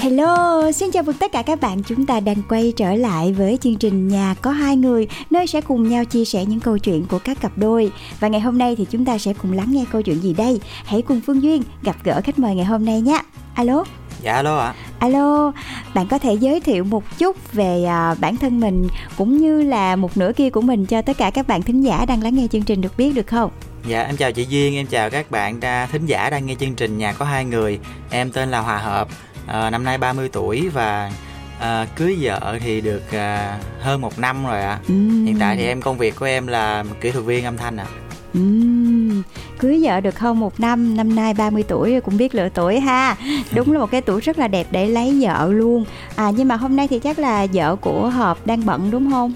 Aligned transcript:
Hello, 0.00 0.72
xin 0.72 0.90
chào 0.90 1.02
mừng 1.02 1.16
tất 1.16 1.32
cả 1.32 1.42
các 1.42 1.60
bạn. 1.60 1.82
Chúng 1.82 2.06
ta 2.06 2.20
đang 2.20 2.36
quay 2.48 2.72
trở 2.76 2.94
lại 2.94 3.32
với 3.32 3.58
chương 3.60 3.76
trình 3.76 4.08
Nhà 4.08 4.34
có 4.42 4.50
hai 4.50 4.76
người, 4.76 5.08
nơi 5.30 5.46
sẽ 5.46 5.60
cùng 5.60 5.88
nhau 5.88 6.04
chia 6.04 6.24
sẻ 6.24 6.44
những 6.44 6.60
câu 6.60 6.78
chuyện 6.78 7.06
của 7.06 7.18
các 7.18 7.40
cặp 7.40 7.52
đôi. 7.56 7.92
Và 8.20 8.28
ngày 8.28 8.40
hôm 8.40 8.58
nay 8.58 8.76
thì 8.76 8.86
chúng 8.90 9.04
ta 9.04 9.18
sẽ 9.18 9.32
cùng 9.42 9.52
lắng 9.52 9.72
nghe 9.72 9.84
câu 9.92 10.02
chuyện 10.02 10.20
gì 10.20 10.34
đây? 10.34 10.60
Hãy 10.84 11.02
cùng 11.02 11.20
Phương 11.26 11.42
Duyên 11.42 11.62
gặp 11.82 11.96
gỡ 12.04 12.20
khách 12.24 12.38
mời 12.38 12.54
ngày 12.54 12.64
hôm 12.64 12.84
nay 12.84 13.00
nhé. 13.00 13.18
Alo. 13.54 13.84
Dạ 14.22 14.32
alo 14.32 14.58
ạ. 14.58 14.74
Alo, 14.98 15.52
bạn 15.94 16.06
có 16.06 16.18
thể 16.18 16.34
giới 16.34 16.60
thiệu 16.60 16.84
một 16.84 17.18
chút 17.18 17.52
về 17.52 17.84
à, 17.84 18.14
bản 18.20 18.36
thân 18.36 18.60
mình 18.60 18.88
cũng 19.16 19.38
như 19.38 19.62
là 19.62 19.96
một 19.96 20.16
nửa 20.16 20.32
kia 20.36 20.50
của 20.50 20.60
mình 20.60 20.86
cho 20.86 21.02
tất 21.02 21.18
cả 21.18 21.30
các 21.30 21.48
bạn 21.48 21.62
thính 21.62 21.80
giả 21.80 22.04
đang 22.04 22.22
lắng 22.22 22.34
nghe 22.34 22.46
chương 22.52 22.62
trình 22.62 22.80
được 22.80 22.96
biết 22.96 23.14
được 23.14 23.26
không? 23.26 23.50
Dạ 23.86 24.02
em 24.02 24.16
chào 24.16 24.32
chị 24.32 24.46
Duyên, 24.48 24.74
em 24.74 24.86
chào 24.86 25.10
các 25.10 25.30
bạn 25.30 25.60
đa 25.60 25.88
thính 25.92 26.06
giả 26.06 26.30
đang 26.30 26.46
nghe 26.46 26.54
chương 26.60 26.74
trình 26.74 26.98
Nhà 26.98 27.12
có 27.12 27.24
hai 27.24 27.44
người. 27.44 27.78
Em 28.10 28.30
tên 28.30 28.50
là 28.50 28.60
Hòa 28.60 28.78
Hợp, 28.78 29.08
à, 29.50 29.70
năm 29.70 29.84
nay 29.84 29.98
30 29.98 30.28
tuổi 30.32 30.68
và 30.68 31.10
à, 31.58 31.86
cưới 31.96 32.18
vợ 32.20 32.58
thì 32.60 32.80
được 32.80 33.12
à, 33.12 33.58
hơn 33.80 34.00
một 34.00 34.18
năm 34.18 34.46
rồi 34.46 34.60
ạ. 34.60 34.68
À. 34.68 34.80
Uhm. 34.92 35.26
Hiện 35.26 35.36
tại 35.40 35.56
thì 35.56 35.66
em 35.66 35.82
công 35.82 35.98
việc 35.98 36.16
của 36.16 36.26
em 36.26 36.46
là 36.46 36.84
kỹ 37.00 37.10
thuật 37.10 37.24
viên 37.24 37.44
âm 37.44 37.56
thanh 37.56 37.76
ạ. 37.76 37.86
À. 37.88 38.00
Uhm, 38.38 39.22
cưới 39.58 39.80
vợ 39.82 40.00
được 40.00 40.18
hơn 40.18 40.40
một 40.40 40.60
năm, 40.60 40.96
năm 40.96 41.14
nay 41.14 41.34
30 41.34 41.64
tuổi 41.68 42.00
cũng 42.00 42.16
biết 42.16 42.34
lựa 42.34 42.48
tuổi 42.48 42.80
ha. 42.80 43.16
Đúng 43.54 43.72
là 43.72 43.78
một 43.78 43.90
cái 43.90 44.00
tuổi 44.00 44.20
rất 44.20 44.38
là 44.38 44.48
đẹp 44.48 44.66
để 44.70 44.88
lấy 44.88 45.18
vợ 45.20 45.48
luôn. 45.52 45.84
À 46.16 46.30
nhưng 46.36 46.48
mà 46.48 46.56
hôm 46.56 46.76
nay 46.76 46.88
thì 46.88 46.98
chắc 46.98 47.18
là 47.18 47.46
vợ 47.52 47.76
của 47.76 48.08
Hợp 48.08 48.46
đang 48.46 48.66
bận 48.66 48.90
đúng 48.90 49.10
không? 49.10 49.32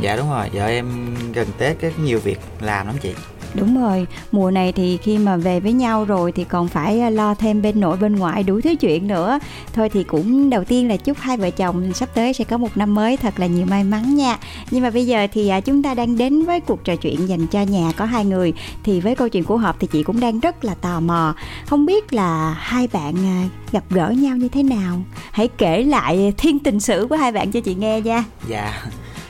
Dạ 0.00 0.16
đúng 0.16 0.30
rồi, 0.30 0.50
vợ 0.52 0.66
em 0.66 1.14
gần 1.32 1.46
Tết 1.58 1.76
có 1.82 1.88
nhiều 2.02 2.18
việc 2.18 2.38
làm 2.60 2.86
lắm 2.86 2.96
chị. 3.02 3.14
Đúng 3.56 3.82
rồi, 3.82 4.06
mùa 4.32 4.50
này 4.50 4.72
thì 4.72 4.96
khi 4.96 5.18
mà 5.18 5.36
về 5.36 5.60
với 5.60 5.72
nhau 5.72 6.04
rồi 6.04 6.32
thì 6.32 6.44
còn 6.44 6.68
phải 6.68 7.00
à, 7.00 7.10
lo 7.10 7.34
thêm 7.34 7.62
bên 7.62 7.80
nội 7.80 7.96
bên 7.96 8.16
ngoại 8.16 8.42
đủ 8.42 8.60
thứ 8.60 8.74
chuyện 8.74 9.08
nữa. 9.08 9.38
Thôi 9.72 9.88
thì 9.88 10.04
cũng 10.04 10.50
đầu 10.50 10.64
tiên 10.64 10.88
là 10.88 10.96
chúc 10.96 11.18
hai 11.20 11.36
vợ 11.36 11.50
chồng 11.50 11.92
sắp 11.92 12.08
tới 12.14 12.32
sẽ 12.32 12.44
có 12.44 12.58
một 12.58 12.76
năm 12.76 12.94
mới 12.94 13.16
thật 13.16 13.40
là 13.40 13.46
nhiều 13.46 13.66
may 13.66 13.84
mắn 13.84 14.14
nha. 14.14 14.38
Nhưng 14.70 14.82
mà 14.82 14.90
bây 14.90 15.06
giờ 15.06 15.26
thì 15.32 15.48
à, 15.48 15.60
chúng 15.60 15.82
ta 15.82 15.94
đang 15.94 16.18
đến 16.18 16.44
với 16.44 16.60
cuộc 16.60 16.84
trò 16.84 16.96
chuyện 16.96 17.28
dành 17.28 17.46
cho 17.46 17.62
nhà 17.62 17.92
có 17.96 18.04
hai 18.04 18.24
người 18.24 18.52
thì 18.82 19.00
với 19.00 19.14
câu 19.14 19.28
chuyện 19.28 19.44
của 19.44 19.56
Hợp 19.56 19.76
thì 19.80 19.86
chị 19.86 20.02
cũng 20.02 20.20
đang 20.20 20.40
rất 20.40 20.64
là 20.64 20.74
tò 20.74 21.00
mò. 21.00 21.34
Không 21.66 21.86
biết 21.86 22.12
là 22.12 22.56
hai 22.58 22.88
bạn 22.92 23.14
à, 23.16 23.48
gặp 23.72 23.84
gỡ 23.90 24.08
nhau 24.08 24.36
như 24.36 24.48
thế 24.48 24.62
nào? 24.62 25.02
Hãy 25.32 25.48
kể 25.48 25.82
lại 25.82 26.32
thiên 26.36 26.58
tình 26.58 26.80
sử 26.80 27.06
của 27.10 27.16
hai 27.16 27.32
bạn 27.32 27.52
cho 27.52 27.60
chị 27.60 27.74
nghe 27.74 28.00
nha. 28.00 28.24
Dạ 28.48 28.82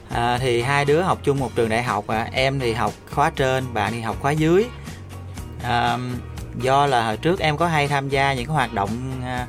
à, 0.09 0.39
thì 0.39 0.63
hai 0.63 0.85
đứa 0.85 1.03
học 1.03 1.19
chung 1.23 1.39
một 1.39 1.51
trường 1.55 1.69
đại 1.69 1.83
học 1.83 2.07
à. 2.07 2.29
em 2.33 2.59
thì 2.59 2.73
học 2.73 2.93
khóa 3.11 3.31
trên 3.31 3.75
bạn 3.75 3.93
thì 3.93 4.01
học 4.01 4.17
khóa 4.21 4.31
dưới 4.31 4.67
à, 5.63 5.99
do 6.61 6.87
là 6.87 7.07
hồi 7.07 7.17
trước 7.17 7.41
em 7.41 7.57
có 7.57 7.67
hay 7.67 7.89
tham 7.89 8.09
gia 8.09 8.35
những 8.35 8.47
cái 8.47 8.55
hoạt 8.55 8.75
động 8.75 8.91
à, 9.25 9.47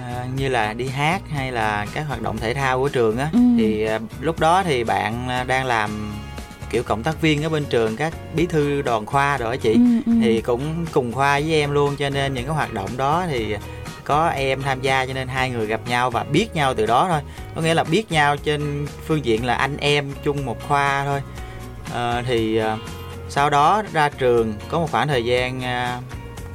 à, 0.00 0.26
như 0.36 0.48
là 0.48 0.72
đi 0.72 0.88
hát 0.88 1.22
hay 1.30 1.52
là 1.52 1.86
các 1.94 2.02
hoạt 2.08 2.22
động 2.22 2.38
thể 2.38 2.54
thao 2.54 2.78
của 2.78 2.88
trường 2.88 3.18
á 3.18 3.28
ừ. 3.32 3.38
thì 3.58 3.84
à, 3.84 3.98
lúc 4.20 4.40
đó 4.40 4.62
thì 4.62 4.84
bạn 4.84 5.28
đang 5.46 5.66
làm 5.66 6.12
kiểu 6.70 6.82
cộng 6.82 7.02
tác 7.02 7.20
viên 7.20 7.42
ở 7.42 7.48
bên 7.48 7.64
trường 7.64 7.96
các 7.96 8.14
bí 8.34 8.46
thư 8.46 8.82
đoàn 8.82 9.06
khoa 9.06 9.38
rồi 9.38 9.56
đó 9.56 9.60
chị 9.62 9.72
ừ, 9.72 9.80
ừ. 10.06 10.12
thì 10.22 10.40
cũng 10.40 10.86
cùng 10.92 11.12
khoa 11.12 11.40
với 11.40 11.54
em 11.54 11.70
luôn 11.70 11.96
cho 11.96 12.10
nên 12.10 12.34
những 12.34 12.44
cái 12.44 12.54
hoạt 12.54 12.72
động 12.72 12.90
đó 12.96 13.24
thì 13.30 13.56
có 14.06 14.28
em 14.28 14.62
tham 14.62 14.80
gia 14.80 15.06
cho 15.06 15.12
nên 15.12 15.28
hai 15.28 15.50
người 15.50 15.66
gặp 15.66 15.80
nhau 15.86 16.10
và 16.10 16.24
biết 16.24 16.54
nhau 16.54 16.74
từ 16.74 16.86
đó 16.86 17.06
thôi 17.10 17.20
có 17.54 17.60
nghĩa 17.60 17.74
là 17.74 17.84
biết 17.84 18.12
nhau 18.12 18.36
trên 18.36 18.86
phương 19.06 19.24
diện 19.24 19.44
là 19.44 19.54
anh 19.54 19.76
em 19.76 20.12
chung 20.24 20.46
một 20.46 20.68
khoa 20.68 21.04
thôi 21.04 21.22
à, 21.94 22.22
thì 22.26 22.56
à, 22.56 22.76
sau 23.28 23.50
đó 23.50 23.82
ra 23.92 24.08
trường 24.08 24.54
có 24.68 24.78
một 24.78 24.90
khoảng 24.90 25.08
thời 25.08 25.24
gian 25.24 25.64
à, 25.64 26.00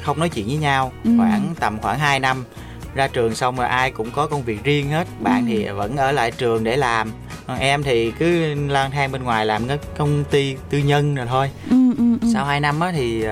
không 0.01 0.19
nói 0.19 0.29
chuyện 0.29 0.47
với 0.47 0.57
nhau 0.57 0.91
ừ. 1.03 1.11
khoảng 1.17 1.53
tầm 1.59 1.77
khoảng 1.81 1.99
2 1.99 2.19
năm 2.19 2.45
ra 2.95 3.07
trường 3.07 3.35
xong 3.35 3.55
rồi 3.55 3.67
ai 3.67 3.91
cũng 3.91 4.11
có 4.11 4.27
công 4.27 4.43
việc 4.43 4.63
riêng 4.63 4.89
hết 4.89 5.07
bạn 5.19 5.41
ừ. 5.41 5.45
thì 5.47 5.67
vẫn 5.67 5.97
ở 5.97 6.11
lại 6.11 6.31
trường 6.31 6.63
để 6.63 6.77
làm 6.77 7.11
còn 7.47 7.59
em 7.59 7.83
thì 7.83 8.11
cứ 8.11 8.55
lang 8.55 8.91
thang 8.91 9.11
bên 9.11 9.23
ngoài 9.23 9.45
làm 9.45 9.67
cái 9.67 9.77
công 9.97 10.23
ty 10.23 10.55
tư 10.69 10.77
nhân 10.77 11.15
rồi 11.15 11.25
thôi 11.29 11.49
ừ, 11.69 11.77
ừ, 11.97 12.03
ừ. 12.21 12.27
sau 12.33 12.45
2 12.45 12.59
năm 12.59 12.79
á 12.79 12.91
thì 12.95 13.25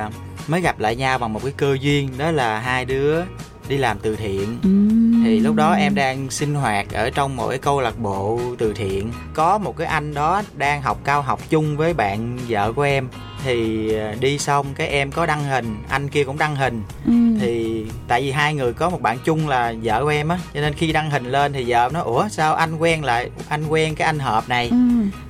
mới 0.47 0.62
gặp 0.62 0.79
lại 0.79 0.96
nhau 0.96 1.18
bằng 1.18 1.34
một 1.34 1.40
cái 1.44 1.53
cơ 1.58 1.78
duyên 1.81 2.09
đó 2.18 2.31
là 2.31 2.59
hai 2.59 2.85
đứa 2.85 3.22
đi 3.69 3.78
làm 3.78 4.00
từ 4.00 4.16
thiện 4.16 4.57
uhm. 4.68 5.24
thì 5.24 5.40
lúc 5.40 5.56
đó 5.56 5.74
em 5.74 5.96
đang 5.96 6.30
sinh 6.30 6.53
hoạt 6.53 6.94
ở 6.94 7.09
trong 7.09 7.35
một 7.35 7.47
cái 7.50 7.57
câu 7.57 7.81
lạc 7.81 8.00
bộ 8.00 8.40
từ 8.57 8.74
thiện 8.74 9.12
có 9.34 9.57
một 9.57 9.78
cái 9.78 9.88
anh 9.88 10.13
đó 10.13 10.41
đang 10.53 10.81
học 10.81 11.00
cao 11.03 11.22
học 11.22 11.40
chung 11.50 11.78
với 11.78 11.94
bạn 11.94 12.38
vợ 12.47 12.74
của 12.74 12.81
em 12.81 13.08
thì 13.44 13.94
à, 13.94 14.16
đi 14.19 14.38
xong 14.38 14.66
cái 14.75 14.88
em 14.88 15.12
có 15.12 15.25
đăng 15.25 15.44
hình 15.44 15.75
anh 15.90 16.09
kia 16.09 16.24
cũng 16.24 16.38
đăng 16.38 16.56
hình 16.56 16.81
ừ. 17.06 17.13
thì 17.40 17.85
tại 18.08 18.22
vì 18.22 18.31
hai 18.31 18.53
người 18.53 18.74
có 18.74 18.90
một 18.90 19.02
bạn 19.02 19.18
chung 19.25 19.47
là 19.47 19.74
vợ 19.84 20.03
của 20.03 20.09
em 20.09 20.29
á 20.29 20.40
cho 20.53 20.62
nên 20.62 20.74
khi 20.74 20.91
đăng 20.91 21.12
hình 21.12 21.25
lên 21.25 21.53
thì 21.53 21.66
vợ 21.68 21.90
nói 21.94 22.03
ủa 22.03 22.28
sao 22.29 22.56
anh 22.56 22.78
quen 22.78 23.03
lại 23.03 23.29
anh 23.50 23.68
quen 23.68 23.96
cái 23.96 24.06
anh 24.06 24.19
hợp 24.19 24.50
này 24.50 24.69
ừ. 24.69 24.75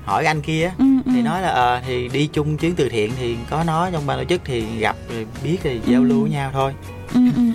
hỏi 0.04 0.26
anh 0.26 0.40
kia 0.40 0.72
ừ, 0.78 0.84
ừ. 1.04 1.12
thì 1.14 1.22
nói 1.22 1.42
là 1.42 1.48
ờ 1.48 1.74
à, 1.74 1.82
thì 1.86 2.08
đi 2.08 2.26
chung 2.32 2.56
chuyến 2.56 2.74
từ 2.74 2.88
thiện 2.88 3.12
thì 3.20 3.36
có 3.50 3.64
nó 3.64 3.90
trong 3.90 4.06
ban 4.06 4.18
tổ 4.18 4.24
chức 4.24 4.40
thì 4.44 4.78
gặp 4.78 4.96
rồi 5.14 5.26
biết 5.44 5.58
thì 5.62 5.80
giao 5.86 6.04
lưu 6.04 6.22
với 6.22 6.30
nhau 6.30 6.50
thôi 6.52 6.72
ừ, 7.14 7.20
ừ, 7.20 7.30
ừ. 7.36 7.49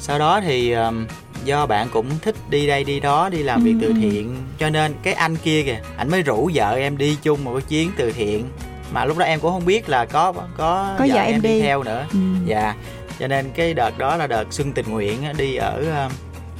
Sau 0.00 0.18
đó 0.18 0.40
thì 0.40 0.72
um, 0.72 1.06
do 1.44 1.66
bạn 1.66 1.88
cũng 1.92 2.06
thích 2.22 2.34
đi 2.50 2.66
đây 2.66 2.84
đi 2.84 3.00
đó 3.00 3.28
đi 3.28 3.42
làm 3.42 3.60
ừ, 3.60 3.64
việc 3.64 3.74
từ 3.80 3.92
thiện 3.92 4.36
cho 4.58 4.70
nên 4.70 4.94
cái 5.02 5.14
anh 5.14 5.36
kia 5.36 5.62
kìa 5.62 5.80
anh 5.96 6.10
mới 6.10 6.22
rủ 6.22 6.50
vợ 6.54 6.74
em 6.74 6.98
đi 6.98 7.16
chung 7.22 7.44
một 7.44 7.52
cái 7.52 7.62
chuyến 7.68 7.90
từ 7.96 8.12
thiện 8.12 8.44
mà 8.92 9.04
lúc 9.04 9.18
đó 9.18 9.24
em 9.24 9.40
cũng 9.40 9.52
không 9.52 9.64
biết 9.64 9.88
là 9.88 10.04
có 10.04 10.32
có, 10.32 10.44
có 10.56 11.06
vợ, 11.06 11.14
vợ 11.14 11.20
em, 11.20 11.34
em 11.34 11.42
đi. 11.42 11.48
đi 11.48 11.60
theo 11.60 11.82
nữa 11.82 12.06
ừ. 12.12 12.18
dạ 12.44 12.74
cho 13.18 13.26
nên 13.26 13.50
cái 13.54 13.74
đợt 13.74 13.98
đó 13.98 14.16
là 14.16 14.26
đợt 14.26 14.44
xuân 14.50 14.72
tình 14.72 14.86
nguyện 14.90 15.18
đi 15.36 15.56
ở 15.56 16.08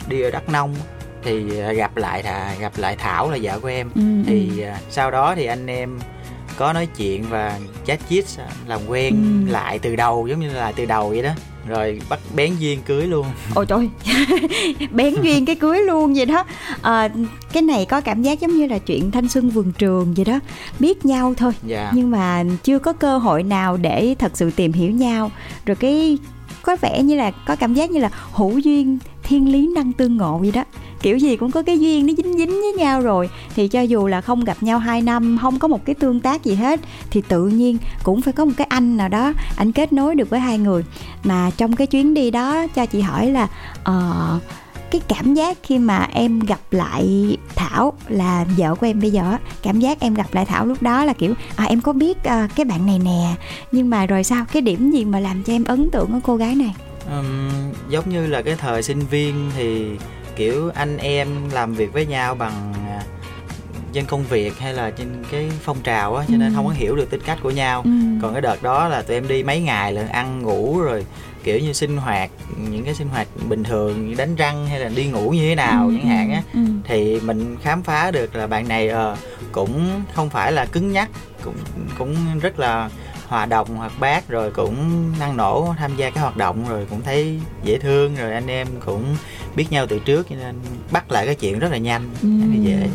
đi 0.08 0.20
ở 0.20 0.30
đắk 0.30 0.48
nông 0.48 0.74
thì 1.22 1.60
à, 1.60 1.72
gặp 1.72 1.96
lại 1.96 2.22
thà 2.22 2.54
gặp 2.60 2.72
lại 2.76 2.96
thảo 2.96 3.30
là 3.30 3.38
vợ 3.42 3.58
của 3.60 3.68
em 3.68 3.90
ừ, 3.94 4.00
thì 4.26 4.62
ừ. 4.62 4.70
sau 4.90 5.10
đó 5.10 5.34
thì 5.34 5.46
anh 5.46 5.66
em 5.66 5.98
có 6.56 6.72
nói 6.72 6.88
chuyện 6.96 7.24
và 7.28 7.58
chat 7.86 8.00
chít 8.08 8.24
làm 8.66 8.80
quen 8.86 9.44
ừ. 9.46 9.52
lại 9.52 9.78
từ 9.78 9.96
đầu 9.96 10.26
giống 10.26 10.40
như 10.40 10.52
là 10.52 10.72
từ 10.72 10.86
đầu 10.86 11.08
vậy 11.08 11.22
đó 11.22 11.30
rồi 11.66 12.00
bắt 12.08 12.20
bén 12.34 12.56
duyên 12.58 12.82
cưới 12.82 13.06
luôn. 13.06 13.26
Ôi 13.54 13.66
trời. 13.66 13.90
Bén 14.90 15.14
duyên 15.22 15.46
cái 15.46 15.56
cưới 15.56 15.82
luôn 15.82 16.14
vậy 16.14 16.26
đó. 16.26 16.44
À, 16.82 17.08
cái 17.52 17.62
này 17.62 17.86
có 17.86 18.00
cảm 18.00 18.22
giác 18.22 18.40
giống 18.40 18.56
như 18.56 18.66
là 18.66 18.78
chuyện 18.78 19.10
thanh 19.10 19.28
xuân 19.28 19.50
vườn 19.50 19.72
trường 19.72 20.14
vậy 20.14 20.24
đó. 20.24 20.38
Biết 20.78 21.04
nhau 21.04 21.34
thôi. 21.36 21.52
Dạ. 21.66 21.92
nhưng 21.94 22.10
mà 22.10 22.44
chưa 22.64 22.78
có 22.78 22.92
cơ 22.92 23.18
hội 23.18 23.42
nào 23.42 23.76
để 23.76 24.14
thật 24.18 24.32
sự 24.34 24.50
tìm 24.50 24.72
hiểu 24.72 24.90
nhau. 24.90 25.30
Rồi 25.66 25.76
cái 25.76 26.18
có 26.62 26.76
vẻ 26.80 27.02
như 27.02 27.16
là 27.16 27.30
có 27.30 27.56
cảm 27.56 27.74
giác 27.74 27.90
như 27.90 28.00
là 28.00 28.10
hữu 28.32 28.58
duyên 28.58 28.98
thiên 29.22 29.52
lý 29.52 29.68
năng 29.74 29.92
tương 29.92 30.16
ngộ 30.16 30.38
vậy 30.38 30.50
đó 30.50 30.64
kiểu 31.02 31.16
gì 31.18 31.36
cũng 31.36 31.50
có 31.50 31.62
cái 31.62 31.80
duyên 31.80 32.06
nó 32.06 32.12
dính 32.16 32.38
dính 32.38 32.50
với 32.50 32.72
nhau 32.76 33.00
rồi. 33.00 33.30
Thì 33.54 33.68
cho 33.68 33.80
dù 33.80 34.06
là 34.06 34.20
không 34.20 34.44
gặp 34.44 34.62
nhau 34.62 34.78
2 34.78 35.02
năm 35.02 35.38
không 35.40 35.58
có 35.58 35.68
một 35.68 35.84
cái 35.84 35.94
tương 35.94 36.20
tác 36.20 36.44
gì 36.44 36.54
hết 36.54 36.80
thì 37.10 37.22
tự 37.28 37.46
nhiên 37.46 37.78
cũng 38.02 38.22
phải 38.22 38.32
có 38.32 38.44
một 38.44 38.52
cái 38.56 38.66
anh 38.70 38.96
nào 38.96 39.08
đó 39.08 39.32
anh 39.56 39.72
kết 39.72 39.92
nối 39.92 40.14
được 40.14 40.30
với 40.30 40.40
hai 40.40 40.58
người. 40.58 40.84
Mà 41.24 41.50
trong 41.56 41.76
cái 41.76 41.86
chuyến 41.86 42.14
đi 42.14 42.30
đó 42.30 42.66
cho 42.74 42.86
chị 42.86 43.00
hỏi 43.00 43.30
là 43.30 43.48
uh, 43.88 44.42
cái 44.90 45.00
cảm 45.08 45.34
giác 45.34 45.58
khi 45.62 45.78
mà 45.78 46.08
em 46.12 46.40
gặp 46.40 46.60
lại 46.70 47.36
thảo 47.56 47.92
là 48.08 48.44
vợ 48.56 48.74
của 48.74 48.86
em 48.86 49.00
bây 49.00 49.10
giờ 49.10 49.36
cảm 49.62 49.80
giác 49.80 50.00
em 50.00 50.14
gặp 50.14 50.34
lại 50.34 50.44
thảo 50.44 50.66
lúc 50.66 50.82
đó 50.82 51.04
là 51.04 51.12
kiểu 51.12 51.34
à 51.56 51.64
em 51.64 51.80
có 51.80 51.92
biết 51.92 52.24
à, 52.24 52.48
cái 52.56 52.64
bạn 52.64 52.86
này 52.86 52.98
nè 53.04 53.34
nhưng 53.72 53.90
mà 53.90 54.06
rồi 54.06 54.24
sao? 54.24 54.44
Cái 54.52 54.62
điểm 54.62 54.90
gì 54.90 55.04
mà 55.04 55.20
làm 55.20 55.42
cho 55.42 55.52
em 55.52 55.64
ấn 55.64 55.90
tượng 55.90 56.12
ở 56.12 56.20
cô 56.22 56.36
gái 56.36 56.54
này? 56.54 56.74
Um, 57.10 57.72
giống 57.88 58.10
như 58.10 58.26
là 58.26 58.42
cái 58.42 58.56
thời 58.56 58.82
sinh 58.82 59.00
viên 59.10 59.50
thì 59.56 59.90
kiểu 60.40 60.70
anh 60.74 60.96
em 60.96 61.28
làm 61.52 61.74
việc 61.74 61.92
với 61.92 62.06
nhau 62.06 62.34
bằng 62.34 62.72
à, 62.88 63.02
trên 63.92 64.04
công 64.04 64.24
việc 64.24 64.58
hay 64.58 64.74
là 64.74 64.90
trên 64.90 65.24
cái 65.30 65.50
phong 65.62 65.80
trào 65.82 66.16
á 66.16 66.24
cho 66.28 66.36
nên 66.36 66.48
ừ. 66.48 66.54
không 66.56 66.66
có 66.66 66.72
hiểu 66.72 66.96
được 66.96 67.10
tính 67.10 67.20
cách 67.26 67.38
của 67.42 67.50
nhau 67.50 67.82
ừ. 67.84 67.90
còn 68.22 68.32
cái 68.32 68.42
đợt 68.42 68.62
đó 68.62 68.88
là 68.88 69.02
tụi 69.02 69.16
em 69.16 69.28
đi 69.28 69.42
mấy 69.42 69.60
ngày 69.60 69.92
là 69.92 70.06
ăn 70.12 70.42
ngủ 70.42 70.80
rồi 70.80 71.06
kiểu 71.44 71.58
như 71.58 71.72
sinh 71.72 71.96
hoạt 71.96 72.30
những 72.70 72.84
cái 72.84 72.94
sinh 72.94 73.08
hoạt 73.08 73.28
bình 73.48 73.64
thường 73.64 74.08
như 74.08 74.14
đánh 74.14 74.36
răng 74.36 74.66
hay 74.66 74.80
là 74.80 74.88
đi 74.88 75.06
ngủ 75.06 75.30
như 75.30 75.48
thế 75.48 75.54
nào 75.54 75.86
ừ. 75.88 75.94
chẳng 75.96 76.08
hạn 76.08 76.32
á 76.32 76.42
ừ. 76.54 76.60
thì 76.84 77.20
mình 77.20 77.56
khám 77.62 77.82
phá 77.82 78.10
được 78.10 78.36
là 78.36 78.46
bạn 78.46 78.68
này 78.68 78.90
uh, 79.12 79.18
cũng 79.52 80.02
không 80.14 80.30
phải 80.30 80.52
là 80.52 80.64
cứng 80.64 80.92
nhắc 80.92 81.08
cũng 81.44 81.54
cũng 81.98 82.16
rất 82.40 82.58
là 82.58 82.90
hòa 83.30 83.46
đồng 83.46 83.76
hoạt 83.76 83.92
bát 84.00 84.28
rồi 84.28 84.50
cũng 84.50 85.04
năng 85.18 85.36
nổ 85.36 85.74
tham 85.78 85.96
gia 85.96 86.10
cái 86.10 86.22
hoạt 86.22 86.36
động 86.36 86.64
rồi 86.68 86.86
cũng 86.90 87.02
thấy 87.02 87.40
dễ 87.64 87.78
thương 87.78 88.16
rồi 88.16 88.32
anh 88.32 88.46
em 88.46 88.66
cũng 88.86 89.04
biết 89.56 89.66
nhau 89.70 89.86
từ 89.86 89.98
trước 89.98 90.26
cho 90.30 90.36
nên 90.36 90.60
bắt 90.90 91.12
lại 91.12 91.26
cái 91.26 91.34
chuyện 91.34 91.58
rất 91.58 91.72
là 91.72 91.78
nhanh 91.78 92.10
ừ. 92.22 92.28
là 92.28 92.56
dễ 92.62 92.88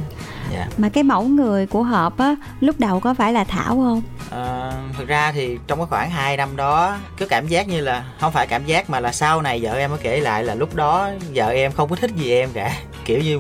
dạ. 0.54 0.68
mà 0.78 0.90
cái 0.90 1.04
mẫu 1.04 1.24
người 1.24 1.68
của 1.68 1.84
hợp 1.84 2.18
á 2.18 2.36
lúc 2.60 2.80
đầu 2.80 3.00
có 3.00 3.14
phải 3.14 3.34
là 3.34 3.44
thảo 3.44 3.76
không 3.76 4.02
à, 4.32 4.72
thực 4.98 5.08
ra 5.08 5.32
thì 5.32 5.58
trong 5.68 5.80
cái 5.80 5.88
khoảng 5.90 6.10
2 6.10 6.38
năm 6.38 6.56
đó 6.56 6.98
cái 7.18 7.28
cảm 7.28 7.48
giác 7.48 7.68
như 7.68 7.82
là 7.82 8.06
không 8.20 8.32
phải 8.32 8.48
cảm 8.48 8.66
giác 8.66 8.90
mà 8.90 9.00
là 9.00 9.12
sau 9.12 9.42
này 9.42 9.60
vợ 9.64 9.74
em 9.74 9.90
mới 9.90 10.00
kể 10.00 10.20
lại 10.20 10.44
là 10.44 10.56
lúc 10.56 10.76
đó 10.76 11.10
vợ 11.34 11.48
em 11.48 11.72
không 11.72 11.90
có 11.90 11.96
thích 11.96 12.12
gì 12.16 12.32
em 12.32 12.50
cả 12.54 12.72
kiểu 13.06 13.20
như 13.20 13.40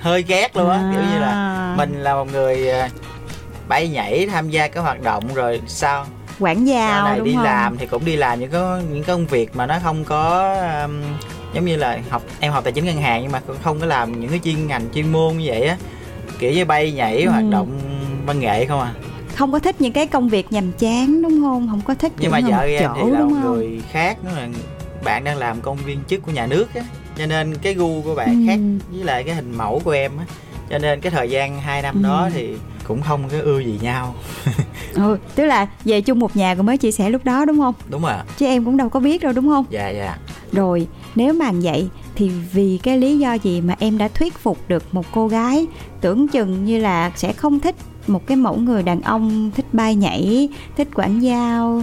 hơi 0.00 0.22
ghét 0.22 0.56
luôn 0.56 0.70
á 0.70 0.76
à. 0.76 0.90
kiểu 0.92 1.02
như 1.02 1.18
là 1.18 1.74
mình 1.76 2.02
là 2.02 2.14
một 2.14 2.32
người 2.32 2.70
à, 2.70 2.88
bay 3.68 3.88
nhảy 3.88 4.26
tham 4.26 4.50
gia 4.50 4.68
cái 4.68 4.82
hoạt 4.82 5.02
động 5.02 5.34
rồi 5.34 5.60
sao 5.66 6.06
quản 6.38 6.64
gia 6.64 7.02
này 7.04 7.18
đúng 7.18 7.26
đi 7.26 7.34
không? 7.34 7.44
làm 7.44 7.78
thì 7.78 7.86
cũng 7.86 8.04
đi 8.04 8.16
làm 8.16 8.40
những 8.40 8.50
cái 8.50 8.62
những 8.92 9.04
công 9.04 9.26
việc 9.26 9.56
mà 9.56 9.66
nó 9.66 9.78
không 9.82 10.04
có 10.04 10.54
um, 10.84 11.02
giống 11.54 11.64
như 11.64 11.76
là 11.76 11.98
học 12.10 12.22
em 12.40 12.52
học 12.52 12.64
tài 12.64 12.72
chính 12.72 12.84
ngân 12.84 12.96
hàng 12.96 13.22
nhưng 13.22 13.32
mà 13.32 13.40
cũng 13.46 13.56
không 13.62 13.80
có 13.80 13.86
làm 13.86 14.20
những 14.20 14.30
cái 14.30 14.40
chuyên 14.44 14.66
ngành 14.66 14.82
chuyên 14.94 15.12
môn 15.12 15.36
như 15.36 15.44
vậy 15.46 15.66
á 15.66 15.76
kiểu 16.38 16.52
như 16.52 16.64
bay 16.64 16.92
nhảy 16.92 17.22
ừ. 17.22 17.30
hoạt 17.30 17.44
động 17.50 17.78
văn 18.26 18.40
nghệ 18.40 18.66
không 18.66 18.80
à 18.80 18.94
không 19.34 19.52
có 19.52 19.58
thích 19.58 19.80
những 19.80 19.92
cái 19.92 20.06
công 20.06 20.28
việc 20.28 20.52
nhàm 20.52 20.72
chán 20.72 21.22
đúng 21.22 21.40
không 21.42 21.68
không 21.70 21.80
có 21.80 21.94
thích 21.94 22.12
nhưng 22.18 22.30
mà 22.30 22.40
vợ 22.40 22.60
em 22.60 22.82
chỗ, 22.82 23.04
thì 23.04 23.10
là 23.10 23.20
một 23.20 23.36
người 23.44 23.82
khác 23.92 24.18
nó 24.24 24.30
là 24.30 24.48
bạn 25.04 25.24
đang 25.24 25.36
làm 25.36 25.60
công 25.60 25.76
viên 25.76 25.98
chức 26.08 26.22
của 26.22 26.32
nhà 26.32 26.46
nước 26.46 26.74
á 26.74 26.82
cho 27.18 27.26
nên 27.26 27.56
cái 27.56 27.74
gu 27.74 28.02
của 28.02 28.14
bạn 28.14 28.28
ừ. 28.28 28.46
khác 28.46 28.58
với 28.90 29.04
lại 29.04 29.22
cái 29.22 29.34
hình 29.34 29.56
mẫu 29.56 29.80
của 29.84 29.90
em 29.90 30.12
á 30.18 30.24
cho 30.70 30.78
nên 30.78 31.00
cái 31.00 31.12
thời 31.12 31.30
gian 31.30 31.60
2 31.60 31.82
năm 31.82 31.94
ừ. 31.94 32.08
đó 32.08 32.28
thì 32.34 32.56
cũng 32.88 33.02
không 33.02 33.28
có 33.28 33.38
ưa 33.40 33.58
gì 33.58 33.78
nhau. 33.82 34.14
Ừ 34.94 35.18
tức 35.34 35.44
là 35.44 35.66
về 35.84 36.00
chung 36.00 36.18
một 36.18 36.36
nhà 36.36 36.54
cũng 36.54 36.66
mới 36.66 36.78
chia 36.78 36.92
sẻ 36.92 37.10
lúc 37.10 37.24
đó 37.24 37.44
đúng 37.44 37.58
không? 37.58 37.74
Đúng 37.88 38.02
rồi 38.02 38.12
chứ 38.36 38.46
em 38.46 38.64
cũng 38.64 38.76
đâu 38.76 38.88
có 38.88 39.00
biết 39.00 39.22
đâu 39.22 39.32
đúng 39.32 39.48
không? 39.48 39.64
Dạ 39.70 39.88
dạ. 39.88 40.16
Rồi 40.52 40.86
nếu 41.14 41.32
mà 41.34 41.52
vậy 41.52 41.88
thì 42.14 42.30
vì 42.52 42.78
cái 42.82 42.98
lý 42.98 43.18
do 43.18 43.32
gì 43.34 43.60
mà 43.60 43.74
em 43.78 43.98
đã 43.98 44.08
thuyết 44.08 44.38
phục 44.38 44.58
được 44.68 44.94
một 44.94 45.06
cô 45.12 45.28
gái 45.28 45.66
tưởng 46.00 46.28
chừng 46.28 46.64
như 46.64 46.78
là 46.78 47.12
sẽ 47.16 47.32
không 47.32 47.60
thích 47.60 47.74
một 48.06 48.26
cái 48.26 48.36
mẫu 48.36 48.56
người 48.56 48.82
đàn 48.82 49.00
ông 49.00 49.50
thích 49.54 49.66
bay 49.72 49.94
nhảy 49.94 50.48
thích 50.76 50.88
quản 50.94 51.18
giao 51.18 51.82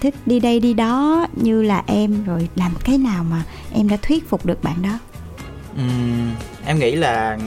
thích 0.00 0.14
đi 0.26 0.40
đây 0.40 0.60
đi 0.60 0.74
đó 0.74 1.26
như 1.36 1.62
là 1.62 1.82
em? 1.86 2.24
Rồi 2.24 2.48
làm 2.56 2.72
cái 2.84 2.98
nào 2.98 3.24
mà 3.24 3.42
em 3.72 3.88
đã 3.88 3.96
thuyết 4.02 4.28
phục 4.28 4.46
được 4.46 4.62
bạn 4.62 4.82
đó? 4.82 4.98
Uhm, 5.72 6.30
em 6.66 6.78
nghĩ 6.78 6.96
là 6.96 7.38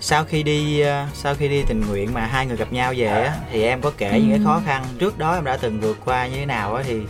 sau 0.00 0.24
khi 0.24 0.42
đi 0.42 0.80
ờ, 0.80 1.06
sau 1.14 1.34
khi 1.34 1.48
đi 1.48 1.62
tình 1.62 1.80
nguyện 1.80 2.14
mà 2.14 2.26
hai 2.26 2.46
người 2.46 2.56
gặp 2.56 2.72
nhau 2.72 2.94
về 2.96 3.06
á 3.06 3.36
thì 3.52 3.62
em 3.62 3.80
có 3.80 3.92
kể 3.98 4.10
ừ. 4.10 4.18
những 4.18 4.30
cái 4.30 4.40
khó 4.44 4.60
khăn 4.66 4.84
trước 4.98 5.18
đó 5.18 5.34
em 5.34 5.44
đã 5.44 5.56
từng 5.56 5.80
vượt 5.80 5.98
qua 6.04 6.26
như 6.26 6.36
thế 6.36 6.46
nào 6.46 6.74
á 6.74 6.82
thì 6.86 7.00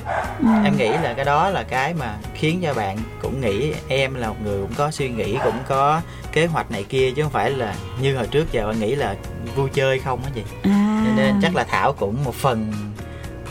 ừ. 0.41 0.49
em 0.65 0.77
nghĩ 0.77 0.89
là 0.89 1.15
cái 1.17 1.25
đó 1.25 1.51
là 1.51 1.63
cái 1.63 1.95
mà 1.95 2.17
khiến 2.35 2.61
cho 2.63 2.75
bạn 2.75 2.99
cũng 3.23 3.41
nghĩ 3.41 3.73
em 3.89 4.15
là 4.15 4.29
một 4.29 4.37
người 4.45 4.61
cũng 4.61 4.75
có 4.77 4.91
suy 4.91 5.09
nghĩ 5.09 5.39
cũng 5.45 5.59
có 5.69 6.01
kế 6.33 6.47
hoạch 6.47 6.71
này 6.71 6.85
kia 6.89 7.11
chứ 7.11 7.23
không 7.23 7.33
phải 7.33 7.51
là 7.51 7.75
như 8.01 8.17
hồi 8.17 8.27
trước 8.27 8.53
giờ 8.53 8.67
bạn 8.67 8.81
nghĩ 8.81 8.95
là 8.95 9.17
vui 9.57 9.69
chơi 9.73 9.99
không 9.99 10.23
á 10.25 10.31
gì 10.35 10.43
à. 10.63 11.15
nên 11.17 11.35
chắc 11.43 11.57
là 11.57 11.65
thảo 11.65 11.93
cũng 11.93 12.25
một 12.25 12.35
phần 12.35 12.73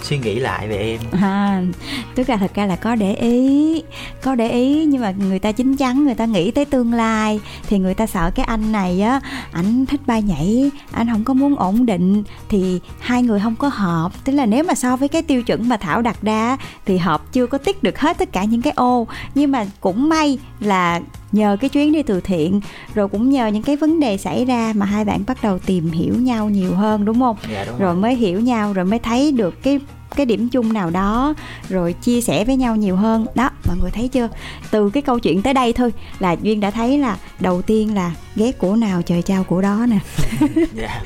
suy 0.10 0.18
nghĩ 0.18 0.40
lại 0.40 0.68
về 0.68 0.78
em. 0.78 1.22
À, 1.22 1.62
tức 2.16 2.30
là 2.30 2.38
thật 2.38 2.52
ra 2.56 2.66
là 2.66 2.76
có 2.76 2.96
để 2.96 3.14
ý 3.14 3.84
có 4.22 4.36
để 4.36 4.50
ý 4.50 4.86
nhưng 4.86 5.02
mà 5.02 5.12
người 5.12 5.40
ta 5.40 5.52
chín 5.52 5.76
chắn 5.76 6.06
người 6.06 6.16
ta 6.16 6.26
nghĩ 6.26 6.52
tới 6.52 6.66
tương 6.66 6.94
lai 6.94 7.40
thì 7.68 7.80
người 7.80 7.94
ta 7.94 8.08
sợ 8.08 8.32
cái 8.36 8.46
anh 8.46 8.72
này 8.72 9.02
á 9.02 9.22
ảnh 9.52 9.86
thích 9.86 10.02
bay 10.06 10.22
nhảy 10.22 10.72
anh 10.92 11.08
không 11.12 11.24
có 11.24 11.34
muốn 11.34 11.56
ổn 11.56 11.86
định 11.86 12.24
thì 12.50 12.80
hai 13.00 13.24
người 13.24 13.40
không 13.40 13.56
có 13.56 13.68
hợp. 13.68 14.12
Tức 14.24 14.34
là 14.34 14.46
nếu 14.46 14.64
mà 14.64 14.76
so 14.76 14.96
với 14.96 15.08
cái 15.08 15.22
tiêu 15.22 15.44
chuẩn 15.44 15.70
mà 15.70 15.78
thảo 15.78 16.02
đặt 16.02 16.22
ra 16.22 16.58
thì 16.86 16.98
hợp 16.98 17.34
chưa 17.34 17.48
có 17.48 17.58
tích 17.58 17.84
được 17.84 18.00
hết 18.00 18.18
tất 18.18 18.32
cả 18.32 18.44
những 18.44 18.62
cái 18.62 18.74
ô. 18.76 19.08
Nhưng 19.36 19.52
mà 19.52 19.66
cũng 19.82 20.10
may 20.10 20.40
là 20.60 21.02
nhờ 21.32 21.58
cái 21.60 21.70
chuyến 21.70 21.94
đi 21.94 22.04
từ 22.04 22.22
thiện 22.22 22.62
rồi 22.96 23.08
cũng 23.08 23.30
nhờ 23.30 23.48
những 23.48 23.64
cái 23.64 23.76
vấn 23.76 24.00
đề 24.00 24.18
xảy 24.18 24.46
ra 24.46 24.74
mà 24.76 24.86
hai 24.86 25.06
bạn 25.06 25.24
bắt 25.28 25.38
đầu 25.44 25.60
tìm 25.60 25.92
hiểu 25.92 26.14
nhau 26.16 26.50
nhiều 26.50 26.76
hơn 26.76 27.06
đúng 27.06 27.20
không? 27.20 27.36
Dạ, 27.52 27.66
đúng 27.68 27.80
rồi. 27.80 27.94
rồi. 27.94 27.96
mới 27.96 28.16
hiểu 28.16 28.40
nhau 28.40 28.74
rồi 28.74 28.86
mới 28.86 29.00
thấy 29.00 29.32
được 29.32 29.64
cái 29.64 29.80
cái 30.16 30.26
điểm 30.26 30.50
chung 30.50 30.74
nào 30.74 30.90
đó 30.90 31.34
rồi 31.70 31.94
chia 31.94 32.22
sẻ 32.22 32.46
với 32.46 32.56
nhau 32.56 32.76
nhiều 32.76 32.96
hơn 32.96 33.26
đó 33.36 33.50
mọi 33.68 33.78
người 33.82 33.92
thấy 33.92 34.08
chưa 34.08 34.30
từ 34.72 34.90
cái 34.90 35.04
câu 35.04 35.20
chuyện 35.20 35.42
tới 35.42 35.54
đây 35.54 35.74
thôi 35.74 35.94
là 36.20 36.32
duyên 36.42 36.60
đã 36.60 36.72
thấy 36.72 36.98
là 36.98 37.18
đầu 37.40 37.62
tiên 37.62 37.96
là 37.96 38.12
ghét 38.36 38.58
của 38.58 38.76
nào 38.76 39.02
trời 39.02 39.22
trao 39.22 39.44
của 39.44 39.62
đó 39.62 39.86
nè 39.90 40.00
yeah. 40.40 40.68
Dạ. 40.76 41.02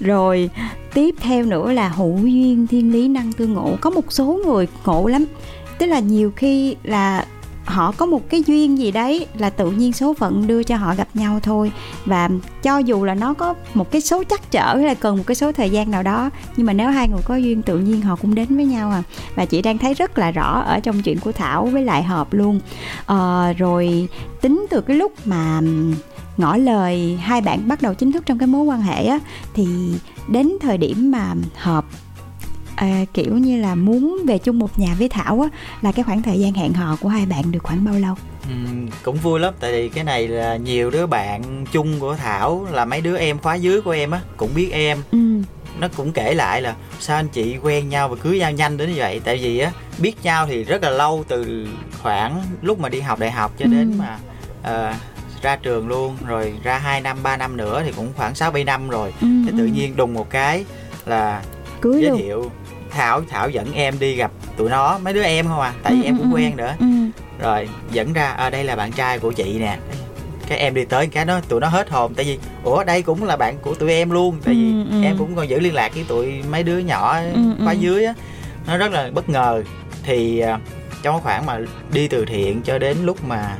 rồi 0.00 0.50
tiếp 0.94 1.14
theo 1.20 1.44
nữa 1.44 1.72
là 1.72 1.88
hữu 1.88 2.18
duyên 2.18 2.66
thiên 2.66 2.92
lý 2.92 3.08
năng 3.08 3.32
tương 3.32 3.54
ngộ 3.54 3.76
có 3.80 3.90
một 3.90 4.12
số 4.12 4.40
người 4.46 4.66
ngộ 4.84 5.06
lắm 5.06 5.24
tức 5.78 5.86
là 5.86 5.98
nhiều 5.98 6.32
khi 6.36 6.76
là 6.82 7.26
họ 7.66 7.92
có 7.92 8.06
một 8.06 8.30
cái 8.30 8.42
duyên 8.46 8.78
gì 8.78 8.90
đấy 8.90 9.26
là 9.38 9.50
tự 9.50 9.70
nhiên 9.70 9.92
số 9.92 10.14
phận 10.14 10.46
đưa 10.46 10.62
cho 10.62 10.76
họ 10.76 10.94
gặp 10.94 11.08
nhau 11.14 11.40
thôi. 11.42 11.72
Và 12.04 12.28
cho 12.62 12.78
dù 12.78 13.04
là 13.04 13.14
nó 13.14 13.34
có 13.34 13.54
một 13.74 13.90
cái 13.90 14.00
số 14.00 14.24
chắc 14.24 14.50
trở 14.50 14.76
hay 14.76 14.84
là 14.84 14.94
cần 14.94 15.16
một 15.16 15.24
cái 15.26 15.34
số 15.34 15.52
thời 15.52 15.70
gian 15.70 15.90
nào 15.90 16.02
đó 16.02 16.30
nhưng 16.56 16.66
mà 16.66 16.72
nếu 16.72 16.90
hai 16.90 17.08
người 17.08 17.22
có 17.24 17.36
duyên 17.36 17.62
tự 17.62 17.78
nhiên 17.78 18.00
họ 18.00 18.16
cũng 18.16 18.34
đến 18.34 18.56
với 18.56 18.64
nhau 18.64 18.90
à. 18.90 19.02
Và 19.34 19.44
chị 19.44 19.62
đang 19.62 19.78
thấy 19.78 19.94
rất 19.94 20.18
là 20.18 20.30
rõ 20.30 20.60
ở 20.60 20.80
trong 20.80 21.02
chuyện 21.02 21.18
của 21.18 21.32
thảo 21.32 21.66
với 21.66 21.84
lại 21.84 22.02
hợp 22.02 22.32
luôn. 22.32 22.60
À, 23.06 23.52
rồi 23.52 24.08
tính 24.40 24.66
từ 24.70 24.80
cái 24.80 24.96
lúc 24.96 25.12
mà 25.24 25.60
ngỏ 26.36 26.56
lời 26.56 27.18
hai 27.22 27.40
bạn 27.40 27.68
bắt 27.68 27.82
đầu 27.82 27.94
chính 27.94 28.12
thức 28.12 28.26
trong 28.26 28.38
cái 28.38 28.46
mối 28.46 28.62
quan 28.62 28.82
hệ 28.82 29.04
á 29.04 29.18
thì 29.54 29.66
đến 30.28 30.52
thời 30.60 30.78
điểm 30.78 31.10
mà 31.10 31.34
hợp 31.56 31.84
à, 32.76 33.04
kiểu 33.14 33.38
như 33.38 33.60
là 33.60 33.74
muốn 33.74 34.22
về 34.26 34.38
chung 34.38 34.58
một 34.58 34.78
nhà 34.78 34.94
với 34.98 35.08
thảo 35.08 35.40
á 35.40 35.48
là 35.82 35.92
cái 35.92 36.04
khoảng 36.04 36.22
thời 36.22 36.40
gian 36.40 36.52
hẹn 36.52 36.72
hò 36.72 36.96
của 37.00 37.08
hai 37.08 37.26
bạn 37.26 37.52
được 37.52 37.62
khoảng 37.62 37.84
bao 37.84 37.94
lâu 37.94 38.14
Ừ, 38.48 38.54
cũng 39.02 39.16
vui 39.16 39.40
lắm 39.40 39.54
tại 39.60 39.72
vì 39.72 39.88
cái 39.88 40.04
này 40.04 40.28
là 40.28 40.56
nhiều 40.56 40.90
đứa 40.90 41.06
bạn 41.06 41.64
chung 41.72 42.00
của 42.00 42.16
thảo 42.16 42.66
là 42.72 42.84
mấy 42.84 43.00
đứa 43.00 43.16
em 43.16 43.38
khóa 43.38 43.54
dưới 43.54 43.80
của 43.80 43.90
em 43.90 44.10
á 44.10 44.20
cũng 44.36 44.50
biết 44.54 44.68
em 44.72 44.98
ừ. 45.10 45.18
nó 45.80 45.88
cũng 45.96 46.12
kể 46.12 46.34
lại 46.34 46.62
là 46.62 46.74
sao 47.00 47.16
anh 47.16 47.28
chị 47.28 47.56
quen 47.62 47.88
nhau 47.88 48.08
và 48.08 48.16
cưới 48.22 48.38
nhau 48.38 48.52
nhanh 48.52 48.76
đến 48.76 48.88
như 48.88 48.94
vậy 48.96 49.20
tại 49.24 49.36
vì 49.36 49.58
á 49.58 49.70
biết 49.98 50.14
nhau 50.22 50.46
thì 50.46 50.64
rất 50.64 50.82
là 50.82 50.90
lâu 50.90 51.24
từ 51.28 51.68
khoảng 52.02 52.42
lúc 52.62 52.80
mà 52.80 52.88
đi 52.88 53.00
học 53.00 53.18
đại 53.18 53.30
học 53.30 53.52
cho 53.58 53.64
ừ. 53.64 53.70
đến 53.70 53.98
mà 53.98 54.18
uh, 54.60 54.96
ra 55.42 55.56
trường 55.56 55.88
luôn 55.88 56.16
rồi 56.26 56.54
ra 56.62 56.78
2 56.78 57.00
năm 57.00 57.16
3 57.22 57.36
năm 57.36 57.56
nữa 57.56 57.82
thì 57.84 57.92
cũng 57.96 58.12
khoảng 58.16 58.34
6 58.34 58.50
7 58.50 58.64
năm 58.64 58.88
rồi 58.88 59.14
ừ, 59.20 59.26
thì 59.46 59.50
tự 59.58 59.64
ừ. 59.64 59.70
nhiên 59.74 59.96
đùng 59.96 60.14
một 60.14 60.30
cái 60.30 60.64
là 61.06 61.42
cưới 61.80 62.02
giới 62.02 62.10
luôn. 62.10 62.18
thiệu 62.18 62.50
thảo 62.96 63.22
thảo 63.28 63.50
dẫn 63.50 63.72
em 63.74 63.98
đi 63.98 64.14
gặp 64.14 64.30
tụi 64.56 64.70
nó 64.70 64.98
mấy 64.98 65.14
đứa 65.14 65.22
em 65.22 65.46
không 65.46 65.60
à 65.60 65.72
tại 65.82 65.92
vì 65.92 66.02
ừ, 66.02 66.04
em 66.04 66.18
cũng 66.18 66.32
ừ, 66.32 66.36
quen 66.36 66.56
nữa 66.56 66.74
ừ. 66.78 66.86
rồi 67.38 67.68
dẫn 67.92 68.12
ra 68.12 68.30
ở 68.30 68.46
à, 68.46 68.50
đây 68.50 68.64
là 68.64 68.76
bạn 68.76 68.92
trai 68.92 69.18
của 69.18 69.32
chị 69.32 69.58
nè 69.58 69.78
cái 70.48 70.58
em 70.58 70.74
đi 70.74 70.84
tới 70.84 71.06
cái 71.06 71.24
đó 71.24 71.40
tụi 71.48 71.60
nó 71.60 71.68
hết 71.68 71.90
hồn 71.90 72.14
tại 72.14 72.24
vì 72.24 72.38
ủa 72.64 72.84
đây 72.84 73.02
cũng 73.02 73.24
là 73.24 73.36
bạn 73.36 73.58
của 73.62 73.74
tụi 73.74 73.92
em 73.92 74.10
luôn 74.10 74.38
tại 74.44 74.54
vì 74.54 74.72
ừ, 74.72 74.84
ừ. 74.90 75.02
em 75.02 75.18
cũng 75.18 75.36
còn 75.36 75.48
giữ 75.48 75.60
liên 75.60 75.74
lạc 75.74 75.94
với 75.94 76.04
tụi 76.08 76.42
mấy 76.50 76.62
đứa 76.62 76.78
nhỏ 76.78 77.18
ừ, 77.34 77.40
khóa 77.64 77.72
ừ. 77.72 77.78
dưới 77.78 78.04
á 78.04 78.14
nó 78.66 78.76
rất 78.76 78.92
là 78.92 79.10
bất 79.14 79.28
ngờ 79.28 79.62
thì 80.02 80.42
uh, 80.54 80.60
trong 81.02 81.20
khoảng 81.22 81.46
mà 81.46 81.58
đi 81.92 82.08
từ 82.08 82.24
thiện 82.24 82.62
cho 82.62 82.78
đến 82.78 82.96
lúc 83.02 83.24
mà 83.24 83.56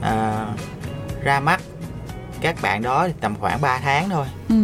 uh, 0.00 0.58
ra 1.24 1.40
mắt 1.40 1.60
các 2.40 2.56
bạn 2.62 2.82
đó 2.82 3.08
tầm 3.20 3.34
khoảng 3.40 3.60
3 3.60 3.78
tháng 3.78 4.10
thôi 4.10 4.26
ừ. 4.48 4.54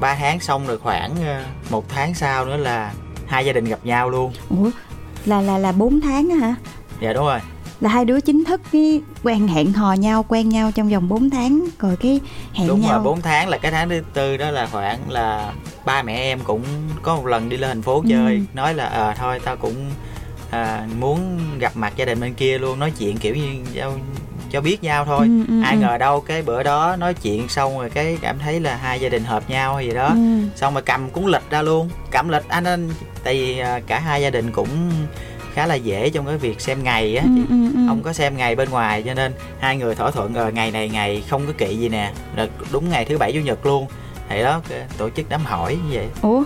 3 0.00 0.14
tháng 0.14 0.40
xong 0.40 0.66
rồi 0.66 0.78
khoảng 0.78 1.12
uh, 1.12 1.70
một 1.72 1.84
tháng 1.88 2.14
sau 2.14 2.44
nữa 2.44 2.56
là 2.56 2.92
hai 3.28 3.46
gia 3.46 3.52
đình 3.52 3.64
gặp 3.64 3.78
nhau 3.84 4.10
luôn. 4.10 4.32
Ủa 4.50 4.70
là 5.26 5.40
là 5.40 5.58
là 5.58 5.72
bốn 5.72 6.00
tháng 6.00 6.28
hả? 6.30 6.54
Dạ 7.00 7.12
đúng 7.12 7.24
rồi. 7.26 7.40
Là 7.80 7.90
hai 7.90 8.04
đứa 8.04 8.20
chính 8.20 8.44
thức 8.44 8.60
cái 8.72 9.00
quen 9.22 9.48
hẹn 9.48 9.72
hò 9.72 9.92
nhau 9.92 10.24
quen 10.28 10.48
nhau 10.48 10.72
trong 10.72 10.88
vòng 10.88 11.08
4 11.08 11.30
tháng 11.30 11.64
rồi 11.78 11.96
cái 11.96 12.20
hẹn 12.52 12.68
đúng 12.68 12.80
nhau. 12.80 12.92
rồi 12.92 13.02
4 13.04 13.20
tháng 13.20 13.48
là 13.48 13.58
cái 13.58 13.72
tháng 13.72 13.88
thứ 13.88 14.02
tư 14.14 14.36
đó 14.36 14.50
là 14.50 14.66
khoảng 14.66 15.10
là 15.10 15.52
ba 15.84 16.02
mẹ 16.02 16.16
em 16.16 16.38
cũng 16.44 16.62
có 17.02 17.16
một 17.16 17.26
lần 17.26 17.48
đi 17.48 17.56
lên 17.56 17.70
thành 17.70 17.82
phố 17.82 18.04
chơi 18.08 18.34
ừ. 18.34 18.40
nói 18.54 18.74
là 18.74 18.84
ờ 18.84 19.08
à, 19.08 19.14
thôi 19.18 19.40
tao 19.44 19.56
cũng 19.56 19.74
à, 20.50 20.86
muốn 21.00 21.38
gặp 21.58 21.76
mặt 21.76 21.92
gia 21.96 22.04
đình 22.04 22.20
bên 22.20 22.34
kia 22.34 22.58
luôn. 22.58 22.78
Nói 22.78 22.92
chuyện 22.98 23.16
kiểu 23.18 23.34
như 23.34 23.64
giao 23.72 23.92
cho 24.50 24.60
biết 24.60 24.82
nhau 24.84 25.04
thôi. 25.04 25.26
Ừ, 25.26 25.44
ừ, 25.48 25.62
ai 25.62 25.74
ừ. 25.74 25.80
ngờ 25.80 25.98
đâu 25.98 26.20
cái 26.20 26.42
bữa 26.42 26.62
đó 26.62 26.96
nói 26.96 27.14
chuyện 27.14 27.48
xong 27.48 27.78
rồi 27.78 27.90
cái 27.90 28.18
cảm 28.20 28.38
thấy 28.38 28.60
là 28.60 28.76
hai 28.76 29.00
gia 29.00 29.08
đình 29.08 29.24
hợp 29.24 29.50
nhau 29.50 29.76
hay 29.76 29.86
gì 29.86 29.94
đó. 29.94 30.08
Ừ. 30.08 30.18
xong 30.54 30.74
rồi 30.74 30.82
cầm 30.82 31.10
cuốn 31.10 31.24
lịch 31.24 31.50
ra 31.50 31.62
luôn 31.62 31.88
cầm 32.10 32.28
lịch 32.28 32.48
anh 32.48 32.64
anh 32.64 32.90
tại 33.24 33.34
vì 33.34 33.58
à, 33.58 33.80
cả 33.86 33.98
hai 33.98 34.22
gia 34.22 34.30
đình 34.30 34.52
cũng 34.52 34.68
khá 35.54 35.66
là 35.66 35.74
dễ 35.74 36.10
trong 36.10 36.26
cái 36.26 36.36
việc 36.36 36.60
xem 36.60 36.82
ngày 36.82 37.16
á. 37.16 37.24
Ừ, 37.24 37.42
ừ, 37.48 37.72
ừ. 37.74 37.80
không 37.88 38.02
có 38.02 38.12
xem 38.12 38.36
ngày 38.36 38.56
bên 38.56 38.70
ngoài 38.70 39.02
cho 39.02 39.14
nên 39.14 39.32
hai 39.60 39.76
người 39.76 39.94
thỏa 39.94 40.10
thuận 40.10 40.32
rồi 40.32 40.52
ngày 40.52 40.70
này 40.70 40.88
ngày 40.88 41.22
không 41.30 41.46
có 41.46 41.52
kỵ 41.58 41.76
gì 41.76 41.88
nè 41.88 42.12
là 42.36 42.46
đúng 42.72 42.90
ngày 42.90 43.04
thứ 43.04 43.18
bảy 43.18 43.32
chủ 43.32 43.40
nhật 43.40 43.66
luôn. 43.66 43.86
Thì 44.28 44.42
đó 44.42 44.60
tổ 44.98 45.10
chức 45.10 45.26
đám 45.28 45.44
hỏi 45.44 45.74
như 45.74 45.96
vậy. 45.96 46.06
Ủa? 46.22 46.44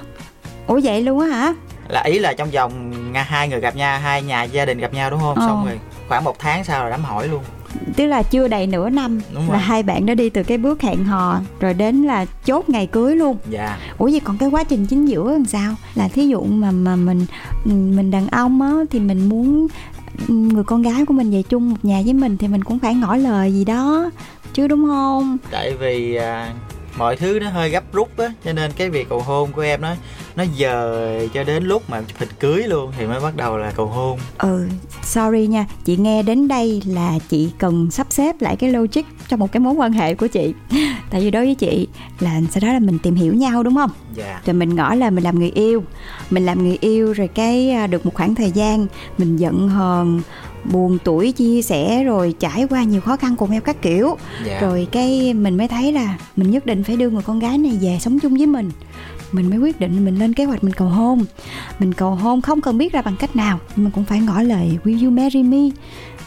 Ủa 0.66 0.80
vậy 0.84 1.02
luôn 1.02 1.20
á 1.20 1.26
hả? 1.26 1.54
Là 1.88 2.02
ý 2.02 2.18
là 2.18 2.32
trong 2.32 2.50
vòng 2.50 2.92
hai 3.14 3.48
người 3.48 3.60
gặp 3.60 3.76
nhau 3.76 3.98
hai 3.98 4.22
nhà 4.22 4.42
gia 4.42 4.64
đình 4.64 4.78
gặp 4.78 4.94
nhau 4.94 5.10
đúng 5.10 5.20
không? 5.20 5.34
Ờ. 5.34 5.46
xong 5.46 5.64
rồi 5.66 5.78
khoảng 6.08 6.24
một 6.24 6.38
tháng 6.38 6.64
sau 6.64 6.84
là 6.84 6.90
đám 6.90 7.04
hỏi 7.04 7.28
luôn 7.28 7.42
tức 7.96 8.06
là 8.06 8.22
chưa 8.22 8.48
đầy 8.48 8.66
nửa 8.66 8.90
năm 8.90 9.20
Đúng 9.34 9.42
là 9.42 9.52
rồi. 9.52 9.58
hai 9.58 9.82
bạn 9.82 10.06
đã 10.06 10.14
đi 10.14 10.30
từ 10.30 10.42
cái 10.42 10.58
bước 10.58 10.82
hẹn 10.82 11.04
hò 11.04 11.40
rồi 11.60 11.74
đến 11.74 12.02
là 12.02 12.24
chốt 12.44 12.68
ngày 12.68 12.86
cưới 12.86 13.16
luôn. 13.16 13.36
Dạ. 13.50 13.78
Ủa 13.98 14.06
vậy 14.06 14.20
còn 14.20 14.38
cái 14.38 14.48
quá 14.48 14.64
trình 14.64 14.86
chính 14.86 15.06
giữa 15.08 15.32
làm 15.32 15.44
sao? 15.44 15.74
Là 15.94 16.08
thí 16.08 16.26
dụ 16.28 16.42
mà 16.42 16.70
mà 16.70 16.96
mình 16.96 17.26
mình 17.64 18.10
đàn 18.10 18.28
ông 18.28 18.62
á 18.62 18.72
thì 18.90 19.00
mình 19.00 19.28
muốn 19.28 19.66
người 20.28 20.64
con 20.64 20.82
gái 20.82 21.06
của 21.06 21.14
mình 21.14 21.30
về 21.30 21.42
chung 21.42 21.70
một 21.70 21.76
nhà 21.82 22.00
với 22.04 22.14
mình 22.14 22.36
thì 22.36 22.48
mình 22.48 22.64
cũng 22.64 22.78
phải 22.78 22.94
ngỏ 22.94 23.16
lời 23.16 23.52
gì 23.52 23.64
đó 23.64 24.10
chứ 24.54 24.68
đúng 24.68 24.86
không? 24.86 25.38
Tại 25.50 25.72
vì 25.80 26.14
à, 26.14 26.52
mọi 26.98 27.16
thứ 27.16 27.38
nó 27.40 27.50
hơi 27.50 27.70
gấp 27.70 27.92
rút 27.92 28.18
á 28.18 28.32
cho 28.44 28.52
nên 28.52 28.72
cái 28.76 28.90
việc 28.90 29.08
cầu 29.08 29.20
hôn 29.20 29.52
của 29.52 29.62
em 29.62 29.80
nó 29.80 29.94
nó 30.36 30.44
giờ 30.56 31.28
cho 31.34 31.44
đến 31.44 31.64
lúc 31.64 31.90
mà 31.90 32.02
chụp 32.02 32.18
hình 32.18 32.28
cưới 32.40 32.62
luôn 32.62 32.92
thì 32.98 33.06
mới 33.06 33.20
bắt 33.20 33.36
đầu 33.36 33.58
là 33.58 33.72
cầu 33.76 33.86
hôn. 33.86 34.18
Ừ 34.38 34.68
sorry 35.02 35.46
nha 35.46 35.66
chị 35.84 35.96
nghe 35.96 36.22
đến 36.22 36.48
đây 36.48 36.82
là 36.86 37.18
chị 37.28 37.50
cần 37.58 37.90
sắp 37.90 38.06
xếp 38.10 38.42
lại 38.42 38.56
cái 38.56 38.70
logic 38.70 39.02
trong 39.28 39.40
một 39.40 39.52
cái 39.52 39.60
mối 39.60 39.74
quan 39.74 39.92
hệ 39.92 40.14
của 40.14 40.26
chị. 40.26 40.54
Tại 41.10 41.20
vì 41.20 41.30
đối 41.30 41.44
với 41.44 41.54
chị 41.54 41.88
là 42.20 42.40
sau 42.50 42.60
đó 42.60 42.72
là 42.72 42.78
mình 42.78 42.98
tìm 42.98 43.14
hiểu 43.14 43.34
nhau 43.34 43.62
đúng 43.62 43.74
không? 43.74 43.90
Dạ. 44.14 44.40
Rồi 44.46 44.54
mình 44.54 44.74
ngỏ 44.74 44.94
là 44.94 45.10
mình 45.10 45.24
làm 45.24 45.38
người 45.38 45.50
yêu. 45.54 45.84
Mình 46.30 46.46
làm 46.46 46.62
người 46.62 46.78
yêu 46.80 47.12
rồi 47.12 47.28
cái 47.28 47.70
à, 47.70 47.86
được 47.86 48.06
một 48.06 48.14
khoảng 48.14 48.34
thời 48.34 48.50
gian 48.50 48.86
mình 49.18 49.36
giận 49.36 49.68
hờn 49.68 50.20
buồn 50.64 50.98
tuổi 51.04 51.32
chia 51.32 51.62
sẻ 51.62 52.04
rồi 52.04 52.34
trải 52.38 52.66
qua 52.70 52.82
nhiều 52.82 53.00
khó 53.00 53.16
khăn 53.16 53.36
cùng 53.36 53.50
nhau 53.50 53.60
các 53.60 53.82
kiểu. 53.82 54.16
Dạ. 54.44 54.60
Rồi 54.60 54.86
cái 54.92 55.34
mình 55.34 55.56
mới 55.56 55.68
thấy 55.68 55.92
là 55.92 56.18
mình 56.36 56.50
nhất 56.50 56.66
định 56.66 56.84
phải 56.84 56.96
đưa 56.96 57.10
người 57.10 57.22
con 57.22 57.38
gái 57.38 57.58
này 57.58 57.78
về 57.80 57.98
sống 58.00 58.18
chung 58.18 58.36
với 58.36 58.46
mình. 58.46 58.70
Mình 59.32 59.50
mới 59.50 59.58
quyết 59.58 59.80
định 59.80 60.04
mình 60.04 60.18
lên 60.18 60.32
kế 60.32 60.44
hoạch 60.44 60.64
mình 60.64 60.74
cầu 60.74 60.88
hôn. 60.88 61.24
Mình 61.78 61.92
cầu 61.92 62.10
hôn 62.10 62.42
không 62.42 62.60
cần 62.60 62.78
biết 62.78 62.92
ra 62.92 63.02
bằng 63.02 63.16
cách 63.16 63.36
nào 63.36 63.58
nhưng 63.76 63.84
mà 63.84 63.90
cũng 63.94 64.04
phải 64.04 64.20
ngỏ 64.20 64.42
lời 64.42 64.78
will 64.84 65.04
you 65.04 65.10
marry 65.10 65.42
me 65.42 65.68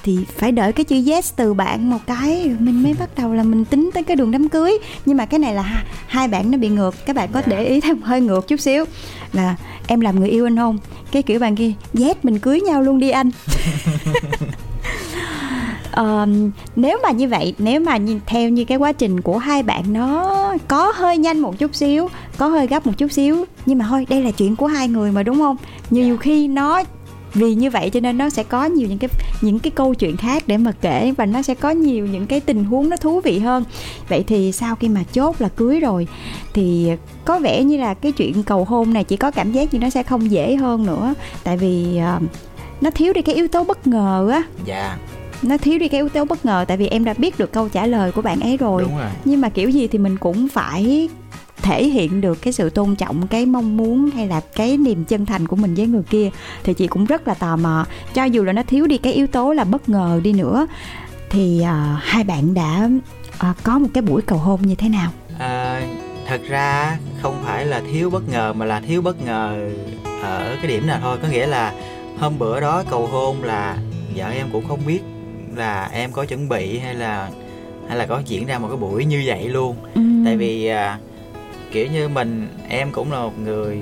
thì 0.05 0.17
phải 0.38 0.51
đợi 0.51 0.74
cái 0.74 0.83
chữ 0.83 0.95
yes 1.12 1.33
từ 1.35 1.53
bạn 1.53 1.89
một 1.89 1.97
cái 2.07 2.51
mình 2.59 2.83
mới 2.83 2.93
bắt 3.00 3.09
đầu 3.17 3.33
là 3.33 3.43
mình 3.43 3.65
tính 3.65 3.89
tới 3.93 4.03
cái 4.03 4.15
đường 4.15 4.31
đám 4.31 4.50
cưới. 4.50 4.77
Nhưng 5.05 5.17
mà 5.17 5.25
cái 5.25 5.39
này 5.39 5.53
là 5.55 5.62
ha- 5.62 5.83
hai 6.07 6.27
bạn 6.27 6.51
nó 6.51 6.57
bị 6.57 6.69
ngược 6.69 6.95
các 7.05 7.15
bạn 7.15 7.29
có 7.33 7.39
Dạ. 7.39 7.47
để 7.50 7.65
ý 7.65 7.81
thêm 7.81 8.01
hơi 8.01 8.21
ngược 8.21 8.47
chút 8.47 8.59
xíu. 8.59 8.85
Là 9.33 9.55
em 9.88 10.00
làm 10.00 10.19
người 10.19 10.29
yêu 10.29 10.47
anh 10.47 10.55
không? 10.57 10.77
Cái 11.12 11.21
kiểu 11.24 11.39
bạn 11.39 11.55
kia 11.55 11.71
yes 12.00 12.17
mình 12.24 12.39
cưới 12.39 12.62
nhau 12.62 12.81
luôn 12.81 13.00
đi 13.00 13.09
anh. 13.09 13.31
Ờ, 15.91 16.27
nếu 16.75 17.00
mà 17.03 17.12
như 17.12 17.27
vậy 17.27 17.55
nếu 17.59 17.79
mà 17.79 17.97
nhìn 17.97 18.19
theo 18.25 18.50
như 18.50 18.65
cái 18.65 18.77
quá 18.77 18.91
trình 18.91 19.21
của 19.21 19.38
hai 19.38 19.63
bạn 19.63 19.93
nó 19.93 20.35
có 20.67 20.91
hơi 20.95 21.17
nhanh 21.17 21.39
một 21.39 21.57
chút 21.59 21.75
xíu 21.75 22.09
có 22.38 22.47
hơi 22.47 22.67
gấp 22.67 22.85
một 22.88 22.91
chút 22.97 23.12
xíu 23.12 23.45
nhưng 23.65 23.77
mà 23.77 23.85
thôi 23.89 24.05
đây 24.09 24.24
là 24.24 24.31
chuyện 24.31 24.55
của 24.55 24.67
hai 24.67 24.88
người 24.88 25.12
mà 25.12 25.24
đúng 25.24 25.38
không? 25.39 25.57
Nhiều 25.89 26.17
khi 26.17 26.47
nó 26.47 26.83
vì 27.36 27.56
như 27.56 27.70
vậy 27.70 27.89
cho 27.89 28.00
nên 28.00 28.18
nó 28.18 28.30
sẽ 28.30 28.44
có 28.44 28.65
nhiều 28.65 28.88
những 28.88 28.98
cái 28.98 29.10
những 29.42 29.60
cái 29.60 29.72
câu 29.72 29.94
chuyện 29.94 30.18
khác 30.18 30.44
để 30.48 30.58
mà 30.58 30.72
kể 30.82 31.13
và 31.18 31.25
nó 31.25 31.42
sẽ 31.42 31.56
có 31.56 31.70
nhiều 31.70 32.06
những 32.06 32.27
cái 32.27 32.39
tình 32.39 32.63
huống 32.63 32.89
nó 32.89 32.98
thú 32.98 33.22
vị 33.22 33.39
hơn. 33.39 33.63
Vậy 34.10 34.24
thì 34.27 34.51
sau 34.51 34.75
khi 34.75 34.89
mà 34.89 35.04
chốt 35.13 35.36
là 35.39 35.50
cưới 35.50 35.80
rồi 35.80 36.08
thì 36.54 36.92
có 37.25 37.39
vẻ 37.39 37.63
như 37.63 37.77
là 37.77 37.94
cái 37.94 38.12
chuyện 38.12 38.44
cầu 38.44 38.65
hôn 38.65 38.94
này 38.94 39.04
chỉ 39.04 39.18
có 39.18 39.32
cảm 39.32 39.51
giác 39.51 39.74
như 39.74 39.80
nó 39.80 39.89
sẽ 39.89 40.04
không 40.04 40.32
dễ 40.32 40.56
hơn 40.56 40.86
nữa. 40.86 41.13
Tại 41.44 41.58
vì 41.58 41.98
ờ, 41.98 42.20
nó 42.82 42.89
thiếu 42.89 43.13
đi 43.13 43.22
cái 43.22 43.36
yếu 43.36 43.48
tố 43.48 43.63
bất 43.63 43.88
ngờ 43.88 44.30
á. 44.32 44.44
Dạ. 44.65 44.98
Nó 45.42 45.58
thiếu 45.58 45.80
đi 45.80 45.88
cái 45.88 46.00
yếu 46.00 46.10
tố 46.10 46.25
bất 46.25 46.46
ngờ 46.46 46.65
tại 46.68 46.77
vì 46.77 46.88
em 46.88 47.06
đã 47.06 47.13
biết 47.18 47.38
được 47.39 47.51
câu 47.51 47.70
trả 47.70 47.86
lời 47.86 48.12
của 48.12 48.22
bạn 48.22 48.39
ấy 48.39 48.58
rồi. 48.58 48.82
Đúng 48.82 48.98
rồi. 48.98 49.10
Nhưng 49.25 49.42
mà 49.42 49.50
kiểu 49.50 49.70
gì 49.70 49.88
thì 49.88 49.98
mình 49.98 50.18
cũng 50.18 50.48
phải 50.48 51.10
thể 51.62 51.88
hiện 51.88 52.21
được 52.21 52.41
cái 52.41 52.53
sự 52.53 52.69
tôn 52.69 52.95
trọng 52.95 53.27
cái 53.27 53.45
mong 53.45 53.77
muốn 53.77 54.09
hay 54.15 54.27
là 54.27 54.41
cái 54.55 54.77
niềm 54.77 55.05
chân 55.05 55.25
thành 55.25 55.47
của 55.47 55.55
mình 55.55 55.75
với 55.75 55.88
người 55.88 56.03
kia 56.09 56.29
thì 56.63 56.74
chị 56.74 56.88
cũng 56.88 57.05
rất 57.05 57.27
là 57.27 57.33
tò 57.33 57.55
mò. 57.55 57.85
Cho 58.13 58.24
dù 58.24 58.43
là 58.43 58.53
nó 58.53 58.63
thiếu 58.63 58.88
đi 58.88 58.97
cái 58.97 59.13
yếu 59.13 59.27
tố 59.27 59.53
là 59.53 59.63
bất 59.63 59.89
ngờ 59.89 60.19
đi 60.24 60.33
nữa 60.33 60.67
thì 61.29 61.62
à, 61.62 62.00
hai 62.01 62.24
bạn 62.24 62.53
đã 62.53 62.89
à, 63.38 63.53
có 63.63 63.79
một 63.79 63.88
cái 63.93 64.01
buổi 64.01 64.21
cầu 64.21 64.38
hôn 64.39 64.62
như 64.62 64.75
thế 64.75 64.89
nào? 64.89 65.12
À, 65.39 65.81
thật 66.27 66.41
ra 66.50 66.97
không 67.21 67.43
phải 67.45 67.65
là 67.65 67.81
thiếu 67.91 68.09
bất 68.09 68.29
ngờ 68.29 68.53
mà 68.53 68.65
là 68.65 68.79
thiếu 68.79 69.01
bất 69.01 69.21
ngờ 69.25 69.69
ở 70.24 70.57
cái 70.62 70.67
điểm 70.67 70.88
nào 70.88 71.00
thôi. 71.01 71.17
Có 71.21 71.27
nghĩa 71.27 71.47
là 71.47 71.74
hôm 72.19 72.39
bữa 72.39 72.59
đó 72.59 72.83
cầu 72.89 73.07
hôn 73.07 73.43
là 73.43 73.77
vợ 74.15 74.29
em 74.29 74.47
cũng 74.51 74.67
không 74.67 74.79
biết 74.88 75.00
là 75.55 75.89
em 75.91 76.12
có 76.12 76.25
chuẩn 76.25 76.50
bị 76.50 76.79
hay 76.79 76.95
là 76.95 77.29
hay 77.88 77.97
là 77.97 78.05
có 78.05 78.21
diễn 78.25 78.45
ra 78.45 78.59
một 78.59 78.67
cái 78.67 78.77
buổi 78.77 79.05
như 79.05 79.24
vậy 79.25 79.50
luôn. 79.50 79.75
Ừm. 79.95 80.25
tại 80.25 80.38
vì 80.38 80.67
à, 80.67 81.00
kiểu 81.72 81.88
như 81.88 82.07
mình 82.07 82.48
em 82.69 82.91
cũng 82.91 83.12
là 83.12 83.19
một 83.19 83.39
người 83.39 83.79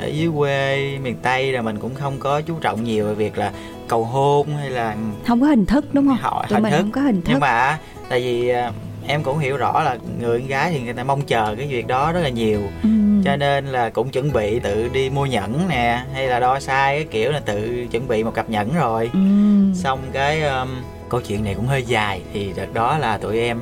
ở 0.00 0.06
dưới 0.06 0.30
quê 0.36 0.98
miền 1.02 1.16
tây 1.22 1.52
là 1.52 1.62
mình 1.62 1.78
cũng 1.78 1.94
không 1.94 2.14
có 2.18 2.40
chú 2.40 2.54
trọng 2.60 2.84
nhiều 2.84 3.06
về 3.06 3.14
việc 3.14 3.38
là 3.38 3.52
cầu 3.88 4.04
hôn 4.04 4.46
hay 4.56 4.70
là 4.70 4.96
không 5.26 5.40
có 5.40 5.46
hình 5.46 5.66
thức 5.66 5.84
đúng 5.94 6.06
không 6.08 6.16
họ 6.16 6.44
tụi 6.48 6.54
hình 6.56 6.62
mình 6.62 6.72
thức 6.72 6.78
không 6.78 6.90
có 6.90 7.00
hình 7.00 7.22
thức 7.22 7.28
nhưng 7.32 7.40
mà 7.40 7.78
tại 8.08 8.20
vì 8.20 8.48
à, 8.48 8.72
em 9.06 9.22
cũng 9.22 9.38
hiểu 9.38 9.56
rõ 9.56 9.82
là 9.82 9.96
người 10.20 10.38
con 10.38 10.48
gái 10.48 10.70
thì 10.72 10.80
người 10.80 10.92
ta 10.92 11.04
mong 11.04 11.22
chờ 11.22 11.54
cái 11.58 11.66
việc 11.66 11.86
đó 11.86 12.12
rất 12.12 12.20
là 12.20 12.28
nhiều 12.28 12.60
Ừm. 12.82 13.22
cho 13.24 13.36
nên 13.36 13.66
là 13.66 13.90
cũng 13.90 14.10
chuẩn 14.10 14.32
bị 14.32 14.58
tự 14.58 14.88
đi 14.88 15.10
mua 15.10 15.26
nhẫn 15.26 15.68
nè 15.68 16.02
hay 16.14 16.26
là 16.26 16.40
đo 16.40 16.60
sai 16.60 16.96
cái 16.96 17.04
kiểu 17.10 17.32
là 17.32 17.40
tự 17.40 17.86
chuẩn 17.90 18.08
bị 18.08 18.24
một 18.24 18.34
cặp 18.34 18.50
nhẫn 18.50 18.74
rồi 18.74 19.10
Ừm. 19.12 19.74
xong 19.74 19.98
cái 20.12 20.42
um, 20.42 20.68
câu 21.08 21.20
chuyện 21.20 21.44
này 21.44 21.54
cũng 21.54 21.66
hơi 21.66 21.82
dài 21.82 22.20
thì 22.32 22.52
đợt 22.56 22.74
đó 22.74 22.98
là 22.98 23.18
tụi 23.18 23.40
em 23.40 23.58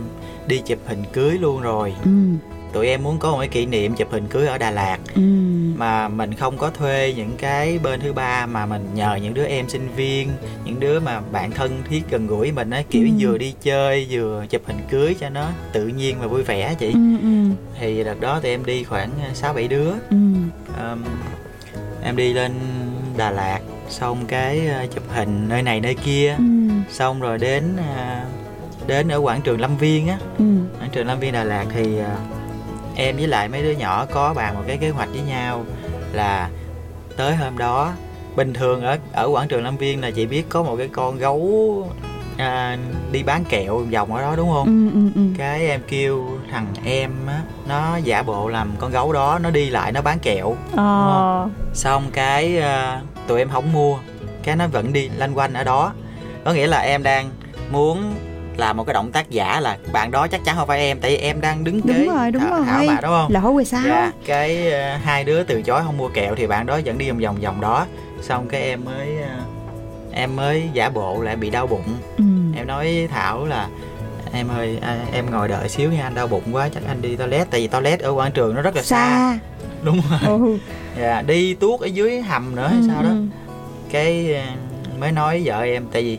đi 0.46 0.58
chụp 0.66 0.78
hình 0.87 1.02
cưới 1.12 1.38
luôn 1.40 1.61
rồi 1.62 1.94
Ừm. 2.04 2.38
Tụi 2.76 2.87
em 2.88 3.02
muốn 3.02 3.18
có 3.18 3.30
một 3.33 3.38
cái 3.38 3.49
kỷ 3.49 3.66
niệm 3.66 3.95
chụp 3.95 4.09
hình 4.12 4.26
cưới 4.28 4.47
ở 4.47 4.59
Đà 4.59 4.71
Lạt 4.71 4.99
Ừm. 5.14 5.78
mà 5.78 6.09
mình 6.09 6.35
không 6.35 6.59
có 6.59 6.71
thuê 6.71 7.12
những 7.16 7.30
cái 7.38 7.78
bên 7.78 8.00
thứ 8.00 8.12
ba 8.12 8.47
mà 8.47 8.66
mình 8.66 8.87
nhờ 8.95 9.18
những 9.23 9.35
đứa 9.35 9.45
em 9.45 9.68
sinh 9.68 9.88
viên 9.97 10.28
những 10.64 10.80
đứa 10.80 11.00
mà 11.00 11.21
bạn 11.33 11.50
thân 11.50 11.83
thiết 11.88 12.02
gần 12.11 12.26
gũi 12.26 12.52
mình 12.52 12.71
á 12.71 12.83
kiểu 12.90 13.02
Ừ. 13.06 13.11
vừa 13.18 13.38
đi 13.38 13.54
chơi 13.62 14.06
vừa 14.11 14.45
chụp 14.50 14.62
hình 14.66 14.78
cưới 14.90 15.16
cho 15.21 15.28
nó 15.28 15.49
tự 15.73 15.87
nhiên 15.87 16.16
và 16.21 16.26
vui 16.26 16.42
vẻ 16.42 16.75
chị 16.78 16.92
Ừm, 16.92 17.18
ừm, 17.23 17.54
thì 17.80 18.04
đợt 18.04 18.21
đó 18.21 18.40
thì 18.42 18.49
em 18.50 18.64
đi 18.64 18.85
khoảng 18.85 19.11
sáu 19.35 19.52
bảy 19.54 19.68
đứa 19.68 19.90
ừm. 20.11 20.50
Ờm, 20.78 21.04
em 22.02 22.16
đi 22.16 22.33
lên 22.33 22.52
Đà 23.16 23.30
Lạt 23.30 23.61
xong 23.88 24.25
cái 24.28 24.66
ờ, 24.66 24.87
chụp 24.95 25.04
hình 25.14 25.49
nơi 25.49 25.62
này 25.62 25.80
nơi 25.80 25.95
kia 25.95 26.35
Ừm. 26.38 26.83
xong 26.90 27.21
rồi 27.21 27.38
đến 27.38 27.64
ờ, 27.97 28.21
đến 28.87 29.09
ở 29.09 29.18
quảng 29.21 29.40
trường 29.42 29.61
Lâm 29.61 29.76
Viên 29.76 30.09
á 30.09 30.18
Ừm. 30.38 30.66
quảng 30.80 30.90
trường 30.92 31.06
Lâm 31.06 31.21
Viên 31.21 31.33
Đà 31.33 31.45
Lạt 31.45 31.66
thì 31.75 31.99
ờ, 31.99 32.16
em 32.96 33.16
với 33.16 33.26
lại 33.26 33.48
mấy 33.48 33.62
đứa 33.62 33.70
nhỏ 33.70 34.06
có 34.12 34.34
bàn 34.34 34.54
một 34.54 34.62
cái 34.66 34.76
kế 34.76 34.90
hoạch 34.90 35.08
với 35.12 35.22
nhau 35.22 35.64
là 36.12 36.48
tới 37.16 37.36
hôm 37.36 37.58
đó 37.58 37.92
bình 38.36 38.52
thường 38.54 38.82
ở 38.84 38.98
ở 39.12 39.28
quảng 39.32 39.48
trường 39.48 39.64
Lâm 39.64 39.76
Viên 39.76 40.00
là 40.00 40.10
chị 40.10 40.26
biết 40.26 40.46
có 40.48 40.62
một 40.62 40.76
cái 40.76 40.88
con 40.88 41.18
gấu 41.18 41.88
à, 42.36 42.78
đi 43.12 43.22
bán 43.22 43.44
kẹo 43.44 43.78
vòng 43.78 44.14
ở 44.14 44.22
đó 44.22 44.34
đúng 44.36 44.48
không? 44.48 44.64
Ừm, 44.66 44.92
ừm, 44.92 45.12
ừm. 45.14 45.34
cái 45.38 45.66
em 45.68 45.80
kêu 45.88 46.28
thằng 46.50 46.66
em 46.84 47.10
á 47.26 47.40
nó 47.68 47.96
giả 47.96 48.22
bộ 48.22 48.48
làm 48.48 48.70
con 48.78 48.90
gấu 48.90 49.12
đó 49.12 49.38
nó 49.42 49.50
đi 49.50 49.70
lại 49.70 49.92
nó 49.92 50.02
bán 50.02 50.18
kẹo 50.18 50.56
Ờ. 50.76 51.48
xong 51.74 52.02
cái 52.12 52.58
ờ, 52.58 52.98
tụi 53.26 53.38
em 53.38 53.48
không 53.48 53.72
mua 53.72 53.98
cái 54.42 54.56
nó 54.56 54.66
vẫn 54.68 54.92
đi 54.92 55.08
lanh 55.08 55.38
quanh 55.38 55.52
ở 55.54 55.64
đó 55.64 55.92
có 56.44 56.52
nghĩa 56.52 56.66
là 56.66 56.78
em 56.78 57.02
đang 57.02 57.30
muốn 57.70 58.14
làm 58.56 58.76
một 58.76 58.84
cái 58.84 58.94
động 58.94 59.12
tác 59.12 59.30
giả 59.30 59.60
là 59.60 59.78
bạn 59.92 60.10
đó 60.10 60.26
chắc 60.26 60.44
chắn 60.44 60.56
không 60.56 60.68
phải 60.68 60.78
em 60.80 60.98
tại 61.00 61.10
vì 61.10 61.16
em 61.16 61.40
đang 61.40 61.64
đứng 61.64 61.80
Đúng 61.84 61.96
kế 61.96 62.06
rồi, 62.06 62.30
đúng 62.30 62.42
Thảo- 62.42 62.50
rồi. 62.56 62.64
Thảo 62.66 62.82
mà 62.86 62.98
đúng 63.02 63.10
không? 63.10 63.32
Lỗ 63.32 63.52
16 63.52 63.80
dạ 63.86 64.12
cái 64.26 64.72
ờ, 64.72 64.96
hai 64.96 65.25
đứa 65.25 65.42
từ 65.42 65.62
chối 65.62 65.82
không 65.84 65.96
mua 65.96 66.08
kẹo 66.08 66.34
thì 66.34 66.46
bạn 66.46 66.66
đó 66.66 66.80
vẫn 66.84 66.98
đi 66.98 67.10
vòng 67.10 67.18
vòng 67.20 67.36
vòng 67.40 67.60
đó. 67.60 67.86
Xong 68.22 68.48
cái 68.48 68.62
em 68.62 68.84
mới 68.84 69.08
ờ, 69.22 69.28
em 70.12 70.36
mới 70.36 70.62
giả 70.72 70.88
bộ 70.88 71.22
lại 71.22 71.36
bị 71.36 71.50
đau 71.50 71.66
bụng. 71.66 71.84
Ừm. 72.18 72.52
em 72.56 72.66
nói 72.66 73.08
thảo 73.10 73.46
là 73.46 73.68
em 74.32 74.48
ơi 74.48 74.78
à, 74.82 74.96
em 75.12 75.30
ngồi 75.30 75.48
đợi 75.48 75.68
xíu 75.68 75.92
nha 75.92 76.02
anh 76.02 76.14
đau 76.14 76.26
bụng 76.26 76.42
quá 76.52 76.68
chắc 76.75 76.82
anh 76.88 77.02
đi 77.02 77.16
toilet. 77.16 77.50
Tại 77.50 77.60
vì 77.60 77.66
toilet 77.66 78.00
ở 78.00 78.12
quảng 78.12 78.32
trường 78.32 78.54
nó 78.54 78.62
rất 78.62 78.76
là 78.76 78.82
xa, 78.82 78.96
xa. 78.96 79.38
Đúng 79.82 80.00
rồi. 80.10 80.20
Ừ. 80.40 80.58
dạ 81.00 81.22
đi 81.22 81.54
tuốt 81.54 81.80
ở 81.80 81.86
dưới 81.86 82.20
hầm 82.20 82.54
nữa 82.56 82.66
hay 82.68 82.78
Ừ, 82.80 82.88
sao 82.92 83.02
đó. 83.02 83.08
ừ. 83.08 83.25
cái 83.92 84.34
ờ, 84.34 84.42
mới 85.00 85.12
nói 85.12 85.42
vợ 85.44 85.60
em 85.62 85.86
tại 85.92 86.02
vì 86.02 86.18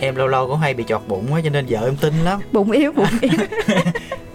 em 0.00 0.14
lâu 0.16 0.26
lâu 0.28 0.46
cũng 0.48 0.58
hay 0.58 0.74
bị 0.74 0.84
chọt 0.88 1.02
bụng 1.08 1.26
quá 1.30 1.40
cho 1.44 1.50
nên 1.50 1.66
vợ 1.68 1.84
em 1.84 1.96
tin 1.96 2.14
lắm 2.24 2.40
bụng 2.52 2.70
yếu 2.70 2.92
bụng 2.92 3.06
yếu 3.20 3.32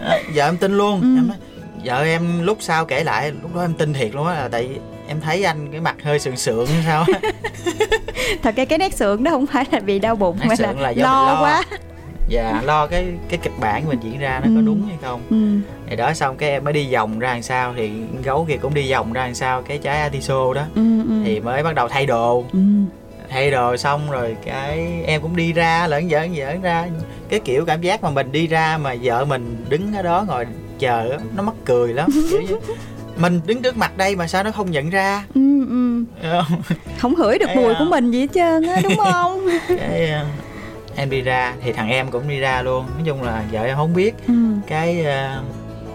Đó, 0.00 0.14
vợ 0.34 0.44
em 0.48 0.56
tin 0.56 0.76
luôn 0.76 1.00
Ừ. 1.00 1.16
em 1.16 1.28
nói 1.28 1.36
vợ 1.84 2.04
em 2.04 2.42
lúc 2.42 2.56
sau 2.60 2.84
kể 2.84 3.04
lại 3.04 3.32
lúc 3.42 3.54
đó 3.54 3.60
em 3.60 3.74
tin 3.74 3.92
thiệt 3.92 4.14
luôn 4.14 4.26
á 4.26 4.34
là 4.34 4.48
tại 4.48 4.68
em 5.08 5.20
thấy 5.20 5.44
anh 5.44 5.68
cái 5.72 5.80
mặt 5.80 5.96
hơi 6.02 6.18
sượng 6.18 6.36
sượng 6.36 6.66
sao 6.84 7.04
thật 8.42 8.56
ra 8.56 8.64
cái 8.64 8.78
nét 8.78 8.94
sượng 8.94 9.24
đó 9.24 9.30
không 9.30 9.46
phải 9.46 9.64
là 9.72 9.80
vì 9.80 9.98
đau 9.98 10.16
bụng 10.16 10.36
Nét 10.40 10.46
mà 10.48 10.54
là, 10.58 10.72
là 10.72 10.90
do 10.90 11.04
lo, 11.04 11.26
lo. 11.26 11.40
quá 11.42 11.62
và 12.30 12.62
lo 12.64 12.86
cái 12.86 13.06
cái 13.28 13.38
kịch 13.42 13.52
bản 13.60 13.88
mình 13.88 13.98
diễn 14.02 14.18
ra 14.18 14.40
nó 14.44 14.46
có 14.54 14.60
Ừ. 14.60 14.66
đúng 14.66 14.86
hay 14.88 14.96
không 15.02 15.20
ừ. 15.30 15.70
thì 15.90 15.96
đó 15.96 16.14
xong 16.14 16.36
cái 16.36 16.50
em 16.50 16.64
mới 16.64 16.72
đi 16.72 16.92
vòng 16.94 17.18
ra 17.18 17.32
làm 17.32 17.42
sao 17.42 17.74
thì 17.76 17.90
gấu 18.24 18.44
kia 18.48 18.56
cũng 18.56 18.74
đi 18.74 18.92
vòng 18.92 19.12
ra 19.12 19.24
làm 19.24 19.34
sao 19.34 19.62
cái 19.62 19.78
trái 19.78 20.00
atiso 20.00 20.54
đó 20.54 20.62
Ừ, 20.74 20.82
ừ. 21.08 21.22
thì 21.24 21.40
mới 21.40 21.62
bắt 21.62 21.74
đầu 21.74 21.88
thay 21.88 22.06
đồ 22.06 22.44
ừ. 22.52 22.58
Thay 23.30 23.50
đồ 23.50 23.76
xong 23.76 24.10
rồi 24.10 24.36
cái 24.44 25.02
em 25.06 25.22
cũng 25.22 25.36
đi 25.36 25.52
ra 25.52 25.86
lẫn 25.86 26.08
giỡn 26.10 26.34
giỡn 26.36 26.62
ra. 26.62 26.86
Cái 27.28 27.40
kiểu 27.40 27.64
cảm 27.64 27.80
giác 27.80 28.02
mà 28.02 28.10
mình 28.10 28.32
đi 28.32 28.46
ra 28.46 28.78
mà 28.78 28.94
vợ 29.02 29.24
mình 29.24 29.64
đứng 29.68 29.94
ở 29.94 30.02
đó 30.02 30.24
ngồi 30.28 30.46
chờ 30.78 31.18
nó 31.36 31.42
mắc 31.42 31.54
cười 31.64 31.92
lắm 31.92 32.10
kiểu 32.30 32.42
như 32.48 32.56
mình 33.16 33.40
đứng 33.46 33.62
trước 33.62 33.76
mặt 33.76 33.96
đây 33.96 34.16
mà 34.16 34.26
sao 34.26 34.44
nó 34.44 34.50
không 34.50 34.70
nhận 34.70 34.90
ra? 34.90 35.24
Ừ, 35.34 35.66
ừ. 35.68 36.04
Không? 36.98 37.14
hửi 37.14 37.38
được 37.38 37.46
mùi 37.56 37.74
à, 37.74 37.76
của 37.78 37.84
mình 37.84 38.10
gì 38.10 38.20
hết 38.20 38.26
trơn 38.34 38.66
á 38.66 38.80
đúng 38.82 38.96
không? 38.96 39.46
Cái 39.68 40.10
ờ, 40.10 40.26
em 40.96 41.10
đi 41.10 41.20
ra 41.20 41.54
thì 41.62 41.72
thằng 41.72 41.88
em 41.88 42.10
cũng 42.10 42.28
đi 42.28 42.38
ra 42.38 42.62
luôn. 42.62 42.86
Nói 42.94 43.02
chung 43.04 43.22
là 43.22 43.44
vợ 43.52 43.62
em 43.62 43.76
không 43.76 43.94
biết. 43.94 44.14
Ừ. 44.26 44.34
cái 44.66 45.04
ờ, 45.04 45.42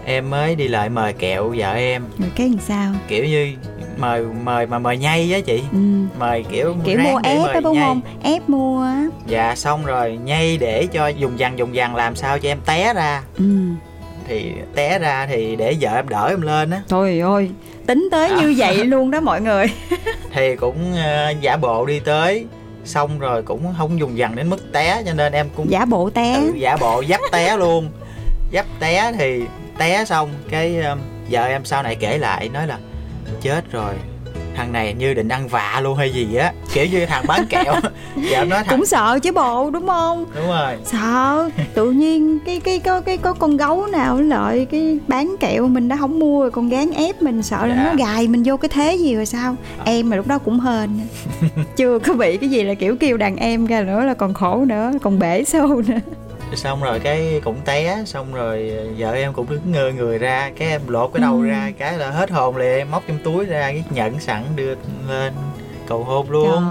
em 0.04 0.30
mới 0.30 0.54
đi 0.54 0.68
lại 0.68 0.88
mời 0.88 1.12
kẹo 1.12 1.54
vợ 1.56 1.72
em. 1.72 2.04
Rồi 2.18 2.30
cái 2.36 2.48
làm 2.48 2.58
sao? 2.58 2.92
Kiểu 3.08 3.24
như 3.24 3.52
mời 3.96 4.22
mời 4.44 4.66
mà 4.66 4.78
mời 4.78 4.96
nhay 4.96 5.32
á 5.34 5.40
chị. 5.40 5.62
Ừ. 5.72 5.78
mời 6.18 6.44
kiểu 6.50 6.76
kiểu 6.84 6.98
mua 6.98 7.20
ép 7.22 7.48
á 7.48 7.60
đúng 7.60 7.78
không? 7.80 8.00
Ép 8.22 8.48
mua 8.48 8.82
á. 8.82 9.06
Dạ 9.26 9.54
xong 9.56 9.84
rồi 9.84 10.18
nhay 10.24 10.56
để 10.56 10.86
cho 10.92 11.08
dùng 11.08 11.38
dằn 11.38 11.58
dùng 11.58 11.74
dằn 11.74 11.96
làm 11.96 12.16
sao 12.16 12.38
cho 12.38 12.48
em 12.48 12.58
té 12.66 12.94
ra. 12.94 13.22
Ừ. 13.38 13.44
thì 14.28 14.52
té 14.74 14.98
ra 14.98 15.26
thì 15.26 15.56
để 15.56 15.76
vợ 15.80 15.90
em 15.94 16.08
đỡ 16.08 16.26
em 16.28 16.40
lên 16.40 16.70
á. 16.70 16.82
Trời 16.88 17.20
ơi 17.20 17.50
tính 17.86 18.08
tới 18.10 18.28
à. 18.28 18.36
như 18.40 18.54
vậy 18.56 18.84
luôn 18.84 19.10
đó 19.10 19.20
mọi 19.20 19.40
người. 19.40 19.66
Thì 20.32 20.56
cũng 20.56 20.92
uh, 20.92 21.40
giả 21.40 21.56
bộ 21.56 21.86
đi 21.86 21.98
tới. 22.00 22.46
Xong 22.84 23.18
rồi 23.18 23.42
cũng 23.42 23.74
không 23.78 23.98
dùng 24.00 24.18
dằn 24.18 24.36
đến 24.36 24.50
mức 24.50 24.72
té 24.72 25.02
cho 25.06 25.12
nên 25.12 25.32
em 25.32 25.46
cũng 25.56 25.70
giả 25.70 25.84
bộ 25.84 26.10
té. 26.10 26.34
ừ, 26.34 26.52
giả 26.56 26.76
bộ 26.76 27.00
dắt 27.00 27.20
té 27.32 27.56
luôn. 27.56 27.88
Dắt 28.50 28.66
té 28.80 29.12
thì 29.18 29.42
té 29.78 30.04
xong 30.04 30.30
cái 30.50 30.76
uh, 30.92 30.98
vợ 31.30 31.44
em 31.44 31.64
sau 31.64 31.82
này 31.82 31.94
kể 31.94 32.18
lại 32.18 32.48
nói 32.48 32.66
là 32.66 32.78
chết 33.42 33.72
rồi. 33.72 33.94
Thằng 34.56 34.72
này 34.72 34.94
như 34.94 35.14
định 35.14 35.28
ăn 35.28 35.48
vạ 35.48 35.80
luôn 35.82 35.96
hay 35.96 36.12
gì 36.12 36.36
á. 36.36 36.52
Kiểu 36.72 36.86
như 36.92 37.06
thằng 37.06 37.24
bán 37.28 37.46
kẹo. 37.46 37.74
Dạ 38.30 38.44
nói 38.44 38.62
thằng... 38.64 38.78
cũng 38.78 38.86
sợ 38.86 39.18
chứ 39.22 39.32
bộ 39.32 39.70
đúng 39.70 39.86
không? 39.86 40.24
Đúng 40.34 40.46
rồi. 40.46 40.74
Sợ. 40.84 41.50
Tự 41.74 41.90
nhiên 41.90 42.38
cái 42.46 42.60
cái 42.60 42.78
có 42.78 43.00
cái 43.00 43.16
có 43.16 43.32
con 43.32 43.56
gấu 43.56 43.86
nào 43.86 44.20
lợi 44.20 44.66
cái 44.70 44.98
bán 45.08 45.36
kẹo 45.40 45.68
mình 45.68 45.88
đã 45.88 45.96
không 45.96 46.18
mua 46.18 46.40
rồi 46.40 46.50
còn 46.50 46.68
gán 46.68 46.90
ép 46.90 47.22
mình 47.22 47.42
sợ 47.42 47.58
dạ. 47.60 47.66
là 47.66 47.84
nó 47.84 47.94
gài 47.94 48.28
mình 48.28 48.42
vô 48.46 48.56
cái 48.56 48.68
thế 48.68 48.94
gì 48.94 49.14
rồi 49.14 49.26
sao? 49.26 49.56
À. 49.78 49.82
em 49.84 50.10
mà 50.10 50.16
lúc 50.16 50.26
đó 50.26 50.38
cũng 50.38 50.60
hên. 50.60 50.90
Chưa 51.76 51.98
có 51.98 52.12
bị 52.12 52.36
cái 52.36 52.48
gì 52.48 52.62
là 52.62 52.74
kiểu 52.74 52.96
kêu 52.96 53.16
đàn 53.16 53.36
em 53.36 53.66
ra 53.66 53.82
nữa 53.82 54.04
là 54.04 54.14
còn 54.14 54.34
khổ 54.34 54.64
nữa 54.64 54.92
còn 55.02 55.18
bể 55.18 55.44
sâu 55.44 55.82
nữa 55.86 55.98
xong 56.54 56.82
rồi 56.82 57.00
cái 57.00 57.40
cũng 57.44 57.56
té 57.64 58.02
xong 58.06 58.34
rồi 58.34 58.72
vợ 58.98 59.12
em 59.12 59.32
cũng 59.32 59.46
đứng 59.50 59.72
ngơ 59.72 59.92
người 59.92 60.18
ra 60.18 60.50
cái 60.56 60.68
em 60.68 60.80
lột 60.88 61.10
cái 61.14 61.20
đầu 61.20 61.36
ừ. 61.40 61.46
ra 61.46 61.72
cái 61.78 61.98
là 61.98 62.10
hết 62.10 62.30
hồn 62.30 62.56
liền 62.56 62.78
em 62.78 62.90
móc 62.90 63.02
trong 63.08 63.18
túi 63.24 63.44
ra 63.44 63.60
cái 63.60 63.84
nhận 63.90 64.20
sẵn 64.20 64.44
đưa 64.56 64.74
lên 65.08 65.32
cầu 65.88 66.04
hôn 66.04 66.30
luôn 66.30 66.68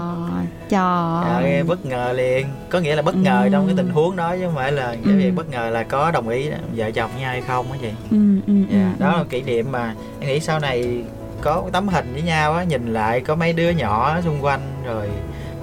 trời 0.68 1.30
trời 1.34 1.52
em 1.52 1.66
bất 1.66 1.86
ngờ 1.86 2.12
liền 2.12 2.46
có 2.70 2.80
nghĩa 2.80 2.96
là 2.96 3.02
bất 3.02 3.16
ngờ 3.16 3.40
ừ. 3.44 3.48
trong 3.52 3.66
cái 3.66 3.76
tình 3.76 3.88
huống 3.88 4.16
đó 4.16 4.36
chứ 4.36 4.42
không 4.44 4.54
phải 4.54 4.72
là 4.72 4.86
cái 4.86 5.14
ừ. 5.14 5.18
việc 5.18 5.30
bất 5.30 5.48
ngờ 5.50 5.70
là 5.70 5.82
có 5.82 6.10
đồng 6.10 6.28
ý 6.28 6.50
vợ 6.74 6.90
chồng 6.90 7.10
nhau 7.20 7.30
hay 7.30 7.40
không 7.40 7.72
á 7.72 7.78
chị 7.80 7.90
ừ, 8.10 8.16
ừ, 8.46 8.54
yeah, 8.72 8.98
ừ, 8.98 9.04
đó 9.04 9.12
ừ. 9.12 9.18
là 9.18 9.24
kỷ 9.24 9.42
niệm 9.42 9.72
mà 9.72 9.94
em 10.20 10.30
nghĩ 10.30 10.40
sau 10.40 10.58
này 10.58 11.02
có 11.40 11.62
tấm 11.72 11.88
hình 11.88 12.12
với 12.12 12.22
nhau 12.22 12.54
á 12.54 12.64
nhìn 12.64 12.92
lại 12.92 13.20
có 13.20 13.34
mấy 13.34 13.52
đứa 13.52 13.70
nhỏ 13.70 14.20
xung 14.24 14.44
quanh 14.44 14.60
rồi 14.84 15.08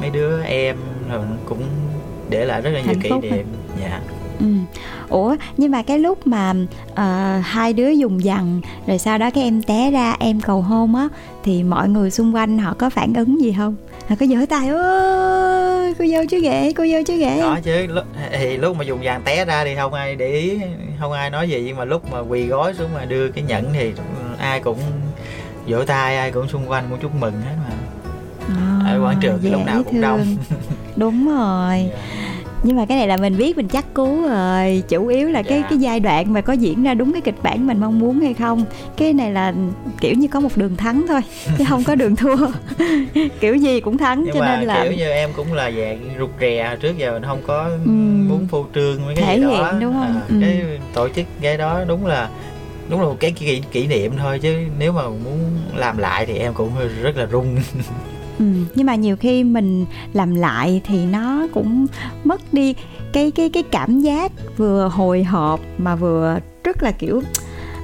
mấy 0.01 0.09
đứa 0.09 0.43
em 0.43 0.77
rồi 1.09 1.21
cũng 1.45 1.63
để 2.33 2.45
lại 2.45 2.61
rất 2.61 2.69
là 2.69 2.81
nhiều 2.81 2.95
kỷ 3.03 3.09
niệm. 3.09 3.45
Dạ. 3.81 4.01
Ừ. 4.39 4.45
Ủa 5.09 5.35
nhưng 5.57 5.71
mà 5.71 5.81
cái 5.83 5.99
lúc 5.99 6.27
mà 6.27 6.53
uh, 6.91 7.45
hai 7.45 7.73
đứa 7.73 7.89
dùng 7.89 8.23
dằn 8.23 8.61
rồi 8.87 8.97
sau 8.97 9.17
đó 9.17 9.29
cái 9.29 9.43
em 9.43 9.63
té 9.63 9.91
ra 9.91 10.15
em 10.19 10.41
cầu 10.41 10.61
hôn 10.61 10.95
á 10.95 11.07
thì 11.43 11.63
mọi 11.63 11.89
người 11.89 12.11
xung 12.11 12.35
quanh 12.35 12.59
họ 12.59 12.73
có 12.77 12.89
phản 12.89 13.13
ứng 13.13 13.41
gì 13.41 13.55
không? 13.57 13.75
Họ 14.07 14.15
có 14.19 14.25
giở 14.25 14.45
tay 14.49 14.67
ơi 14.67 15.93
cô 15.99 16.05
dâu 16.05 16.25
chứ 16.25 16.39
ghệ 16.39 16.73
cô 16.73 16.85
dâu 16.91 17.03
chứ 17.03 17.17
ghệ 17.17 17.39
đó 17.41 17.59
chứ 17.63 17.87
thì 18.31 18.57
lúc 18.57 18.77
mà 18.77 18.83
dùng 18.83 19.03
dàn 19.05 19.21
té 19.25 19.45
ra 19.45 19.63
thì 19.63 19.75
không 19.75 19.93
ai 19.93 20.15
để 20.15 20.31
ý 20.31 20.59
không 20.99 21.11
ai 21.11 21.29
nói 21.29 21.49
gì 21.49 21.63
nhưng 21.65 21.77
mà 21.77 21.85
lúc 21.85 22.11
mà 22.11 22.19
quỳ 22.19 22.45
gối 22.45 22.73
xuống 22.73 22.89
mà 22.93 23.05
đưa 23.05 23.29
cái 23.29 23.43
nhẫn 23.43 23.65
thì 23.73 23.91
ai 24.39 24.59
cũng 24.59 24.77
vỗ 25.67 25.85
tay 25.85 26.17
ai 26.17 26.31
cũng 26.31 26.47
xung 26.47 26.69
quanh 26.69 26.83
cũng 26.89 26.99
chúc 26.99 27.15
mừng 27.15 27.33
hết 27.33 27.55
mà. 27.63 27.75
À, 28.47 28.91
ở 28.91 29.01
quảng 29.03 29.17
trường 29.21 29.39
thì 29.41 29.49
lúc 29.49 29.65
nào 29.65 29.83
cũng 29.83 29.93
thương. 29.93 30.01
đông 30.01 30.37
đúng 30.95 31.27
rồi. 31.27 31.77
Yeah 31.77 31.91
dạ 31.91 32.22
nhưng 32.63 32.77
mà 32.77 32.85
cái 32.85 32.97
này 32.97 33.07
là 33.07 33.17
mình 33.17 33.37
biết 33.37 33.57
mình 33.57 33.67
chắc 33.67 33.93
cú 33.93 34.21
rồi 34.21 34.83
chủ 34.89 35.07
yếu 35.07 35.29
là 35.29 35.41
cái 35.41 35.51
yeah. 35.51 35.63
Dạ. 35.63 35.69
cái 35.69 35.79
giai 35.79 35.99
đoạn 35.99 36.33
mà 36.33 36.41
có 36.41 36.53
diễn 36.53 36.83
ra 36.83 36.93
đúng 36.93 37.11
cái 37.13 37.21
kịch 37.21 37.43
bản 37.43 37.67
mình 37.67 37.79
mong 37.79 37.99
muốn 37.99 38.19
hay 38.19 38.33
không 38.33 38.65
cái 38.97 39.13
này 39.13 39.31
là 39.31 39.53
kiểu 40.01 40.13
như 40.13 40.27
có 40.27 40.39
một 40.39 40.49
đường 40.55 40.75
thắng 40.75 41.05
thôi 41.07 41.21
chứ 41.57 41.63
không 41.69 41.83
có 41.83 41.95
đường 41.95 42.15
thua 42.15 42.35
kiểu 43.39 43.55
gì 43.55 43.79
cũng 43.79 43.97
thắng 43.97 44.23
Nhưng 44.25 44.33
cho 44.33 44.39
mà 44.39 44.55
nên 44.55 44.67
là 44.67 44.83
kiểu 44.83 44.93
như 44.93 45.09
em 45.09 45.29
cũng 45.35 45.53
là 45.53 45.71
dạng 45.71 46.09
rụt 46.19 46.29
rè 46.39 46.77
trước 46.81 46.97
giờ 46.97 47.13
mình 47.13 47.23
không 47.23 47.41
có 47.47 47.63
ừ. 47.63 47.91
muốn 48.29 48.47
phô 48.51 48.65
trương 48.75 49.05
mấy 49.05 49.15
cái 49.15 49.25
thể 49.25 49.37
gì 49.37 49.45
hiện 49.45 49.61
đó. 49.61 49.73
đúng 49.81 49.93
không 49.93 50.15
à, 50.15 50.21
ừ. 50.29 50.35
cái 50.41 50.79
tổ 50.93 51.09
chức 51.09 51.25
cái 51.41 51.57
đó 51.57 51.83
đúng 51.87 52.05
là 52.05 52.29
đúng 52.89 53.01
là 53.01 53.05
một 53.05 53.17
cái 53.19 53.31
kỷ, 53.31 53.61
kỷ 53.71 53.87
niệm 53.87 54.11
thôi 54.17 54.39
chứ 54.39 54.57
nếu 54.79 54.91
mà 54.91 55.03
muốn 55.03 55.39
làm 55.75 55.97
lại 55.97 56.25
thì 56.25 56.37
em 56.37 56.53
cũng 56.53 56.71
rất 57.01 57.17
là 57.17 57.27
rung 57.31 57.57
Ừ, 58.43 58.49
nhưng 58.75 58.85
mà 58.85 58.95
nhiều 58.95 59.15
khi 59.15 59.43
mình 59.43 59.85
làm 60.13 60.35
lại 60.35 60.81
thì 60.85 61.05
nó 61.05 61.47
cũng 61.53 61.87
mất 62.23 62.53
đi 62.53 62.75
cái 63.13 63.31
cái 63.31 63.49
cái 63.49 63.63
cảm 63.63 63.99
giác 63.99 64.31
vừa 64.57 64.87
hồi 64.87 65.23
hộp 65.23 65.59
mà 65.77 65.95
vừa 65.95 66.39
rất 66.63 66.83
là 66.83 66.91
kiểu 66.91 67.21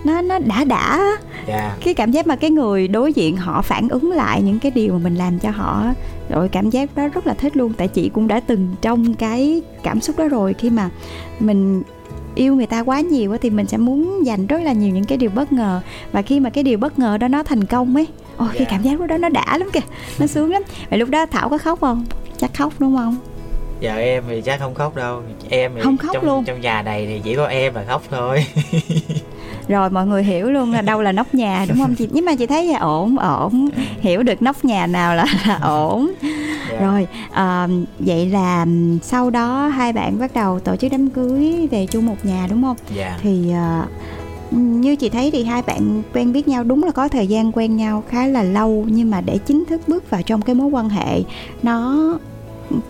nó 0.03 0.21
nó 0.21 0.39
đã 0.39 0.63
đã 0.63 0.97
yeah. 0.97 1.47
Dạ. 1.47 1.75
cái 1.83 1.93
cảm 1.93 2.11
giác 2.11 2.27
mà 2.27 2.35
cái 2.35 2.49
người 2.49 2.87
đối 2.87 3.13
diện 3.13 3.37
họ 3.37 3.61
phản 3.61 3.89
ứng 3.89 4.11
lại 4.11 4.41
những 4.41 4.59
cái 4.59 4.71
điều 4.71 4.93
mà 4.93 4.99
mình 4.99 5.15
làm 5.15 5.39
cho 5.39 5.51
họ 5.51 5.85
rồi 6.29 6.49
cảm 6.49 6.69
giác 6.69 6.95
đó 6.95 7.07
rất 7.07 7.27
là 7.27 7.33
thích 7.33 7.57
luôn 7.57 7.73
tại 7.77 7.87
chị 7.87 8.09
cũng 8.09 8.27
đã 8.27 8.39
từng 8.39 8.75
trong 8.81 9.13
cái 9.13 9.61
cảm 9.83 10.01
xúc 10.01 10.17
đó 10.17 10.27
rồi 10.27 10.53
khi 10.53 10.69
mà 10.69 10.89
mình 11.39 11.83
yêu 12.35 12.55
người 12.55 12.65
ta 12.65 12.83
quá 12.83 13.01
nhiều 13.01 13.37
thì 13.41 13.49
mình 13.49 13.65
sẽ 13.65 13.77
muốn 13.77 14.25
dành 14.25 14.47
rất 14.47 14.61
là 14.61 14.73
nhiều 14.73 14.89
những 14.89 15.05
cái 15.05 15.17
điều 15.17 15.29
bất 15.29 15.53
ngờ 15.53 15.81
và 16.11 16.21
khi 16.21 16.39
mà 16.39 16.49
cái 16.49 16.63
điều 16.63 16.77
bất 16.77 16.99
ngờ 16.99 17.17
đó 17.17 17.27
nó 17.27 17.43
thành 17.43 17.65
công 17.65 17.95
ấy 17.95 18.07
ôi 18.39 18.47
yeah. 18.47 18.57
cái 18.57 18.65
dạ. 18.65 18.71
cảm 18.71 18.81
giác 18.99 19.07
đó 19.07 19.17
nó 19.17 19.29
đã 19.29 19.57
lắm 19.57 19.69
kìa 19.73 19.79
nó 20.19 20.27
sướng 20.27 20.51
lắm 20.51 20.63
vậy 20.89 20.99
lúc 20.99 21.09
đó 21.09 21.25
thảo 21.25 21.49
có 21.49 21.57
khóc 21.57 21.79
không 21.81 22.05
chắc 22.37 22.53
khóc 22.53 22.73
đúng 22.79 22.97
không 22.97 23.15
giờ 23.79 23.95
em 23.95 24.23
thì 24.27 24.41
chắc 24.41 24.59
không 24.59 24.73
khóc 24.73 24.95
đâu 24.95 25.21
em 25.49 25.71
thì 25.75 25.81
không 25.81 25.97
khóc 25.97 26.13
trong, 26.13 26.25
luôn 26.25 26.43
trong 26.43 26.61
nhà 26.61 26.81
này 26.81 27.05
thì 27.05 27.21
chỉ 27.23 27.35
có 27.35 27.45
em 27.45 27.73
là 27.73 27.83
khóc 27.87 28.03
thôi 28.09 28.45
rồi 29.67 29.89
mọi 29.89 30.07
người 30.07 30.23
hiểu 30.23 30.51
luôn 30.51 30.73
là 30.73 30.81
đâu 30.81 31.01
là 31.01 31.11
nóc 31.11 31.33
nhà 31.33 31.65
đúng 31.69 31.77
không 31.77 31.95
chị 31.95 32.07
nhưng 32.11 32.25
mà 32.25 32.35
chị 32.35 32.45
thấy 32.45 32.65
là 32.65 32.79
ổn 32.79 33.17
ổn 33.17 33.69
hiểu 33.99 34.23
được 34.23 34.41
nóc 34.41 34.65
nhà 34.65 34.87
nào 34.87 35.15
là, 35.15 35.25
là 35.47 35.55
ổn 35.63 36.11
yeah. 36.21 36.35
Dạ. 36.71 36.79
rồi 36.79 37.07
à, 37.31 37.67
vậy 37.99 38.25
là 38.25 38.65
sau 39.01 39.29
đó 39.29 39.67
hai 39.67 39.93
bạn 39.93 40.19
bắt 40.19 40.31
đầu 40.33 40.59
tổ 40.59 40.75
chức 40.75 40.91
đám 40.91 41.09
cưới 41.09 41.67
về 41.71 41.85
chung 41.85 42.05
một 42.05 42.25
nhà 42.25 42.47
đúng 42.49 42.61
không 42.61 42.77
yeah. 42.95 43.11
Dạ. 43.11 43.19
thì 43.21 43.51
à, 43.51 43.85
như 44.51 44.95
chị 44.95 45.09
thấy 45.09 45.31
thì 45.31 45.43
hai 45.43 45.61
bạn 45.61 46.03
quen 46.13 46.33
biết 46.33 46.47
nhau 46.47 46.63
đúng 46.63 46.83
là 46.83 46.91
có 46.91 47.07
thời 47.07 47.27
gian 47.27 47.51
quen 47.51 47.77
nhau 47.77 48.03
khá 48.09 48.27
là 48.27 48.43
lâu 48.43 48.85
nhưng 48.89 49.11
mà 49.11 49.21
để 49.21 49.37
chính 49.37 49.65
thức 49.65 49.81
bước 49.87 50.09
vào 50.09 50.21
trong 50.21 50.41
cái 50.41 50.55
mối 50.55 50.67
quan 50.67 50.89
hệ 50.89 51.23
nó 51.63 51.97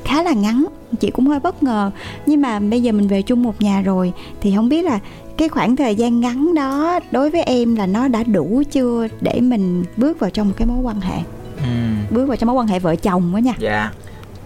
khá 0.03 0.23
là 0.23 0.33
ngắn 0.33 0.65
chị 0.99 1.11
cũng 1.11 1.27
hơi 1.27 1.39
bất 1.39 1.63
ngờ. 1.63 1.91
Nhưng 2.25 2.41
mà 2.41 2.59
bây 2.59 2.81
giờ 2.81 2.91
mình 2.91 3.07
về 3.07 3.21
chung 3.21 3.43
một 3.43 3.61
nhà 3.61 3.81
rồi 3.81 4.13
thì 4.41 4.53
không 4.55 4.69
biết 4.69 4.85
là 4.85 4.99
cái 5.37 5.49
khoảng 5.49 5.75
thời 5.75 5.95
gian 5.95 6.19
ngắn 6.19 6.53
đó 6.55 6.99
đối 7.11 7.29
với 7.29 7.43
em 7.43 7.75
là 7.75 7.85
nó 7.85 8.07
đã 8.07 8.23
đủ 8.23 8.63
chưa 8.71 9.07
để 9.21 9.41
mình 9.41 9.83
bước 9.97 10.19
vào 10.19 10.29
trong 10.29 10.47
một 10.47 10.53
cái 10.57 10.67
mối 10.67 10.77
quan 10.77 11.01
hệ? 11.01 11.17
Ừ. 11.57 12.15
bước 12.15 12.25
vào 12.25 12.37
trong 12.37 12.47
mối 12.47 12.55
quan 12.55 12.67
hệ 12.67 12.79
vợ 12.79 12.95
chồng 12.95 13.31
đó 13.33 13.37
nha. 13.37 13.53
Dạ 13.59 13.91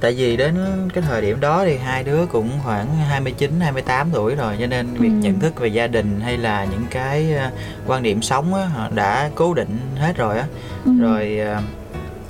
tại 0.04 0.14
vì 0.14 0.38
đến 0.38 0.56
cái 0.94 1.04
thời 1.08 1.22
điểm 1.22 1.40
đó 1.40 1.66
thì 1.66 1.78
hai 1.78 2.04
đứa 2.04 2.26
cũng 2.26 2.50
khoảng 2.64 2.96
29 2.96 3.60
28 3.60 4.10
tuổi 4.14 4.36
rồi 4.36 4.56
cho 4.60 4.68
nên 4.68 4.88
việc 4.88 5.10
ừ. 5.10 5.14
nhận 5.14 5.40
thức 5.40 5.60
về 5.60 5.68
gia 5.68 5.88
đình 5.88 6.20
hay 6.22 6.38
là 6.38 6.66
những 6.72 6.84
cái 6.90 7.34
ờ, 7.34 7.52
quan 7.88 8.04
điểm 8.04 8.22
sống 8.22 8.54
á 8.54 8.90
đã 8.96 9.30
cố 9.36 9.54
định 9.54 9.78
hết 10.00 10.18
rồi 10.18 10.38
á 10.38 10.46
ừ. 10.86 10.92
rồi 11.00 11.38
ờ, 11.38 11.62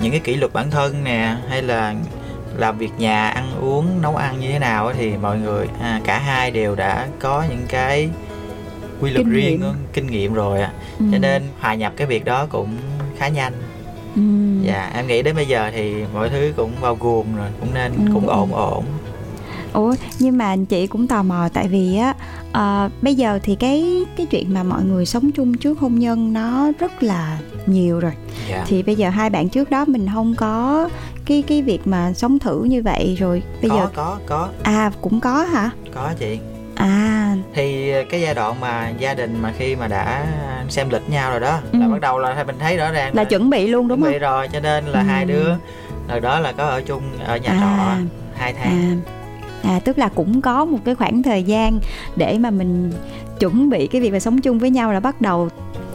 những 0.00 0.10
cái 0.10 0.20
kỷ 0.20 0.36
luật 0.36 0.52
bản 0.52 0.70
thân 0.70 1.04
nè 1.04 1.36
hay 1.48 1.62
là 1.62 1.94
làm 2.56 2.78
việc 2.78 2.90
nhà 2.98 3.28
ăn 3.28 3.50
uống 3.60 4.02
nấu 4.02 4.16
ăn 4.16 4.40
như 4.40 4.52
thế 4.52 4.58
nào 4.58 4.92
thì 4.98 5.16
mọi 5.16 5.38
người 5.38 5.66
à, 5.80 6.00
cả 6.04 6.18
hai 6.18 6.50
đều 6.50 6.74
đã 6.74 7.08
có 7.18 7.44
những 7.50 7.66
cái 7.68 8.10
quy 9.00 9.10
luật 9.10 9.24
kinh 9.24 9.32
riêng 9.32 9.60
nghiệm. 9.60 9.74
kinh 9.92 10.06
nghiệm 10.06 10.34
rồi 10.34 10.60
à. 10.60 10.72
ừ. 10.98 11.04
cho 11.12 11.18
nên 11.18 11.42
hòa 11.60 11.74
nhập 11.74 11.92
cái 11.96 12.06
việc 12.06 12.24
đó 12.24 12.46
cũng 12.46 12.76
khá 13.18 13.28
nhanh 13.28 13.52
ừ. 14.14 14.22
dạ 14.62 14.90
em 14.94 15.06
nghĩ 15.06 15.22
đến 15.22 15.36
bây 15.36 15.46
giờ 15.46 15.70
thì 15.74 15.94
mọi 16.14 16.30
thứ 16.30 16.52
cũng 16.56 16.70
vào 16.80 16.96
guồng 17.00 17.36
rồi 17.36 17.48
cũng 17.60 17.74
nên 17.74 17.92
ừ. 17.92 18.12
cũng 18.14 18.28
ổn 18.28 18.54
ổn 18.54 18.84
ủa 19.72 19.94
nhưng 20.18 20.38
mà 20.38 20.56
chị 20.68 20.86
cũng 20.86 21.06
tò 21.06 21.22
mò 21.22 21.48
tại 21.52 21.68
vì 21.68 21.96
á 21.96 22.14
à, 22.52 22.88
bây 23.02 23.14
giờ 23.14 23.38
thì 23.42 23.54
cái 23.54 24.04
cái 24.16 24.26
chuyện 24.26 24.54
mà 24.54 24.62
mọi 24.62 24.84
người 24.84 25.06
sống 25.06 25.30
chung 25.30 25.54
trước 25.54 25.78
hôn 25.78 25.98
nhân 25.98 26.32
nó 26.32 26.72
rất 26.78 27.02
là 27.02 27.38
nhiều 27.66 28.00
rồi 28.00 28.12
dạ. 28.50 28.64
thì 28.68 28.82
bây 28.82 28.96
giờ 28.96 29.10
hai 29.10 29.30
bạn 29.30 29.48
trước 29.48 29.70
đó 29.70 29.84
mình 29.84 30.06
không 30.14 30.34
có 30.34 30.88
cái 31.24 31.42
cái 31.42 31.62
việc 31.62 31.86
mà 31.86 32.12
sống 32.12 32.38
thử 32.38 32.64
như 32.64 32.82
vậy 32.82 33.16
rồi 33.18 33.42
bây 33.62 33.70
có, 33.70 33.76
giờ 33.76 33.88
có 33.94 34.18
có 34.26 34.48
à 34.62 34.90
cũng 35.00 35.20
có 35.20 35.42
hả 35.42 35.70
có 35.94 36.12
chị 36.18 36.38
à 36.74 37.36
thì 37.54 37.92
cái 38.10 38.20
giai 38.20 38.34
đoạn 38.34 38.60
mà 38.60 38.92
gia 38.98 39.14
đình 39.14 39.42
mà 39.42 39.52
khi 39.58 39.76
mà 39.76 39.88
đã 39.88 40.26
xem 40.68 40.90
lịch 40.90 41.10
nhau 41.10 41.30
rồi 41.30 41.40
đó 41.40 41.60
ừ. 41.72 41.78
là 41.78 41.88
bắt 41.88 42.00
đầu 42.00 42.18
là 42.18 42.44
mình 42.44 42.56
thấy 42.58 42.76
rõ 42.76 42.90
ràng 42.90 43.14
là, 43.14 43.22
là 43.22 43.24
chuẩn 43.24 43.50
bị 43.50 43.66
luôn 43.66 43.88
đúng 43.88 43.98
chuẩn 43.98 44.04
không 44.04 44.12
bị 44.12 44.18
rồi 44.18 44.48
cho 44.52 44.60
nên 44.60 44.84
là 44.84 45.00
ừ. 45.00 45.06
hai 45.06 45.24
đứa 45.24 45.54
rồi 46.08 46.20
đó 46.20 46.40
là 46.40 46.52
có 46.52 46.64
ở 46.64 46.82
chung 46.82 47.02
ở 47.24 47.36
nhà 47.36 47.50
à. 47.50 47.58
trọ 47.60 48.02
hai 48.36 48.52
tháng 48.52 49.02
à. 49.62 49.70
à 49.70 49.80
tức 49.84 49.98
là 49.98 50.08
cũng 50.08 50.40
có 50.40 50.64
một 50.64 50.78
cái 50.84 50.94
khoảng 50.94 51.22
thời 51.22 51.42
gian 51.42 51.80
để 52.16 52.38
mà 52.38 52.50
mình 52.50 52.92
chuẩn 53.40 53.70
bị 53.70 53.86
cái 53.86 54.00
việc 54.00 54.12
mà 54.12 54.20
sống 54.20 54.40
chung 54.40 54.58
với 54.58 54.70
nhau 54.70 54.92
là 54.92 55.00
bắt 55.00 55.20
đầu 55.20 55.48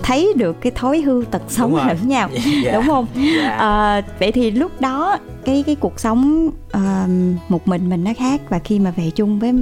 thấy 0.09 0.33
được 0.35 0.61
cái 0.61 0.71
thói 0.75 1.01
hư 1.01 1.23
tật 1.31 1.41
sống 1.47 1.75
lẫn 1.75 1.97
nhau 2.07 2.29
yeah. 2.29 2.43
Dạ. 2.63 2.71
đúng 2.73 2.85
không 2.85 3.07
yeah. 3.15 3.35
Dạ. 3.37 3.49
à, 3.49 4.01
vậy 4.19 4.31
thì 4.31 4.51
lúc 4.51 4.81
đó 4.81 5.17
cái 5.45 5.63
cái 5.65 5.75
cuộc 5.75 5.99
sống 5.99 6.49
uh, 6.77 7.09
một 7.49 7.67
mình 7.67 7.89
mình 7.89 8.03
nó 8.03 8.11
khác 8.17 8.41
và 8.49 8.59
khi 8.59 8.79
mà 8.79 8.91
về 8.91 9.11
chung 9.15 9.39
với 9.39 9.53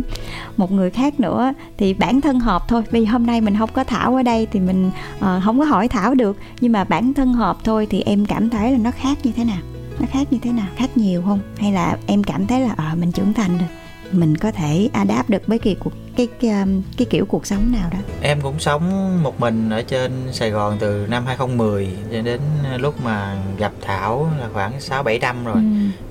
một 0.58 0.72
người 0.72 0.90
khác 0.90 1.20
nữa 1.20 1.54
thì 1.78 1.94
bản 1.94 2.22
thân 2.22 2.40
hợp 2.40 2.68
thôi 2.68 2.84
vì 2.92 3.06
hôm 3.06 3.26
nay 3.26 3.42
mình 3.42 3.58
không 3.58 3.70
có 3.74 3.84
thảo 3.84 4.16
ở 4.16 4.24
đây 4.24 4.48
thì 4.52 4.60
mình 4.60 4.92
uh, 5.18 5.44
không 5.44 5.60
có 5.60 5.66
hỏi 5.66 5.88
thảo 5.88 6.16
được 6.16 6.38
nhưng 6.62 6.72
mà 6.72 6.84
bản 6.84 7.14
thân 7.14 7.34
hợp 7.34 7.58
thôi 7.64 7.88
thì 7.90 8.02
em 8.02 8.26
cảm 8.26 8.50
thấy 8.50 8.72
là 8.72 8.78
nó 8.78 8.92
khác 8.92 9.18
như 9.24 9.32
thế 9.36 9.44
nào 9.44 9.62
nó 10.00 10.06
khác 10.12 10.28
như 10.32 10.40
thế 10.42 10.52
nào 10.52 10.68
khác 10.76 10.98
nhiều 10.98 11.22
không 11.26 11.40
hay 11.58 11.72
là 11.72 11.98
em 12.08 12.24
cảm 12.24 12.48
thấy 12.48 12.60
là 12.60 12.74
ờ 12.78 12.86
à, 12.86 12.96
mình 13.00 13.12
trưởng 13.12 13.34
thành 13.34 13.58
rồi 13.58 13.68
mình 14.12 14.38
có 14.38 14.52
thể 14.52 14.90
adapt 14.94 15.30
được 15.30 15.48
với 15.48 15.60
kỳ 15.60 15.76
cuộc 15.76 15.94
cái, 16.18 16.28
cái 16.40 16.52
um, 16.52 16.82
cái 16.98 17.08
kiểu 17.10 17.26
cuộc 17.26 17.46
sống 17.46 17.72
nào 17.72 17.90
đó 17.92 17.98
em 18.22 18.42
cũng 18.42 18.60
sống 18.60 18.84
một 19.24 19.40
mình 19.40 19.70
ở 19.70 19.82
trên 19.82 20.12
Sài 20.32 20.50
Gòn 20.50 20.78
từ 20.80 21.08
năm 21.10 21.26
2010 21.26 21.90
cho 22.12 22.22
đến 22.22 22.42
lúc 22.78 23.04
mà 23.04 23.38
gặp 23.58 23.72
Thảo 23.82 24.32
là 24.40 24.48
khoảng 24.54 24.82
6 24.82 25.04
7 25.04 25.20
năm 25.20 25.46
rồi. 25.46 25.56
Ừ. 25.56 25.62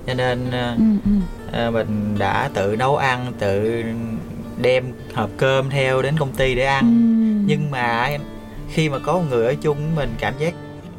Cho 0.07 0.15
nên 0.15 0.51
ừ, 0.51 0.85
ừ. 1.05 1.11
À, 1.53 1.71
mình 1.71 2.17
đã 2.19 2.51
tự 2.55 2.77
nấu 2.77 2.97
ăn, 2.97 3.33
tự 3.39 3.83
đem 4.63 4.85
hộp 5.15 5.31
cơm 5.37 5.71
theo 5.71 6.03
đến 6.03 6.15
công 6.19 6.33
ty 6.33 6.55
để 6.55 6.65
ăn. 6.65 6.85
Ừ. 6.85 7.45
Nhưng 7.47 7.71
mà 7.71 8.11
khi 8.73 8.89
mà 8.89 8.99
có 8.99 9.13
một 9.13 9.25
người 9.31 9.47
ở 9.47 9.55
chung 9.55 9.95
mình 9.95 10.15
cảm 10.19 10.35
giác 10.39 10.55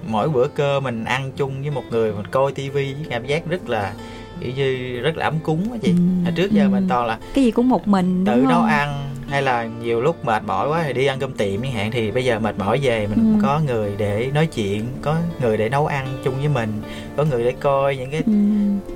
mỗi 0.07 0.29
bữa 0.29 0.47
cơm 0.47 0.83
mình 0.83 1.05
ăn 1.05 1.31
chung 1.35 1.61
với 1.61 1.71
một 1.71 1.83
người 1.89 2.13
mình 2.13 2.27
coi 2.27 2.51
tivi 2.51 2.95
cảm 3.09 3.25
giác 3.25 3.47
rất 3.49 3.69
là 3.69 3.93
kiểu 4.41 4.51
như 4.55 4.99
rất 5.01 5.17
là 5.17 5.25
ấm 5.25 5.39
cúng 5.43 5.71
á 5.71 5.77
chị 5.81 5.91
ừ. 5.91 6.23
hồi 6.23 6.33
trước 6.35 6.51
giờ 6.51 6.63
ừ. 6.63 6.69
mình 6.69 6.85
toàn 6.89 7.05
là 7.05 7.19
cái 7.33 7.43
gì 7.43 7.51
cũng 7.51 7.69
một 7.69 7.87
mình 7.87 8.25
tự 8.25 8.45
nấu 8.49 8.61
ăn 8.61 9.07
hay 9.29 9.41
là 9.41 9.69
nhiều 9.83 10.01
lúc 10.01 10.25
mệt 10.25 10.43
mỏi 10.47 10.69
quá 10.69 10.83
thì 10.87 10.93
đi 10.93 11.05
ăn 11.05 11.19
cơm 11.19 11.33
tiệm 11.33 11.61
chẳng 11.61 11.71
hạn 11.71 11.91
thì 11.91 12.11
bây 12.11 12.25
giờ 12.25 12.39
mệt 12.39 12.59
mỏi 12.59 12.79
về 12.81 13.07
mình 13.07 13.35
ừ. 13.37 13.41
có 13.43 13.59
người 13.67 13.91
để 13.97 14.31
nói 14.33 14.47
chuyện 14.47 14.85
có 15.01 15.15
người 15.41 15.57
để 15.57 15.69
nấu 15.69 15.87
ăn 15.87 16.07
chung 16.23 16.35
với 16.37 16.47
mình 16.47 16.81
có 17.17 17.23
người 17.23 17.43
để 17.43 17.53
coi 17.59 17.97
những 17.97 18.11
cái 18.11 18.21
ừ. 18.25 18.33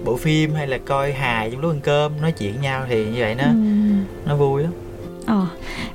bộ 0.06 0.18
phim 0.18 0.54
hay 0.54 0.68
là 0.68 0.78
coi 0.78 1.12
hài 1.12 1.52
trong 1.52 1.62
lúc 1.62 1.72
ăn 1.72 1.82
cơm 1.82 2.22
nói 2.22 2.32
chuyện 2.32 2.62
nhau 2.62 2.86
thì 2.90 3.06
như 3.06 3.20
vậy 3.20 3.36
nó 3.36 3.44
ừ. 3.44 3.52
nó 4.26 4.36
vui 4.36 4.64
lắm 4.64 4.72
ờ 5.26 5.48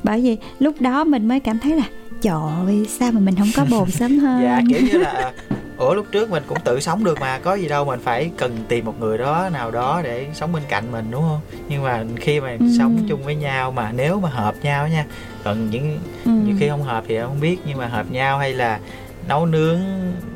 bởi 0.03 0.21
vì 0.21 0.37
lúc 0.59 0.75
đó 0.81 1.05
mình 1.05 1.29
mới 1.29 1.41
cảm 1.41 1.59
thấy 1.59 1.77
là 1.77 1.85
trời 2.21 2.41
ơi 2.67 2.87
sao 2.89 3.13
mà 3.13 3.21
mình 3.21 3.35
không 3.39 3.51
có 3.57 3.65
bồn 3.71 3.91
sớm 3.91 4.19
hơn 4.23 4.43
dạ 4.43 4.63
kiểu 4.69 4.81
như 4.93 4.99
là 4.99 5.33
ủa 5.79 5.95
lúc 5.95 6.07
trước 6.12 6.31
mình 6.31 6.43
cũng 6.47 6.59
tự 6.65 6.81
sống 6.81 7.05
được 7.05 7.21
mà 7.21 7.39
có 7.39 7.55
gì 7.55 7.69
đâu 7.69 7.85
mình 7.85 8.01
phải 8.01 8.31
cần 8.37 8.57
tìm 8.69 8.85
một 8.85 9.01
người 9.01 9.19
đó 9.19 9.49
nào 9.53 9.71
đó 9.71 10.01
để 10.05 10.27
sống 10.35 10.53
bên 10.53 10.62
cạnh 10.69 10.93
mình 10.93 11.07
đúng 11.11 11.23
không 11.23 11.41
nhưng 11.69 11.83
mà 11.83 12.05
khi 12.17 12.41
mà 12.41 12.57
ừ. 12.61 12.67
sống 12.79 12.99
chung 13.09 13.23
với 13.23 13.35
nhau 13.35 13.71
mà 13.71 13.93
nếu 13.93 14.21
mà 14.21 14.29
hợp 14.29 14.55
nhau 14.62 14.89
nha 14.89 15.05
còn 15.45 15.71
những 15.71 15.99
ừ. 16.25 16.31
nhiều 16.31 16.57
khi 16.61 16.69
không 16.69 16.83
hợp 16.83 17.05
thì 17.09 17.19
không 17.21 17.41
biết 17.41 17.59
nhưng 17.67 17.79
mà 17.79 17.87
hợp 17.87 18.11
nhau 18.11 18.39
hay 18.39 18.53
là 18.53 18.81
nấu 19.29 19.47
nướng 19.47 19.79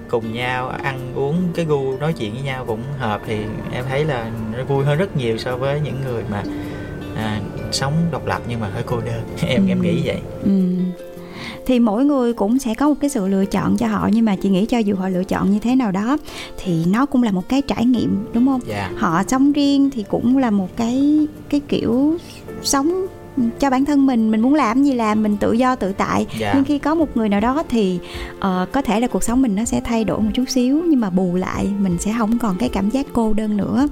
cùng 0.08 0.32
nhau 0.32 0.68
ăn 0.68 1.12
uống 1.14 1.48
cái 1.54 1.64
gu 1.64 1.98
nói 1.98 2.12
chuyện 2.12 2.32
với 2.32 2.42
nhau 2.42 2.64
cũng 2.66 2.82
hợp 2.98 3.20
thì 3.26 3.38
em 3.72 3.84
thấy 3.88 4.04
là 4.04 4.30
nó 4.56 4.64
vui 4.64 4.84
hơn 4.84 4.98
rất 4.98 5.16
nhiều 5.16 5.38
so 5.38 5.56
với 5.56 5.80
những 5.80 6.00
người 6.04 6.22
mà 6.30 6.42
à, 7.16 7.40
sống 7.72 7.94
độc 8.10 8.26
lập 8.26 8.42
nhưng 8.48 8.60
mà 8.60 8.68
hơi 8.68 8.82
cô 8.86 9.00
đơn 9.00 9.22
em 9.46 9.66
ừ. 9.66 9.70
em 9.70 9.82
nghĩ 9.82 10.02
vậy 10.04 10.18
ừ 10.42 10.50
thì 11.70 11.78
mỗi 11.78 12.04
người 12.04 12.32
cũng 12.32 12.58
sẽ 12.58 12.74
có 12.74 12.88
một 12.88 12.94
cái 13.00 13.10
sự 13.10 13.28
lựa 13.28 13.44
chọn 13.44 13.76
cho 13.76 13.86
họ 13.86 14.08
nhưng 14.12 14.24
mà 14.24 14.36
chị 14.36 14.48
nghĩ 14.48 14.66
cho 14.66 14.78
dù 14.78 14.96
họ 14.96 15.08
lựa 15.08 15.24
chọn 15.24 15.50
như 15.50 15.58
thế 15.58 15.76
nào 15.76 15.92
đó 15.92 16.16
thì 16.58 16.84
nó 16.84 17.06
cũng 17.06 17.22
là 17.22 17.30
một 17.30 17.48
cái 17.48 17.62
trải 17.62 17.84
nghiệm 17.84 18.26
đúng 18.32 18.46
không 18.46 18.60
yeah. 18.68 18.90
Dạ. 18.92 18.98
họ 18.98 19.22
sống 19.28 19.52
riêng 19.52 19.90
thì 19.90 20.04
cũng 20.08 20.38
là 20.38 20.50
một 20.50 20.68
cái 20.76 21.26
cái 21.48 21.60
kiểu 21.68 22.16
sống 22.62 23.06
cho 23.60 23.70
bản 23.70 23.84
thân 23.84 24.06
mình 24.06 24.30
mình 24.30 24.40
muốn 24.40 24.54
làm 24.54 24.82
gì 24.82 24.92
làm 24.92 25.22
mình 25.22 25.36
tự 25.36 25.52
do 25.52 25.76
tự 25.76 25.92
tại 25.92 26.16
yeah. 26.16 26.40
Dạ. 26.40 26.52
nhưng 26.54 26.64
khi 26.64 26.78
có 26.78 26.94
một 26.94 27.16
người 27.16 27.28
nào 27.28 27.40
đó 27.40 27.62
thì 27.68 27.98
uh, 28.36 28.72
có 28.72 28.82
thể 28.82 29.00
là 29.00 29.06
cuộc 29.06 29.22
sống 29.22 29.42
mình 29.42 29.56
nó 29.56 29.64
sẽ 29.64 29.80
thay 29.80 30.04
đổi 30.04 30.20
một 30.20 30.30
chút 30.34 30.44
xíu 30.48 30.82
nhưng 30.88 31.00
mà 31.00 31.10
bù 31.10 31.34
lại 31.34 31.68
mình 31.80 31.98
sẽ 31.98 32.14
không 32.18 32.38
còn 32.38 32.56
cái 32.58 32.68
cảm 32.68 32.90
giác 32.90 33.06
cô 33.12 33.32
đơn 33.32 33.56
nữa 33.56 33.88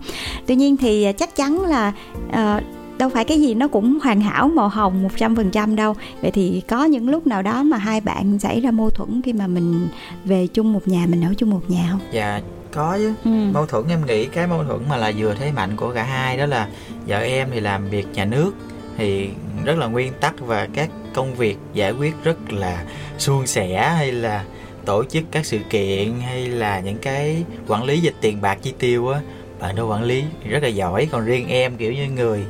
tuy 0.47 0.57
nhiên 0.57 0.77
thì 0.77 1.13
chắc 1.13 1.37
chắn 1.37 1.61
là 1.61 1.93
uh, 2.29 2.63
đâu 2.99 3.09
phải 3.09 3.25
cái 3.25 3.41
gì 3.41 3.55
nó 3.55 3.69
cũng 3.69 3.99
hoàn 4.03 4.21
hảo 4.21 4.49
màu 4.49 4.69
hồng 4.69 5.03
một 5.03 5.11
trăm 5.17 5.37
phần 5.37 5.51
trăm 5.51 5.77
đâu. 5.77 5.95
Vậy 6.21 6.31
thì 6.31 6.63
có 6.69 6.85
những 6.85 7.09
lúc 7.09 7.27
nào 7.27 7.43
đó 7.43 7.63
mà 7.63 7.77
hai 7.77 8.01
bạn 8.01 8.39
xảy 8.39 8.61
ra 8.61 8.71
mâu 8.71 8.91
thuẫn 8.91 9.23
khi 9.23 9.33
mà 9.33 9.47
mình 9.47 9.89
về 10.25 10.47
chung 10.47 10.73
một 10.73 10.89
nhà 10.89 11.07
mình 11.09 11.25
ở 11.25 11.35
chung 11.37 11.51
một 11.51 11.63
nhà 11.69 11.89
không? 11.91 12.01
Dạ 12.13 12.41
có 12.73 12.99
chứ. 12.99 13.13
Ừ. 13.25 13.31
mâu 13.53 13.67
thuẫn 13.67 13.85
em 13.89 14.07
nghĩ 14.07 14.27
cái 14.27 14.47
mâu 14.47 14.65
thuẫn 14.65 14.81
mà 14.89 14.97
là 14.97 15.13
vừa 15.17 15.35
thế 15.35 15.53
mạnh 15.53 15.77
của 15.77 15.93
cả 15.95 16.03
hai 16.03 16.37
đó 16.37 16.47
là 16.47 16.69
vợ 17.07 17.19
em 17.19 17.49
thì 17.53 17.61
làm 17.61 17.91
việc 17.91 18.07
nhà 18.13 18.25
nước 18.25 18.53
thì 18.97 19.29
rất 19.65 19.79
là 19.79 19.87
nguyên 19.87 20.13
tắc 20.21 20.35
và 20.41 20.69
các 20.75 20.91
công 21.15 21.35
việc 21.35 21.59
giải 21.75 21.93
quyết 21.93 22.15
rất 22.25 22.53
là 22.53 22.85
suôn 23.19 23.47
sẻ 23.47 23.93
hay 23.97 24.13
là 24.13 24.45
tổ 24.85 25.05
chức 25.05 25.25
các 25.31 25.47
sự 25.47 25.59
kiện 25.71 26.13
hay 26.21 26.49
là 26.49 26.81
những 26.81 26.99
cái 26.99 27.45
quản 27.67 27.85
lý 27.85 28.01
dịch 28.01 28.15
tiền 28.21 28.41
bạc 28.41 28.59
chi 28.63 28.73
tiêu 28.79 29.09
á. 29.09 29.21
Bạn 29.61 29.77
đó 29.77 29.85
quản 29.87 30.03
lý 30.03 30.25
rất 30.49 30.63
là 30.63 30.69
giỏi. 30.69 31.09
Còn 31.13 31.25
riêng 31.25 31.49
em 31.49 31.77
kiểu 31.77 31.93
như 31.93 32.11
người 32.11 32.45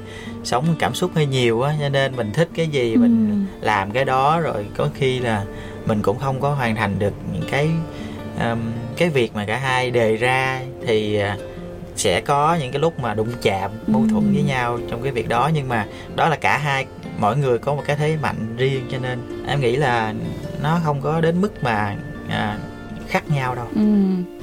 sống 0.49 0.75
cảm 0.79 0.95
xúc 0.95 1.11
hơi 1.15 1.27
nhiều 1.27 1.63
á 1.63 1.75
cho 1.81 1.89
nên 1.89 2.17
mình 2.17 2.33
thích 2.33 2.49
cái 2.55 2.67
gì 2.67 2.93
ừ. 2.93 2.99
mình 2.99 3.47
làm 3.61 3.91
cái 3.91 4.05
đó 4.05 4.41
rồi 4.41 4.67
có 4.77 4.89
khi 4.95 5.19
là 5.19 5.45
mình 5.87 6.03
cũng 6.03 6.19
không 6.19 6.41
có 6.41 6.51
hoàn 6.51 6.77
thành 6.77 6.99
được 6.99 7.13
những 7.33 7.49
cái 7.51 7.69
um, 8.41 8.59
cái 8.97 9.09
việc 9.09 9.35
mà 9.35 9.45
cả 9.45 9.57
hai 9.57 9.91
đề 9.91 10.17
ra 10.17 10.61
thì 10.87 11.21
uh, 11.35 11.41
sẽ 11.97 12.21
có 12.21 12.55
những 12.61 12.73
cái 12.73 12.81
lúc 12.81 13.01
mà 13.01 13.15
đụng 13.15 13.29
chạm 13.43 13.71
mâu 13.87 14.03
thuẫn 14.11 14.25
ừ. 14.25 14.31
với 14.35 14.43
nhau 14.43 14.79
trong 14.91 15.03
cái 15.03 15.13
việc 15.13 15.29
đó 15.29 15.51
nhưng 15.55 15.69
mà 15.69 15.87
đó 16.17 16.29
là 16.29 16.37
cả 16.37 16.59
hai 16.59 16.87
mỗi 17.19 17.37
người 17.37 17.59
có 17.59 17.75
một 17.75 17.83
cái 17.87 17.97
thế 17.97 18.17
mạnh 18.23 18.57
riêng 18.57 18.85
cho 18.91 18.99
nên 18.99 19.45
em 19.47 19.61
nghĩ 19.61 19.77
là 19.77 20.15
nó 20.63 20.81
không 20.85 21.01
có 21.01 21.21
đến 21.21 21.41
mức 21.41 21.63
mà 21.63 21.97
à, 22.29 22.59
khác 23.09 23.31
nhau 23.31 23.55
đâu 23.55 23.67
ừ. 23.75 23.81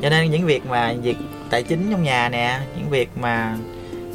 cho 0.01 0.09
nên 0.09 0.31
những 0.31 0.45
việc 0.45 0.65
mà 0.65 0.93
việc 0.93 1.17
tài 1.49 1.63
chính 1.63 1.91
trong 1.91 2.03
nhà 2.03 2.29
nè 2.29 2.59
những 2.77 2.89
việc 2.89 3.09
mà 3.17 3.57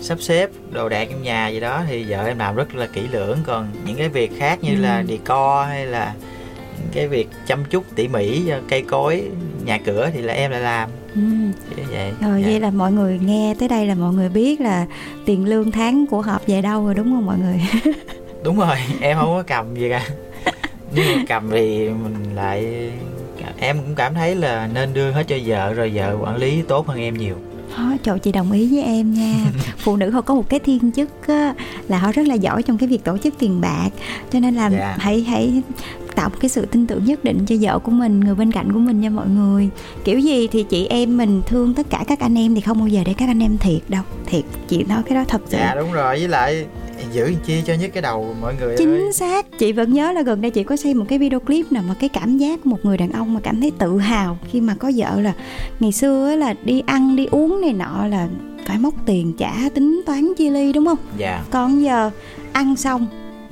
sắp 0.00 0.20
xếp 0.20 0.50
đồ 0.70 0.88
đạc 0.88 1.08
trong 1.10 1.22
nhà 1.22 1.48
gì 1.48 1.60
đó 1.60 1.82
thì 1.88 2.04
vợ 2.08 2.26
em 2.26 2.38
làm 2.38 2.54
rất 2.54 2.74
là 2.74 2.86
kỹ 2.86 3.02
lưỡng 3.12 3.38
còn 3.46 3.68
những 3.86 3.96
cái 3.96 4.08
việc 4.08 4.38
khác 4.38 4.58
như 4.62 4.74
ừ. 4.74 4.80
là 4.80 5.04
decor 5.08 5.68
hay 5.68 5.86
là 5.86 6.14
cái 6.92 7.08
việc 7.08 7.28
chăm 7.46 7.64
chút 7.64 7.84
tỉ 7.94 8.08
mỉ 8.08 8.42
cho 8.48 8.60
cây 8.68 8.82
cối 8.82 9.22
nhà 9.64 9.78
cửa 9.78 10.10
thì 10.14 10.22
là 10.22 10.34
em 10.34 10.50
lại 10.50 10.60
làm 10.60 10.90
ừ. 11.14 11.20
vậy 11.76 12.12
rồi 12.20 12.42
dạ. 12.42 12.48
vậy 12.48 12.60
là 12.60 12.70
mọi 12.70 12.92
người 12.92 13.18
nghe 13.22 13.54
tới 13.58 13.68
đây 13.68 13.86
là 13.86 13.94
mọi 13.94 14.12
người 14.12 14.28
biết 14.28 14.60
là 14.60 14.86
tiền 15.24 15.48
lương 15.48 15.70
tháng 15.70 16.06
của 16.06 16.20
hợp 16.20 16.42
về 16.46 16.62
đâu 16.62 16.84
rồi 16.84 16.94
đúng 16.94 17.06
không 17.06 17.26
mọi 17.26 17.38
người 17.38 17.60
đúng 18.44 18.58
rồi 18.58 18.76
em 19.00 19.18
không 19.18 19.28
có 19.28 19.42
cầm 19.46 19.74
gì 19.74 19.90
cả 19.90 20.08
nhưng 20.94 21.06
mà 21.16 21.22
cầm 21.28 21.50
thì 21.50 21.88
mình 21.88 22.34
lại 22.34 22.90
em 23.58 23.76
cũng 23.76 23.94
cảm 23.94 24.14
thấy 24.14 24.34
là 24.34 24.68
nên 24.74 24.94
đưa 24.94 25.10
hết 25.10 25.26
cho 25.26 25.36
vợ 25.46 25.72
rồi 25.72 25.90
vợ 25.94 26.16
quản 26.20 26.36
lý 26.36 26.62
tốt 26.68 26.86
hơn 26.88 26.98
em 27.00 27.18
nhiều 27.18 27.36
Đó, 27.76 27.96
trời 28.02 28.18
chị 28.18 28.32
đồng 28.32 28.52
ý 28.52 28.68
với 28.74 28.82
em 28.82 29.14
nha. 29.14 29.34
Phụ 29.78 29.96
nữ 29.96 30.10
họ 30.10 30.20
có 30.20 30.34
một 30.34 30.48
cái 30.48 30.60
thiên 30.60 30.92
chức 30.92 31.26
á, 31.26 31.54
là 31.88 31.98
họ 31.98 32.12
rất 32.12 32.26
là 32.26 32.34
giỏi 32.34 32.62
trong 32.62 32.78
cái 32.78 32.88
việc 32.88 33.04
tổ 33.04 33.18
chức 33.18 33.34
tiền 33.38 33.60
bạc. 33.60 33.88
Cho 34.32 34.40
nên 34.40 34.54
là 34.54 34.68
yeah. 34.68 34.72
Dạ. 34.72 34.96
hãy 34.98 35.20
hãy 35.20 35.62
tạo 36.14 36.28
một 36.28 36.36
cái 36.40 36.48
sự 36.48 36.66
tin 36.66 36.86
tưởng 36.86 37.04
nhất 37.04 37.24
định 37.24 37.46
cho 37.46 37.56
vợ 37.60 37.78
của 37.78 37.90
mình 37.90 38.20
người 38.20 38.34
bên 38.34 38.52
cạnh 38.52 38.72
của 38.72 38.78
mình 38.78 39.00
nha 39.00 39.10
mọi 39.10 39.28
người. 39.28 39.68
Kiểu 40.04 40.18
gì 40.18 40.48
thì 40.48 40.62
chị 40.62 40.86
em 40.86 41.16
mình 41.16 41.42
thương 41.46 41.74
tất 41.74 41.86
cả 41.90 42.04
các 42.08 42.20
anh 42.20 42.38
em 42.38 42.54
thì 42.54 42.60
không 42.60 42.78
bao 42.78 42.88
giờ 42.88 43.00
để 43.06 43.14
các 43.14 43.28
anh 43.28 43.42
em 43.42 43.58
thiệt 43.58 43.80
đâu. 43.88 44.02
Thiệt 44.26 44.44
chị 44.68 44.84
nói 44.84 45.02
cái 45.06 45.14
đó 45.14 45.24
thật 45.28 45.40
sự. 45.48 45.58
Dạ 45.58 45.74
đúng 45.74 45.92
rồi. 45.92 46.18
Với 46.18 46.28
lại 46.28 46.66
giữ 47.12 47.34
chi 47.44 47.62
cho 47.66 47.74
nhất 47.74 47.90
cái 47.94 48.02
đầu 48.02 48.34
mọi 48.40 48.54
người 48.60 48.76
chính 48.78 49.00
ơi. 49.00 49.12
xác. 49.12 49.46
Chị 49.58 49.72
vẫn 49.72 49.92
nhớ 49.92 50.12
là 50.12 50.22
gần 50.22 50.40
đây 50.40 50.50
chị 50.50 50.64
có 50.64 50.76
xem 50.76 50.98
một 50.98 51.04
cái 51.08 51.18
video 51.18 51.40
clip 51.40 51.72
nào 51.72 51.82
mà 51.88 51.94
cái 52.00 52.08
cảm 52.08 52.38
giác 52.38 52.66
một 52.66 52.78
người 52.82 52.96
đàn 52.96 53.12
ông 53.12 53.34
mà 53.34 53.40
cảm 53.42 53.60
thấy 53.60 53.72
tự 53.78 53.98
hào 53.98 54.38
khi 54.50 54.60
mà 54.60 54.74
có 54.74 54.92
vợ 54.96 55.20
là 55.20 55.32
ngày 55.80 55.92
xưa 55.92 56.36
là 56.36 56.54
đi 56.64 56.82
ăn 56.86 57.16
đi 57.16 57.26
uống 57.30 57.60
này 57.60 57.72
nọ 57.72 58.06
là 58.06 58.28
phải 58.66 58.78
móc 58.78 58.94
tiền 59.06 59.32
trả 59.38 59.52
tính 59.74 60.02
toán 60.06 60.34
chia 60.34 60.50
ly 60.50 60.72
đúng 60.72 60.86
không? 60.86 60.98
Dạ. 61.16 61.42
Còn 61.50 61.82
giờ 61.82 62.10
ăn 62.52 62.76
xong 62.76 63.06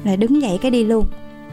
là 0.04 0.16
đứng 0.16 0.42
dậy 0.42 0.58
cái 0.62 0.70
đi 0.70 0.84
luôn 0.84 1.06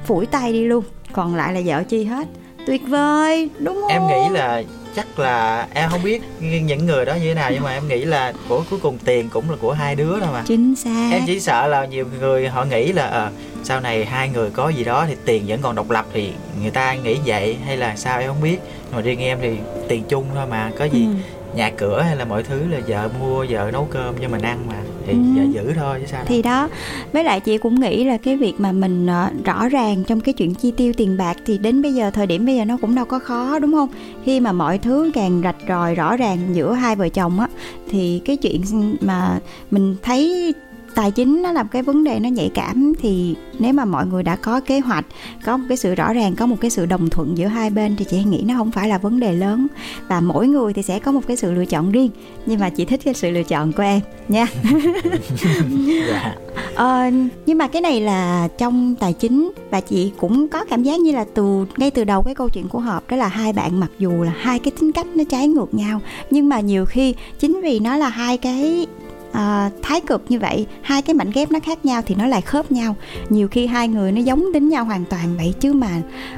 phủi 0.06 0.26
tay 0.26 0.54
đi 0.54 0.66
luôn. 0.66 0.84
Còn 1.12 1.36
lại 1.36 1.54
là 1.54 1.62
vợ 1.66 1.84
chi 1.84 2.04
hết? 2.04 2.28
Tuyệt 2.68 2.82
vời 2.88 3.50
đúng 3.60 3.78
không 3.82 3.92
em 3.92 4.02
nghĩ 4.08 4.30
là 4.40 4.64
chắc 4.96 5.20
là 5.20 5.68
em 5.74 5.90
không 5.90 6.04
biết 6.04 6.22
những 6.40 6.86
người 6.86 7.06
đó 7.06 7.14
như 7.14 7.28
thế 7.28 7.34
nào 7.34 7.52
nhưng 7.54 7.64
mà 7.64 7.72
em 7.72 7.88
nghĩ 7.88 8.06
là 8.06 8.34
của 8.50 8.64
cuối 8.70 8.80
cùng 8.80 8.98
tiền 9.06 9.30
cũng 9.30 9.50
là 9.50 9.58
của 9.62 9.72
hai 9.74 9.96
đứa 9.96 10.20
thôi 10.20 10.30
mà. 10.34 10.44
Chính 10.48 10.76
xác. 10.76 11.10
Em 11.12 11.24
chỉ 11.28 11.40
sợ 11.40 11.68
là 11.68 11.86
nhiều 11.86 12.06
người 12.20 12.48
họ 12.48 12.64
nghĩ 12.66 12.92
là 12.92 13.06
à, 13.08 13.32
sau 13.64 13.80
này 13.80 14.06
hai 14.06 14.30
người 14.30 14.50
có 14.50 14.70
gì 14.70 14.84
đó 14.84 15.06
thì 15.08 15.16
tiền 15.26 15.44
vẫn 15.48 15.60
còn 15.62 15.76
độc 15.76 15.90
lập 15.90 16.06
thì 16.14 16.32
người 16.62 16.72
ta 16.72 16.94
nghĩ 16.94 17.18
vậy 17.26 17.58
hay 17.66 17.78
là 17.78 17.96
sao 17.96 18.20
em 18.20 18.28
không 18.28 18.42
biết. 18.42 18.58
Nhưng 18.86 18.96
mà 18.96 19.02
riêng 19.02 19.20
em 19.20 19.38
thì 19.42 19.58
tiền 19.88 20.04
chung 20.10 20.26
thôi 20.36 20.46
mà 20.48 20.72
có 20.80 20.86
gì 20.86 21.06
ừ. 21.06 21.12
nhà 21.58 21.72
cửa 21.78 22.02
hay 22.02 22.16
là 22.16 22.26
mọi 22.26 22.44
thứ 22.44 22.68
là 22.70 22.80
vợ 22.88 23.10
mua 23.20 23.46
vợ 23.50 23.70
nấu 23.74 23.88
cơm 23.92 24.16
cho 24.22 24.28
mình 24.28 24.42
ăn 24.42 24.68
mà 24.68 24.76
thì 25.06 25.14
ừ. 25.14 25.52
giữ 25.52 25.74
thôi 25.74 25.98
chứ 26.02 26.08
sao 26.12 26.24
thì 26.28 26.42
đó 26.42 26.70
với 27.12 27.24
lại 27.24 27.40
chị 27.40 27.58
cũng 27.58 27.80
nghĩ 27.80 28.04
là 28.04 28.18
cái 28.18 28.38
việc 28.38 28.54
mà 28.58 28.72
mình 28.72 29.08
ờ, 29.08 29.30
rõ 29.46 29.70
ràng 29.70 30.04
trong 30.08 30.22
cái 30.22 30.34
chuyện 30.34 30.54
chi 30.54 30.72
tiêu 30.72 30.94
tiền 30.98 31.18
bạc 31.18 31.38
thì 31.46 31.58
đến 31.58 31.82
bây 31.82 31.94
giờ 31.94 32.12
thời 32.12 32.28
điểm 32.28 32.46
bây 32.46 32.56
giờ 32.56 32.66
nó 32.66 32.78
cũng 32.82 32.96
đâu 32.96 33.06
có 33.06 33.20
khó 33.20 33.60
đúng 33.60 33.74
không 33.74 33.90
khi 34.26 34.40
mà 34.40 34.52
mọi 34.52 34.78
thứ 34.78 35.12
càng 35.14 35.42
rạch 35.44 35.56
ròi 35.68 35.96
rõ 35.96 36.18
ràng 36.18 36.38
giữa 36.54 36.74
hai 36.74 36.96
vợ 36.96 37.10
chồng 37.10 37.40
á 37.40 37.48
thì 37.90 38.22
cái 38.26 38.38
chuyện 38.38 38.62
mà 39.02 39.40
mình 39.72 39.96
thấy 40.04 40.54
tài 40.96 41.12
chính 41.12 41.42
nó 41.42 41.52
là 41.52 41.64
một 41.64 41.70
cái 41.72 41.82
vấn 41.82 42.04
đề 42.04 42.20
nó 42.20 42.30
nhạy 42.30 42.52
cảm 42.54 42.94
thì 43.00 43.36
nếu 43.60 43.74
mà 43.74 43.86
mọi 43.86 44.06
người 44.06 44.24
đã 44.24 44.36
có 44.36 44.60
kế 44.60 44.80
hoạch 44.80 45.06
có 45.46 45.58
một 45.58 45.66
cái 45.70 45.78
sự 45.78 45.96
rõ 45.96 46.14
ràng 46.14 46.36
có 46.36 46.46
một 46.46 46.56
cái 46.62 46.72
sự 46.72 46.86
đồng 46.86 47.10
thuận 47.10 47.38
giữa 47.38 47.48
hai 47.48 47.70
bên 47.70 47.96
thì 47.96 48.06
chị 48.06 48.24
nghĩ 48.24 48.44
nó 48.48 48.54
không 48.58 48.72
phải 48.72 48.90
là 48.90 48.98
vấn 48.98 49.20
đề 49.20 49.34
lớn 49.34 49.68
và 50.08 50.22
mỗi 50.22 50.48
người 50.48 50.74
thì 50.74 50.82
sẽ 50.82 51.00
có 51.00 51.12
một 51.12 51.22
cái 51.28 51.38
sự 51.38 51.52
lựa 51.52 51.66
chọn 51.66 51.92
riêng 51.92 52.10
nhưng 52.46 52.60
mà 52.60 52.70
chị 52.70 52.86
thích 52.86 53.02
cái 53.06 53.14
sự 53.14 53.32
lựa 53.32 53.44
chọn 53.44 53.72
của 53.72 53.84
em 53.84 54.02
nha 54.28 54.46
dạ. 56.10 56.36
ờ, 56.76 57.04
nhưng 57.46 57.58
mà 57.58 57.68
cái 57.68 57.82
này 57.82 58.02
là 58.02 58.48
trong 58.58 58.96
tài 58.96 59.14
chính 59.14 59.52
và 59.70 59.82
chị 59.82 60.12
cũng 60.18 60.48
có 60.48 60.66
cảm 60.66 60.84
giác 60.84 61.00
như 61.00 61.12
là 61.12 61.26
từ 61.34 61.66
ngay 61.78 61.92
từ 61.92 62.04
đầu 62.04 62.24
cái 62.24 62.36
câu 62.36 62.50
chuyện 62.50 62.68
của 62.68 62.80
hợp 62.80 63.04
đó 63.10 63.18
là 63.18 63.28
hai 63.28 63.54
bạn 63.54 63.80
mặc 63.80 63.92
dù 64.00 64.24
là 64.24 64.34
hai 64.38 64.60
cái 64.60 64.72
tính 64.80 64.92
cách 64.92 65.08
nó 65.16 65.24
trái 65.30 65.48
ngược 65.48 65.74
nhau 65.74 66.02
nhưng 66.32 66.50
mà 66.50 66.60
nhiều 66.60 66.86
khi 66.86 67.16
chính 67.40 67.62
vì 67.62 67.80
nó 67.80 67.98
là 67.98 68.10
hai 68.10 68.38
cái 68.38 68.88
à, 69.36 69.70
thái 69.82 70.02
cực 70.02 70.26
như 70.30 70.40
vậy 70.40 70.66
hai 70.82 71.02
cái 71.02 71.14
mảnh 71.14 71.32
ghép 71.32 71.52
nó 71.52 71.60
khác 71.60 71.86
nhau 71.86 72.02
thì 72.06 72.16
nó 72.16 72.28
lại 72.28 72.42
khớp 72.42 72.72
nhau. 72.72 72.96
Nhiều 73.30 73.48
khi 73.48 73.68
hai 73.68 73.88
người 73.88 74.12
nó 74.12 74.22
giống 74.22 74.46
tính 74.54 74.70
nhau 74.70 74.86
hoàn 74.86 75.06
toàn 75.06 75.38
vậy 75.38 75.54
chứ 75.60 75.74
mà 75.74 75.90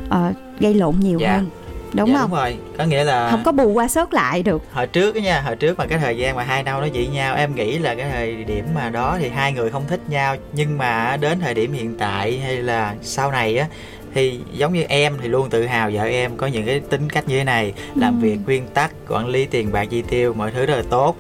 uh, 0.06 0.36
gây 0.60 0.74
lộn 0.74 0.96
nhiều 1.00 1.20
dạ. 1.20 1.36
hơn. 1.36 1.50
Đúng 1.94 2.10
dạ, 2.10 2.18
không? 2.18 2.30
đúng 2.30 2.40
rồi. 2.40 2.58
Có 2.78 2.86
nghĩa 2.86 3.04
là 3.04 3.32
không 3.32 3.44
có 3.44 3.52
bù 3.52 3.72
qua 3.72 3.88
sớt 3.88 4.14
lại 4.14 4.44
được. 4.44 4.62
Hồi 4.72 4.88
trước 4.88 5.16
á 5.16 5.22
nha 5.22 5.42
hồi 5.42 5.56
trước 5.56 5.78
mà 5.78 5.86
cái 5.86 6.00
thời 6.00 6.18
gian 6.18 6.36
mà 6.36 6.44
hai 6.44 6.64
năm 6.64 6.82
nó 6.82 6.88
dị 6.94 7.08
nhau 7.08 7.36
em 7.36 7.56
nghĩ 7.56 7.78
là 7.78 7.96
cái 7.96 8.10
thời 8.12 8.44
điểm 8.44 8.66
mà 8.76 8.90
đó 8.90 9.18
thì 9.20 9.30
hai 9.30 9.54
người 9.54 9.70
không 9.70 9.84
thích 9.88 10.02
nhau 10.10 10.36
nhưng 10.54 10.78
mà 10.78 11.18
đến 11.22 11.40
thời 11.40 11.54
điểm 11.54 11.74
hiện 11.74 11.98
tại 11.98 12.40
hay 12.40 12.58
là 12.58 12.96
sau 13.02 13.32
này 13.32 13.58
á 13.58 13.68
thì 14.14 14.40
giống 14.54 14.74
như 14.74 14.84
em 14.84 15.18
thì 15.22 15.28
luôn 15.28 15.50
tự 15.50 15.66
hào 15.66 15.90
vợ 15.94 16.04
em 16.04 16.38
có 16.38 16.48
những 16.48 16.66
cái 16.66 16.80
tính 16.80 17.10
cách 17.10 17.28
như 17.28 17.38
thế 17.38 17.44
này 17.44 17.74
làm 17.96 18.22
ừ. 18.22 18.26
việc 18.26 18.38
nguyên 18.46 18.68
tắc 18.68 18.92
quản 19.10 19.28
lý 19.28 19.46
tiền 19.46 19.72
bạc 19.72 19.86
chi 19.90 20.02
tiêu 20.02 20.34
mọi 20.34 20.52
thứ 20.52 20.66
rất 20.66 20.76
là 20.76 20.84
tốt. 20.90 21.16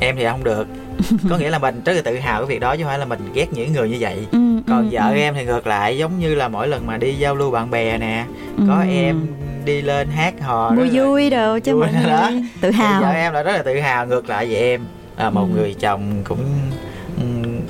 Em 0.00 0.16
thì 0.16 0.24
không 0.24 0.44
được 0.44 0.66
có 1.30 1.38
nghĩa 1.38 1.50
là 1.50 1.58
mình 1.58 1.80
rất 1.84 1.92
là 1.92 2.02
tự 2.02 2.18
hào 2.18 2.40
cái 2.40 2.46
việc 2.46 2.60
đó 2.60 2.76
chứ 2.76 2.82
không 2.82 2.90
phải 2.90 2.98
là 2.98 3.04
mình 3.04 3.20
ghét 3.34 3.52
những 3.52 3.72
người 3.72 3.90
như 3.90 3.96
vậy 4.00 4.26
ừ, 4.32 4.38
còn 4.66 4.82
ừ, 4.82 4.88
vợ 4.92 5.10
ừ. 5.10 5.16
em 5.16 5.34
thì 5.34 5.44
ngược 5.44 5.66
lại 5.66 5.98
giống 5.98 6.18
như 6.18 6.34
là 6.34 6.48
mỗi 6.48 6.68
lần 6.68 6.86
mà 6.86 6.96
đi 6.96 7.14
giao 7.14 7.34
lưu 7.34 7.50
bạn 7.50 7.70
bè 7.70 7.98
nè 7.98 8.24
ừ. 8.56 8.64
có 8.68 8.84
em 8.88 9.26
đi 9.64 9.82
lên 9.82 10.08
hát 10.08 10.34
hò 10.40 10.74
vui 10.74 10.88
vui 10.92 11.30
đồ 11.30 11.58
mọi 11.66 11.92
người 11.92 12.10
đó. 12.10 12.30
tự 12.60 12.70
hào 12.70 13.00
vợ 13.00 13.10
em 13.10 13.32
là 13.32 13.42
rất 13.42 13.52
là 13.52 13.62
tự 13.62 13.80
hào 13.80 14.06
ngược 14.06 14.28
lại 14.28 14.46
về 14.46 14.56
em 14.56 14.80
à, 15.16 15.30
một 15.30 15.48
ừ. 15.52 15.56
người 15.56 15.74
chồng 15.80 16.22
cũng 16.24 16.38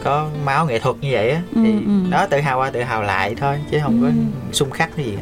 có 0.04 0.28
máu 0.44 0.66
nghệ 0.66 0.78
thuật 0.78 0.96
như 1.00 1.08
vậy 1.12 1.30
á 1.30 1.42
ừ, 1.54 1.60
thì 1.64 1.72
ừ. 1.72 2.10
đó 2.10 2.26
tự 2.26 2.40
hào 2.40 2.58
qua 2.58 2.70
tự 2.70 2.82
hào 2.82 3.02
lại 3.02 3.34
thôi 3.34 3.56
chứ 3.70 3.78
không 3.82 4.02
ừ. 4.02 4.06
có 4.06 4.12
xung 4.52 4.70
khắc 4.70 4.96
gì 4.96 5.18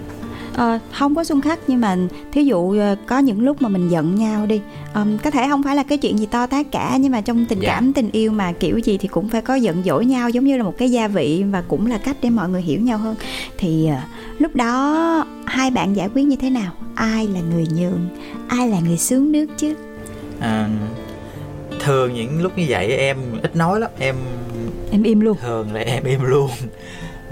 à, 0.57 0.81
không 0.93 1.15
có 1.15 1.25
xung 1.25 1.41
khắc 1.41 1.59
nhưng 1.67 1.81
mà 1.81 1.97
thí 2.33 2.45
dụ 2.45 2.71
ờ, 2.79 2.97
có 3.07 3.19
những 3.19 3.41
lúc 3.41 3.63
mà 3.63 3.69
mình 3.69 3.89
giận 3.89 4.15
nhau 4.15 4.47
đi 4.47 4.61
um, 4.95 5.19
có 5.19 5.31
thể 5.31 5.49
không 5.49 5.63
phải 5.63 5.77
là 5.77 5.83
cái 5.83 5.99
chuyện 5.99 6.19
gì 6.19 6.27
to 6.27 6.47
tát 6.47 6.67
cả 6.73 6.97
nhưng 7.01 7.13
mà 7.13 7.21
trong 7.21 7.47
tình 7.47 7.59
dạ. 7.61 7.69
cảm 7.69 7.93
tình 7.93 8.11
yêu 8.13 8.33
mà 8.33 8.53
kiểu 8.53 8.79
gì 8.79 8.99
thì 8.99 9.09
cũng 9.09 9.29
phải 9.29 9.43
có 9.43 9.55
giận 9.55 9.83
dỗi 9.85 10.07
nhau 10.07 10.31
giống 10.31 10.45
như 10.45 10.57
là 10.57 10.63
một 10.63 10.75
cái 10.79 10.91
gia 10.91 11.09
vị 11.09 11.45
và 11.51 11.63
cũng 11.69 11.87
là 11.87 11.99
cách 11.99 12.17
để 12.23 12.31
mọi 12.31 12.49
người 12.49 12.63
hiểu 12.63 12.81
nhau 12.81 12.99
hơn. 12.99 13.15
Thì 13.59 13.89
uh, 13.89 14.41
lúc 14.41 14.57
đó 14.57 15.27
hai 15.47 15.71
bạn 15.71 15.97
giải 15.97 16.09
quyết 16.15 16.23
như 16.23 16.37
thế 16.37 16.51
nào? 16.51 16.73
Ai 16.95 17.29
là 17.29 17.41
người 17.41 17.67
nhường 17.75 18.09
ai 18.49 18.69
là 18.69 18.81
người 18.81 18.97
xuống 18.97 19.33
nước 19.33 19.47
chứ? 19.57 19.75
À, 20.41 20.69
thường 21.81 22.15
những 22.15 22.43
lúc 22.43 22.59
như 22.59 22.65
vậy 22.69 22.97
em 22.97 23.17
ít 23.43 23.57
nói 23.57 23.81
lắm 23.81 23.91
em 23.99 24.17
em 24.91 25.03
im 25.03 25.21
luôn. 25.21 25.37
thường 25.41 25.73
là 25.73 25.81
em 25.81 26.05
im 26.05 26.21
luôn 26.23 26.51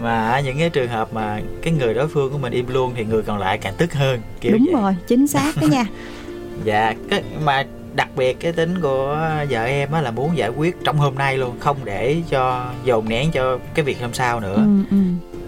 mà 0.03 0.41
những 0.41 0.59
cái 0.59 0.71
trường 0.71 0.89
hợp 0.89 1.13
mà 1.13 1.41
cái 1.63 1.73
người 1.73 1.95
đối 1.95 2.09
phương 2.09 2.33
của 2.33 2.39
mình 2.39 2.53
im 2.53 2.67
luôn 2.69 2.93
thì 2.97 3.05
người 3.05 3.23
còn 3.23 3.39
lại 3.39 3.59
càng 3.59 3.75
tức 3.79 3.95
hơn 3.95 4.21
kiểu 4.41 4.53
đúng 4.53 4.67
vậy. 4.73 4.83
rồi 4.83 4.97
chính 5.07 5.27
xác 5.27 5.57
đó 5.61 5.67
nha 5.67 5.85
dạ 6.65 6.95
cái 7.11 7.23
mà 7.45 7.65
đặc 7.95 8.09
biệt 8.17 8.41
cái 8.41 8.53
tính 8.53 8.81
của 8.83 9.29
vợ 9.51 9.65
em 9.65 9.93
á 9.93 10.01
là 10.01 10.11
muốn 10.11 10.37
giải 10.37 10.49
quyết 10.49 10.77
trong 10.85 10.99
hôm 10.99 11.15
nay 11.15 11.39
luôn 11.39 11.57
không 11.59 11.77
để 11.85 12.17
cho 12.31 12.67
dồn 12.85 13.09
nén 13.09 13.31
cho 13.31 13.59
cái 13.75 13.85
việc 13.85 14.01
hôm 14.01 14.15
sau 14.15 14.41
nữa 14.41 14.57
ừ, 14.57 14.85
ừ. 14.91 14.97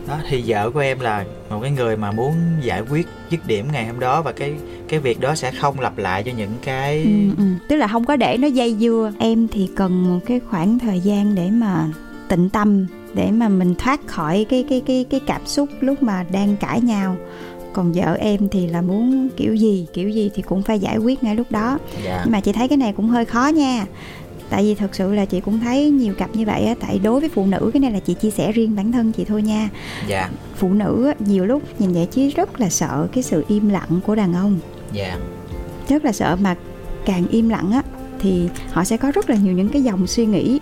đó 0.08 0.18
thì 0.28 0.42
vợ 0.46 0.70
của 0.70 0.80
em 0.80 1.00
là 1.00 1.24
một 1.50 1.60
cái 1.62 1.70
người 1.70 1.96
mà 1.96 2.12
muốn 2.12 2.34
giải 2.60 2.82
quyết 2.90 3.06
dứt 3.30 3.46
điểm 3.46 3.66
ngày 3.72 3.86
hôm 3.86 4.00
đó 4.00 4.22
và 4.22 4.32
cái 4.32 4.54
cái 4.88 5.00
việc 5.00 5.20
đó 5.20 5.34
sẽ 5.34 5.52
không 5.60 5.80
lặp 5.80 5.98
lại 5.98 6.22
cho 6.22 6.32
những 6.36 6.52
cái 6.64 7.02
ừ, 7.02 7.42
ừ. 7.42 7.44
tức 7.68 7.76
là 7.76 7.88
không 7.88 8.04
có 8.04 8.16
để 8.16 8.36
nó 8.36 8.48
dây 8.48 8.76
dưa 8.80 9.12
em 9.18 9.48
thì 9.48 9.70
cần 9.76 10.08
một 10.08 10.20
cái 10.26 10.40
khoảng 10.50 10.78
thời 10.78 11.00
gian 11.00 11.34
để 11.34 11.50
mà 11.50 11.88
tịnh 12.28 12.50
tâm 12.50 12.86
để 13.14 13.30
mà 13.30 13.48
mình 13.48 13.74
thoát 13.74 14.06
khỏi 14.06 14.46
cái 14.48 14.64
cái 14.68 14.82
cái 14.86 15.06
cái 15.10 15.20
cảm 15.26 15.46
xúc 15.46 15.68
lúc 15.80 16.02
mà 16.02 16.24
đang 16.32 16.56
cãi 16.56 16.80
nhau 16.80 17.16
còn 17.72 17.92
vợ 17.92 18.16
em 18.20 18.48
thì 18.48 18.66
là 18.66 18.82
muốn 18.82 19.28
kiểu 19.36 19.54
gì 19.54 19.86
kiểu 19.92 20.08
gì 20.08 20.30
thì 20.34 20.42
cũng 20.42 20.62
phải 20.62 20.78
giải 20.78 20.98
quyết 20.98 21.24
ngay 21.24 21.36
lúc 21.36 21.50
đó 21.50 21.78
dạ. 22.04 22.20
nhưng 22.24 22.32
mà 22.32 22.40
chị 22.40 22.52
thấy 22.52 22.68
cái 22.68 22.78
này 22.78 22.92
cũng 22.96 23.08
hơi 23.08 23.24
khó 23.24 23.46
nha 23.46 23.86
tại 24.50 24.62
vì 24.62 24.74
thật 24.74 24.94
sự 24.94 25.14
là 25.14 25.24
chị 25.24 25.40
cũng 25.40 25.60
thấy 25.60 25.90
nhiều 25.90 26.14
cặp 26.14 26.36
như 26.36 26.46
vậy 26.46 26.64
á 26.64 26.74
tại 26.80 26.98
đối 26.98 27.20
với 27.20 27.28
phụ 27.28 27.46
nữ 27.46 27.70
cái 27.72 27.80
này 27.80 27.90
là 27.90 28.00
chị 28.00 28.14
chia 28.14 28.30
sẻ 28.30 28.52
riêng 28.52 28.76
bản 28.76 28.92
thân 28.92 29.12
chị 29.12 29.24
thôi 29.24 29.42
nha 29.42 29.68
dạ. 30.08 30.30
phụ 30.56 30.72
nữ 30.72 31.06
á, 31.06 31.14
nhiều 31.18 31.46
lúc 31.46 31.62
nhìn 31.78 31.92
vậy 31.92 32.08
chứ 32.10 32.30
rất 32.36 32.60
là 32.60 32.68
sợ 32.68 33.08
cái 33.12 33.22
sự 33.22 33.44
im 33.48 33.68
lặng 33.68 34.00
của 34.06 34.14
đàn 34.14 34.34
ông 34.34 34.58
dạ. 34.92 35.18
rất 35.88 36.04
là 36.04 36.12
sợ 36.12 36.36
mà 36.40 36.56
càng 37.04 37.24
im 37.30 37.48
lặng 37.48 37.72
á 37.72 37.82
thì 38.20 38.48
họ 38.72 38.84
sẽ 38.84 38.96
có 38.96 39.10
rất 39.10 39.30
là 39.30 39.36
nhiều 39.36 39.52
những 39.52 39.68
cái 39.68 39.82
dòng 39.82 40.06
suy 40.06 40.26
nghĩ 40.26 40.60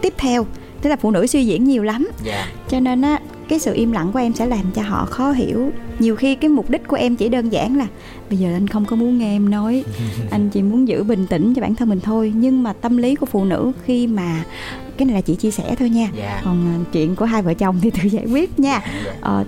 tiếp 0.00 0.14
theo 0.18 0.46
tức 0.82 0.90
là 0.90 0.96
phụ 0.96 1.10
nữ 1.10 1.26
suy 1.26 1.46
diễn 1.46 1.64
nhiều 1.64 1.82
lắm 1.82 2.02
yeah. 2.02 2.14
Dạ. 2.24 2.46
cho 2.68 2.80
nên 2.80 3.02
á 3.02 3.20
cái 3.48 3.58
sự 3.58 3.74
im 3.74 3.92
lặng 3.92 4.12
của 4.12 4.18
em 4.18 4.34
sẽ 4.34 4.46
làm 4.46 4.64
cho 4.74 4.82
họ 4.82 5.04
khó 5.04 5.32
hiểu 5.32 5.70
nhiều 5.98 6.16
khi 6.16 6.34
cái 6.34 6.48
mục 6.48 6.70
đích 6.70 6.88
của 6.88 6.96
em 6.96 7.16
chỉ 7.16 7.28
đơn 7.28 7.52
giản 7.52 7.76
là 7.76 7.86
bây 8.30 8.38
giờ 8.38 8.52
anh 8.52 8.68
không 8.68 8.84
có 8.84 8.96
muốn 8.96 9.18
nghe 9.18 9.36
em 9.36 9.50
nói 9.50 9.84
anh 10.30 10.50
chỉ 10.50 10.62
muốn 10.62 10.88
giữ 10.88 11.02
bình 11.02 11.26
tĩnh 11.26 11.54
cho 11.54 11.62
bản 11.62 11.74
thân 11.74 11.88
mình 11.88 12.00
thôi 12.00 12.32
nhưng 12.36 12.62
mà 12.62 12.72
tâm 12.72 12.96
lý 12.96 13.14
của 13.14 13.26
phụ 13.26 13.44
nữ 13.44 13.72
khi 13.84 14.06
mà 14.06 14.44
cái 14.96 15.06
này 15.06 15.14
là 15.14 15.20
chị 15.20 15.34
chia 15.34 15.50
sẻ 15.50 15.74
thôi 15.78 15.90
nha 15.90 16.00
yeah. 16.00 16.14
Dạ. 16.16 16.40
còn 16.44 16.66
à, 16.66 16.74
chuyện 16.92 17.16
của 17.16 17.24
hai 17.24 17.42
vợ 17.42 17.54
chồng 17.54 17.78
thì 17.82 17.90
tự 18.02 18.08
giải 18.08 18.26
quyết 18.26 18.58
nha 18.58 18.80
ờ, 19.20 19.44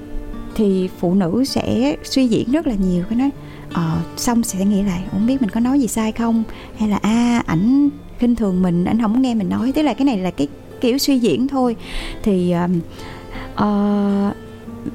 thì 0.54 0.88
phụ 1.00 1.14
nữ 1.14 1.44
sẽ 1.44 1.96
suy 2.04 2.26
diễn 2.26 2.52
rất 2.52 2.66
là 2.66 2.74
nhiều 2.74 3.04
cái 3.10 3.18
nói 3.18 3.30
ờ, 3.72 3.98
xong 4.16 4.42
sẽ 4.42 4.64
nghĩ 4.64 4.82
lại 4.82 5.02
không 5.10 5.26
biết 5.26 5.42
mình 5.42 5.50
có 5.50 5.60
nói 5.60 5.80
gì 5.80 5.86
sai 5.86 6.12
không 6.12 6.42
hay 6.78 6.88
là 6.88 6.96
a 6.96 7.10
à, 7.10 7.42
ảnh 7.46 7.88
khinh 8.18 8.36
thường 8.36 8.62
mình 8.62 8.84
ảnh 8.84 9.02
không 9.02 9.22
nghe 9.22 9.34
mình 9.34 9.48
nói 9.48 9.72
tức 9.72 9.82
là 9.82 9.94
cái 9.94 10.04
này 10.04 10.18
là 10.18 10.30
cái 10.30 10.48
kiểu 10.80 10.98
suy 10.98 11.18
diễn 11.18 11.48
thôi. 11.48 11.76
Thì 12.22 12.54
uh, 13.54 14.36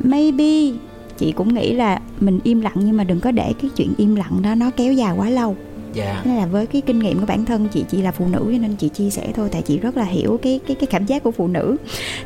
maybe 0.03 0.77
chị 1.17 1.31
cũng 1.31 1.53
nghĩ 1.53 1.73
là 1.73 1.99
mình 2.19 2.39
im 2.43 2.61
lặng 2.61 2.75
nhưng 2.75 2.97
mà 2.97 3.03
đừng 3.03 3.19
có 3.19 3.31
để 3.31 3.53
cái 3.61 3.71
chuyện 3.75 3.93
im 3.97 4.15
lặng 4.15 4.41
đó 4.41 4.55
nó 4.55 4.71
kéo 4.77 4.93
dài 4.93 5.15
quá 5.17 5.29
lâu. 5.29 5.55
Dạ. 5.93 6.21
Nên 6.25 6.35
là 6.35 6.45
với 6.45 6.65
cái 6.65 6.81
kinh 6.81 6.99
nghiệm 6.99 7.19
của 7.19 7.25
bản 7.25 7.45
thân 7.45 7.67
chị 7.67 7.85
chỉ 7.89 8.01
là 8.01 8.11
phụ 8.11 8.27
nữ 8.27 8.39
cho 8.39 8.57
nên 8.61 8.75
chị 8.75 8.89
chia 8.89 9.09
sẻ 9.09 9.31
thôi 9.35 9.49
tại 9.51 9.61
chị 9.61 9.79
rất 9.79 9.97
là 9.97 10.03
hiểu 10.03 10.39
cái 10.41 10.59
cái 10.67 10.75
cái 10.75 10.87
cảm 10.87 11.05
giác 11.05 11.23
của 11.23 11.31
phụ 11.31 11.47
nữ. 11.47 11.75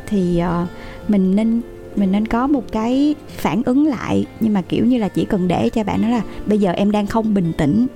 Thì 0.07 0.41
uh, 0.63 0.69
mình 1.09 1.35
nên 1.35 1.61
mình 1.95 2.11
nên 2.11 2.25
có 2.25 2.47
một 2.47 2.71
cái 2.71 3.15
phản 3.27 3.63
ứng 3.65 3.87
lại 3.87 4.25
nhưng 4.39 4.53
mà 4.53 4.61
kiểu 4.61 4.85
như 4.85 4.97
là 4.97 5.07
chỉ 5.07 5.25
cần 5.25 5.47
để 5.47 5.69
cho 5.69 5.83
bạn 5.83 6.01
nói 6.01 6.11
là 6.11 6.21
bây 6.45 6.59
giờ 6.59 6.71
em 6.71 6.91
đang 6.91 7.07
không 7.07 7.33
bình 7.33 7.53
tĩnh 7.57 7.87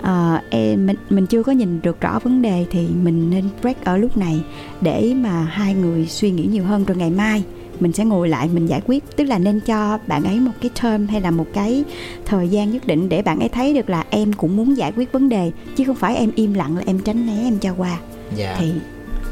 uh, 0.00 0.42
em 0.50 0.86
mình 0.86 0.96
mình 1.10 1.26
chưa 1.26 1.42
có 1.42 1.52
nhìn 1.52 1.80
được 1.82 2.00
rõ 2.00 2.18
vấn 2.18 2.42
đề 2.42 2.66
thì 2.70 2.86
mình 3.02 3.30
nên 3.30 3.44
break 3.60 3.84
ở 3.84 3.96
lúc 3.96 4.16
này 4.16 4.40
để 4.80 5.14
mà 5.16 5.42
hai 5.42 5.74
người 5.74 6.06
suy 6.06 6.30
nghĩ 6.30 6.44
nhiều 6.44 6.64
hơn 6.64 6.84
rồi 6.84 6.96
ngày 6.96 7.10
mai 7.10 7.42
mình 7.80 7.92
sẽ 7.92 8.04
ngồi 8.04 8.28
lại 8.28 8.48
mình 8.54 8.66
giải 8.66 8.80
quyết 8.86 9.16
tức 9.16 9.24
là 9.24 9.38
nên 9.38 9.60
cho 9.60 9.98
bạn 10.06 10.24
ấy 10.24 10.40
một 10.40 10.52
cái 10.60 10.70
term 10.82 11.06
hay 11.06 11.20
là 11.20 11.30
một 11.30 11.46
cái 11.52 11.84
thời 12.24 12.48
gian 12.48 12.70
nhất 12.70 12.86
định 12.86 13.08
để 13.08 13.22
bạn 13.22 13.40
ấy 13.40 13.48
thấy 13.48 13.74
được 13.74 13.90
là 13.90 14.04
em 14.10 14.32
cũng 14.32 14.56
muốn 14.56 14.76
giải 14.76 14.92
quyết 14.96 15.12
vấn 15.12 15.28
đề 15.28 15.52
chứ 15.76 15.84
không 15.84 15.96
phải 15.96 16.16
em 16.16 16.30
im 16.34 16.54
lặng 16.54 16.76
là 16.76 16.82
em 16.86 16.98
tránh 16.98 17.26
né 17.26 17.42
em 17.44 17.58
cho 17.58 17.74
qua 17.76 17.88
yeah. 17.88 18.00
Dạ. 18.36 18.56
thì 18.58 18.72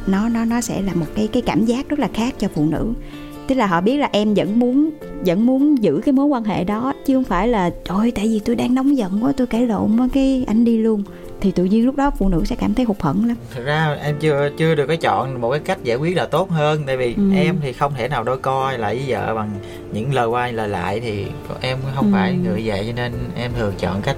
nó 0.06 0.28
nó 0.28 0.44
nó 0.44 0.60
sẽ 0.60 0.82
là 0.82 0.94
một 0.94 1.06
cái 1.14 1.28
cái 1.32 1.42
cảm 1.42 1.64
giác 1.64 1.88
rất 1.88 1.98
là 1.98 2.08
khác 2.14 2.34
cho 2.38 2.48
phụ 2.54 2.64
nữ 2.64 2.92
tức 3.48 3.54
là 3.54 3.66
họ 3.66 3.80
biết 3.80 3.96
là 3.96 4.08
em 4.12 4.34
vẫn 4.34 4.58
muốn 4.58 4.90
vẫn 5.26 5.46
muốn 5.46 5.82
giữ 5.82 6.00
cái 6.04 6.12
mối 6.12 6.26
quan 6.26 6.44
hệ 6.44 6.64
đó 6.64 6.92
chứ 7.06 7.14
không 7.14 7.24
phải 7.24 7.48
là 7.48 7.70
trời 7.84 8.10
tại 8.10 8.26
vì 8.26 8.40
tôi 8.44 8.56
đang 8.56 8.74
nóng 8.74 8.96
giận 8.96 9.24
quá 9.24 9.32
tôi 9.36 9.46
cãi 9.46 9.66
lộn 9.66 9.96
quá 10.00 10.08
cái 10.12 10.44
anh 10.46 10.64
đi 10.64 10.78
luôn 10.78 11.02
thì 11.40 11.52
tự 11.52 11.64
nhiên 11.64 11.86
lúc 11.86 11.96
đó 11.96 12.10
phụ 12.10 12.28
nữ 12.28 12.42
sẽ 12.44 12.56
cảm 12.56 12.74
thấy 12.74 12.84
hụt 12.84 13.00
hẫng 13.00 13.24
lắm 13.24 13.36
thực 13.54 13.64
ra 13.64 13.96
em 14.02 14.16
chưa 14.20 14.50
chưa 14.58 14.74
được 14.74 14.86
cái 14.86 14.96
chọn 14.96 15.40
một 15.40 15.50
cái 15.50 15.60
cách 15.60 15.78
giải 15.84 15.96
quyết 15.96 16.16
là 16.16 16.26
tốt 16.26 16.50
hơn 16.50 16.82
tại 16.86 16.96
vì 16.96 17.14
ừ. 17.14 17.22
em 17.34 17.56
thì 17.62 17.72
không 17.72 17.92
thể 17.96 18.08
nào 18.08 18.24
đôi 18.24 18.38
coi 18.38 18.78
lại 18.78 18.94
với 18.96 19.04
vợ 19.08 19.34
bằng 19.34 19.50
những 19.92 20.14
lời 20.14 20.26
quay 20.26 20.52
lời 20.52 20.68
lại 20.68 21.00
thì 21.00 21.26
em 21.60 21.78
không 21.94 22.06
ừ. 22.06 22.12
phải 22.12 22.32
người 22.32 22.62
vậy 22.64 22.84
cho 22.86 22.92
nên 22.96 23.12
em 23.36 23.50
thường 23.58 23.72
chọn 23.78 24.02
cách 24.02 24.16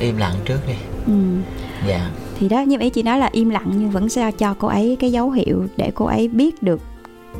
im 0.00 0.16
lặng 0.16 0.34
trước 0.44 0.58
đi 0.66 0.74
ừ. 1.06 1.12
dạ 1.88 2.10
thì 2.38 2.48
đó 2.48 2.60
như 2.60 2.76
ý 2.80 2.90
chị 2.90 3.02
nói 3.02 3.18
là 3.18 3.28
im 3.32 3.50
lặng 3.50 3.72
nhưng 3.76 3.90
vẫn 3.90 4.08
sẽ 4.08 4.30
cho 4.30 4.54
cô 4.58 4.68
ấy 4.68 4.96
cái 5.00 5.12
dấu 5.12 5.30
hiệu 5.30 5.66
để 5.76 5.90
cô 5.94 6.04
ấy 6.04 6.28
biết 6.28 6.62
được 6.62 6.80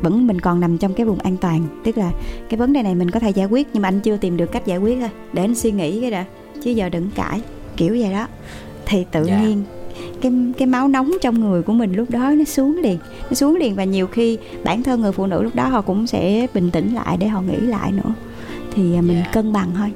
vẫn 0.02 0.26
mình 0.26 0.40
còn 0.40 0.60
nằm 0.60 0.78
trong 0.78 0.94
cái 0.94 1.06
vùng 1.06 1.18
an 1.18 1.36
toàn 1.36 1.66
tức 1.84 1.98
là 1.98 2.12
cái 2.48 2.58
vấn 2.58 2.72
đề 2.72 2.82
này 2.82 2.94
mình 2.94 3.10
có 3.10 3.20
thể 3.20 3.30
giải 3.30 3.46
quyết 3.46 3.68
nhưng 3.72 3.82
mà 3.82 3.88
anh 3.88 4.00
chưa 4.00 4.16
tìm 4.16 4.36
được 4.36 4.52
cách 4.52 4.66
giải 4.66 4.78
quyết 4.78 4.98
thôi 5.00 5.10
để 5.32 5.42
anh 5.42 5.54
suy 5.54 5.70
nghĩ 5.72 6.00
cái 6.00 6.10
đã 6.10 6.24
chứ 6.62 6.70
giờ 6.70 6.88
đừng 6.88 7.10
cãi 7.14 7.40
kiểu 7.76 7.96
vậy 8.00 8.12
đó 8.12 8.26
thì 8.86 9.04
tự 9.12 9.26
yeah. 9.26 9.40
Dạ. 9.40 9.46
nhiên 9.46 9.62
cái 10.20 10.32
cái 10.58 10.66
máu 10.66 10.88
nóng 10.88 11.12
trong 11.20 11.40
người 11.40 11.62
của 11.62 11.72
mình 11.72 11.92
lúc 11.92 12.10
đó 12.10 12.30
nó 12.30 12.44
xuống 12.44 12.78
liền 12.82 12.98
nó 13.30 13.34
xuống 13.34 13.56
liền 13.56 13.74
và 13.74 13.84
nhiều 13.84 14.06
khi 14.06 14.38
bản 14.64 14.82
thân 14.82 15.00
người 15.00 15.12
phụ 15.12 15.26
nữ 15.26 15.42
lúc 15.42 15.54
đó 15.54 15.68
họ 15.68 15.80
cũng 15.80 16.06
sẽ 16.06 16.46
bình 16.54 16.70
tĩnh 16.70 16.94
lại 16.94 17.16
để 17.16 17.28
họ 17.28 17.40
nghĩ 17.40 17.56
lại 17.56 17.92
nữa 17.92 18.14
thì 18.74 18.82
mình 18.82 19.14
yeah. 19.14 19.26
Dạ. 19.26 19.32
cân 19.32 19.52
bằng 19.52 19.70
thôi 19.76 19.92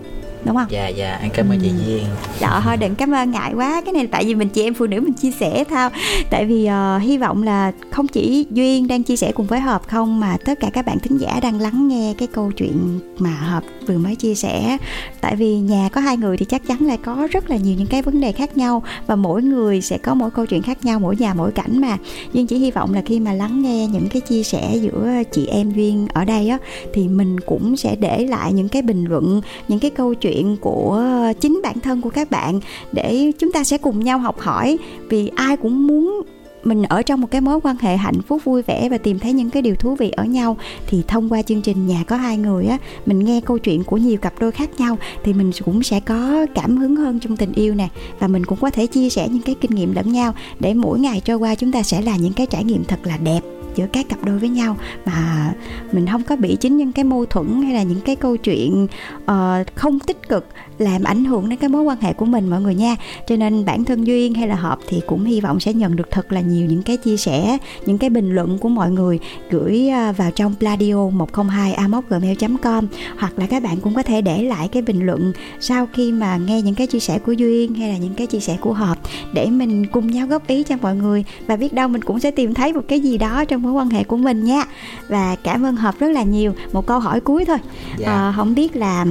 đúng 0.49 0.57
không? 0.57 0.67
Dạ 0.71 0.89
dạ 0.89 1.19
anh 1.21 1.31
cảm 1.31 1.49
ơn 1.49 1.59
ừ. 1.59 1.63
chị 1.63 1.71
duyên. 1.87 2.05
Dạ 2.41 2.61
thôi 2.65 2.77
đừng 2.77 2.95
cảm 2.95 3.15
ơn 3.15 3.31
ngại 3.31 3.53
quá. 3.55 3.83
Cái 3.85 3.93
này 3.93 4.07
tại 4.07 4.25
vì 4.25 4.35
mình 4.35 4.49
chị 4.49 4.63
em 4.63 4.75
phụ 4.75 4.87
nữ 4.87 5.01
mình 5.01 5.13
chia 5.13 5.31
sẻ 5.31 5.65
thôi. 5.71 5.91
Tại 6.31 6.45
vì 6.45 6.69
uh, 6.69 7.03
hy 7.03 7.19
vọng 7.19 7.43
là 7.43 7.73
không 7.91 8.09
chỉ 8.09 8.47
duyên 8.51 8.89
đang 8.89 9.03
chia 9.03 9.17
sẻ 9.17 9.33
cùng 9.33 9.47
với 9.47 9.61
hợp 9.61 9.83
không 9.89 10.21
mà 10.21 10.37
tất 10.45 10.61
cả 10.61 10.71
các 10.73 10.87
bạn 10.87 10.99
thính 10.99 11.19
giả 11.19 11.41
đang 11.43 11.61
lắng 11.61 11.89
nghe 11.89 12.15
cái 12.19 12.29
câu 12.33 12.53
chuyện 12.53 13.01
mà 13.19 13.31
hợp 13.31 13.65
vừa 13.87 13.99
mới 13.99 14.15
chia 14.15 14.35
sẻ. 14.35 14.77
Tại 15.21 15.37
vì 15.37 15.59
nhà 15.59 15.89
có 15.93 16.01
hai 16.01 16.17
người 16.17 16.37
thì 16.37 16.45
chắc 16.45 16.67
chắn 16.67 16.79
là 16.81 16.97
có 16.97 17.29
rất 17.31 17.51
là 17.51 17.57
nhiều 17.57 17.75
những 17.79 17.87
cái 17.87 18.03
vấn 18.03 18.21
đề 18.21 18.33
khác 18.33 18.57
nhau 18.57 18.83
và 19.07 19.17
mỗi 19.17 19.43
người 19.43 19.81
sẽ 19.81 19.99
có 19.99 20.15
mỗi 20.15 20.31
câu 20.31 20.47
chuyện 20.47 20.63
khác 20.63 20.85
nhau 20.85 21.01
mỗi 21.01 21.17
nhà 21.17 21.35
mỗi 21.35 21.53
cảnh 21.53 21.81
mà. 21.81 21.97
Duyên 22.33 22.47
chỉ 22.47 22.59
hy 22.59 22.71
vọng 22.71 22.95
là 22.95 23.03
khi 23.07 23.21
mà 23.21 23.33
lắng 23.33 23.63
nghe 23.63 23.87
những 23.87 24.09
cái 24.09 24.21
chia 24.21 24.43
sẻ 24.43 24.77
giữa 24.83 25.11
chị 25.33 25.47
em 25.47 25.71
duyên 25.71 26.07
ở 26.13 26.25
đây 26.25 26.49
á 26.49 26.59
thì 26.95 27.09
mình 27.09 27.41
cũng 27.41 27.77
sẽ 27.77 27.97
để 27.97 28.25
lại 28.25 28.53
những 28.53 28.69
cái 28.69 28.83
bình 28.83 29.05
luận 29.05 29.41
những 29.69 29.79
cái 29.79 29.91
câu 29.91 30.15
chuyện 30.15 30.38
chuyện 30.39 30.57
của 30.61 31.03
chính 31.41 31.61
bản 31.63 31.81
thân 31.81 32.01
của 32.01 32.11
các 32.11 32.31
bạn 32.31 32.61
để 32.93 33.33
chúng 33.39 33.53
ta 33.53 33.65
sẽ 33.65 33.79
cùng 33.79 34.05
nhau 34.05 34.19
học 34.19 34.41
hỏi. 34.41 34.79
Vì 35.09 35.31
ai 35.35 35.57
cũng 35.57 35.87
muốn 35.87 36.23
mình 36.65 36.83
ở 36.83 37.03
trong 37.03 37.21
một 37.21 37.29
cái 37.31 37.41
mối 37.41 37.61
quan 37.61 37.77
hệ 37.81 37.97
hạnh 37.97 38.23
phúc, 38.23 38.45
vui 38.45 38.63
vẻ 38.63 38.89
và 38.89 38.99
tìm 38.99 39.19
thấy 39.19 39.33
những 39.33 39.51
cái 39.51 39.63
điều 39.63 39.75
thú 39.75 39.95
vị 39.95 40.11
ở 40.11 40.25
nhau. 40.25 40.57
Thì 40.87 41.03
thông 41.09 41.33
qua 41.33 41.43
chương 41.43 41.63
trình 41.63 41.87
nhà 41.87 42.05
có 42.07 42.17
hai 42.17 42.37
người 42.37 42.67
á, 42.67 42.79
mình 43.07 43.25
nghe 43.25 43.41
câu 43.41 43.59
chuyện 43.59 43.85
của 43.85 43.97
nhiều 43.97 44.19
cặp 44.19 44.41
đôi 44.41 44.53
khác 44.53 44.71
nhau 44.81 44.99
thì 45.25 45.33
mình 45.33 45.51
cũng 45.65 45.83
sẽ 45.83 46.01
có 46.01 46.47
cảm 46.55 46.77
hứng 46.77 46.97
hơn 46.97 47.21
trong 47.21 47.37
tình 47.37 47.53
yêu 47.53 47.75
nè. 47.75 47.89
Và 48.19 48.29
mình 48.29 48.47
cũng 48.47 48.59
có 48.61 48.71
thể 48.71 48.87
chia 48.87 49.11
sẻ 49.11 49.29
những 49.29 49.43
cái 49.43 49.55
kinh 49.61 49.75
nghiệm 49.75 49.95
lẫn 49.95 50.13
nhau 50.13 50.35
để 50.61 50.75
mỗi 50.75 51.01
ngày 51.01 51.21
trôi 51.25 51.37
qua 51.37 51.55
chúng 51.55 51.73
ta 51.73 51.83
sẽ 51.83 52.03
là 52.03 52.17
những 52.17 52.33
cái 52.33 52.47
trải 52.47 52.65
nghiệm 52.65 52.85
thật 52.85 52.99
là 53.05 53.17
đẹp 53.17 53.41
giữa 53.79 53.87
các 53.93 54.09
cặp 54.09 54.25
đôi 54.25 54.39
với 54.39 54.49
nhau 54.49 54.77
mà 55.05 55.53
mình 55.93 56.07
không 56.07 56.23
có 56.23 56.37
bị 56.37 56.57
chính 56.61 56.77
những 56.77 56.93
cái 56.93 57.05
mâu 57.05 57.27
thuẫn 57.27 57.63
hay 57.63 57.75
là 57.75 57.83
những 57.83 58.01
cái 58.01 58.17
câu 58.17 58.37
chuyện 58.37 58.87
uh, 59.23 59.67
không 59.75 59.99
tích 60.01 60.29
cực 60.29 60.47
làm 60.79 61.05
ảnh 61.05 61.25
hưởng 61.25 61.49
đến 61.49 61.59
cái 61.59 61.69
mối 61.69 61.83
quan 61.83 62.01
hệ 62.01 62.13
của 62.13 62.25
mình 62.25 62.51
mọi 62.51 62.61
người 62.61 62.75
nha. 62.75 62.97
Cho 63.27 63.37
nên 63.37 63.65
bản 63.65 63.85
thân 63.85 64.07
duyên 64.07 64.35
hay 64.35 64.49
là 64.49 64.55
hợp 64.55 64.79
thì 64.89 65.01
cũng 65.07 65.25
hy 65.25 65.41
vọng 65.41 65.61
sẽ 65.61 65.73
nhận 65.73 65.97
được 65.97 66.11
thật 66.11 66.33
là 66.33 66.41
nhiều 66.41 66.67
những 66.67 66.83
cái 66.83 66.97
chia 66.97 67.17
sẻ 67.17 67.59
những 67.87 67.99
cái 67.99 68.11
bình 68.11 68.35
luận 68.35 68.59
của 68.59 68.69
mọi 68.69 68.91
người. 68.91 69.19
Gửi 69.51 69.89
ờ, 69.89 70.13
vào 70.13 70.31
trong 70.31 70.55
pladio 70.59 71.09
102 71.09 71.77
gmail 72.09 72.37
com 72.63 72.87
hoặc 73.19 73.39
là 73.39 73.47
các 73.47 73.63
bạn 73.63 73.77
cũng 73.81 73.95
có 73.95 74.03
thể 74.03 74.21
để 74.21 74.43
lại 74.43 74.69
cái 74.69 74.83
bình 74.83 75.07
luận 75.07 75.33
sau 75.61 75.87
khi 75.93 76.13
mà 76.13 76.37
nghe 76.37 76.63
những 76.63 76.75
cái 76.75 76.87
chia 76.87 77.01
sẻ 77.01 77.19
của 77.19 77.33
duyên 77.33 77.75
hay 77.75 77.89
là 77.89 77.99
những 77.99 78.15
cái 78.15 78.27
chia 78.27 78.41
sẻ 78.41 78.57
của 78.61 78.73
hợp 78.73 78.99
để 79.33 79.47
mình 79.51 79.87
cùng 79.87 80.11
nhau 80.11 80.27
góp 80.27 80.47
ý 80.47 80.63
cho 80.63 80.77
mọi 80.83 80.97
người. 80.97 81.25
Và 81.47 81.57
biết 81.57 81.73
đâu 81.73 81.89
mình 81.89 82.03
cũng 82.03 82.21
sẽ 82.21 82.31
tìm 82.31 82.55
thấy 82.55 82.73
một 82.73 82.83
cái 82.89 83.01
gì 83.01 83.19
đó 83.19 83.45
trong 83.45 83.63
mối 83.63 83.73
quan 83.73 83.91
hệ 83.91 84.05
của 84.05 84.17
mình 84.17 84.45
nha. 84.45 84.65
Và 85.09 85.37
cảm 85.45 85.67
ơn 85.67 85.77
hợp 85.77 85.95
rất 85.99 86.09
là 86.09 86.23
nhiều. 86.23 86.55
Một 86.73 86.87
câu 86.87 86.99
hỏi 86.99 87.21
cuối 87.21 87.45
thôi. 87.45 87.59
Dạ. 87.99 88.13
à, 88.13 88.33
không 88.37 88.55
biết 88.55 88.77
là 88.77 89.07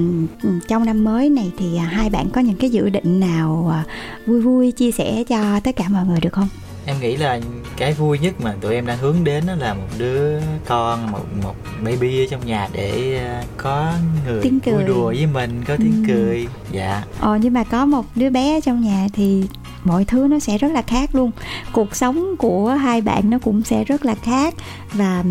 trong 0.68 0.86
năm 0.86 1.04
mới 1.04 1.30
này 1.30 1.52
thì 1.58 1.78
à, 1.78 1.84
hai 1.86 2.10
bạn 2.10 2.30
có 2.30 2.42
những 2.42 2.56
cái 2.56 2.70
dự 2.70 2.90
định 2.90 3.20
nào 3.20 3.70
à, 3.72 3.84
vui 4.26 4.42
vui 4.42 4.72
chia 4.72 4.92
sẻ 4.92 5.24
cho 5.28 5.60
tất 5.64 5.76
cả 5.76 5.86
mọi 5.90 6.06
người 6.06 6.20
được 6.20 6.34
không 6.34 6.48
em 6.86 6.96
nghĩ 7.02 7.18
là 7.18 7.40
cái 7.78 7.94
vui 7.94 8.20
nhất 8.20 8.34
mà 8.42 8.56
tụi 8.62 8.74
em 8.74 8.86
đang 8.86 8.98
hướng 8.98 9.24
đến 9.24 9.44
đó 9.48 9.56
là 9.56 9.74
một 9.74 9.88
đứa 9.98 10.40
con 10.66 11.12
một 11.12 11.26
một 11.44 11.56
baby 11.84 12.24
ở 12.24 12.28
trong 12.30 12.46
nhà 12.46 12.68
để 12.74 13.18
à, 13.18 13.44
có 13.58 13.94
người 14.28 14.42
tiếng 14.44 14.60
cười. 14.60 14.74
vui 14.74 14.84
đùa 14.84 15.06
với 15.06 15.26
mình 15.26 15.64
có 15.68 15.76
tiếng 15.78 16.04
ừ. 16.08 16.14
cười 16.14 16.48
dạ 16.72 17.04
ờ 17.20 17.38
nhưng 17.42 17.54
mà 17.54 17.64
có 17.64 17.86
một 17.86 18.06
đứa 18.16 18.30
bé 18.30 18.58
ở 18.58 18.60
trong 18.60 18.82
nhà 18.82 19.08
thì 19.14 19.44
mọi 19.88 20.06
thứ 20.06 20.28
nó 20.28 20.40
sẽ 20.40 20.58
rất 20.58 20.72
là 20.72 20.82
khác 20.82 21.16
luôn. 21.16 21.32
Cuộc 21.72 21.96
sống 21.96 22.36
của 22.38 22.70
hai 22.70 23.02
bạn 23.02 23.30
nó 23.30 23.40
cũng 23.40 23.64
sẽ 23.64 23.84
rất 23.84 24.06
là 24.06 24.16
khác 24.16 24.54
và 24.94 25.24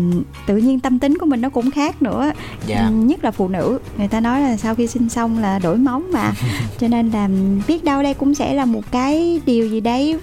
tự 0.45 0.57
nhiên 0.57 0.79
tâm 0.79 0.99
tính 0.99 1.17
của 1.17 1.25
mình 1.25 1.41
nó 1.41 1.49
cũng 1.49 1.71
khác 1.71 2.01
nữa. 2.01 2.31
Dạ. 2.65 2.89
nhất 2.89 3.23
là 3.23 3.31
phụ 3.31 3.47
nữ. 3.47 3.79
Người 3.97 4.07
ta 4.07 4.19
nói 4.19 4.41
là 4.41 4.57
sau 4.57 4.75
khi 4.75 4.87
sinh 4.87 5.09
xong 5.09 5.39
là 5.39 5.59
đổi 5.59 5.77
móng 5.77 6.11
mà. 6.13 6.31
Cho 6.79 6.87
nên 6.87 7.09
là 7.09 7.29
biết 7.67 7.83
đâu 7.83 8.03
đây 8.03 8.13
cũng 8.13 8.35
sẽ 8.35 8.53
là 8.53 8.65
một 8.65 8.81
cái 8.91 9.41
điều 9.45 9.67
gì 9.67 9.81
đấy 9.81 10.17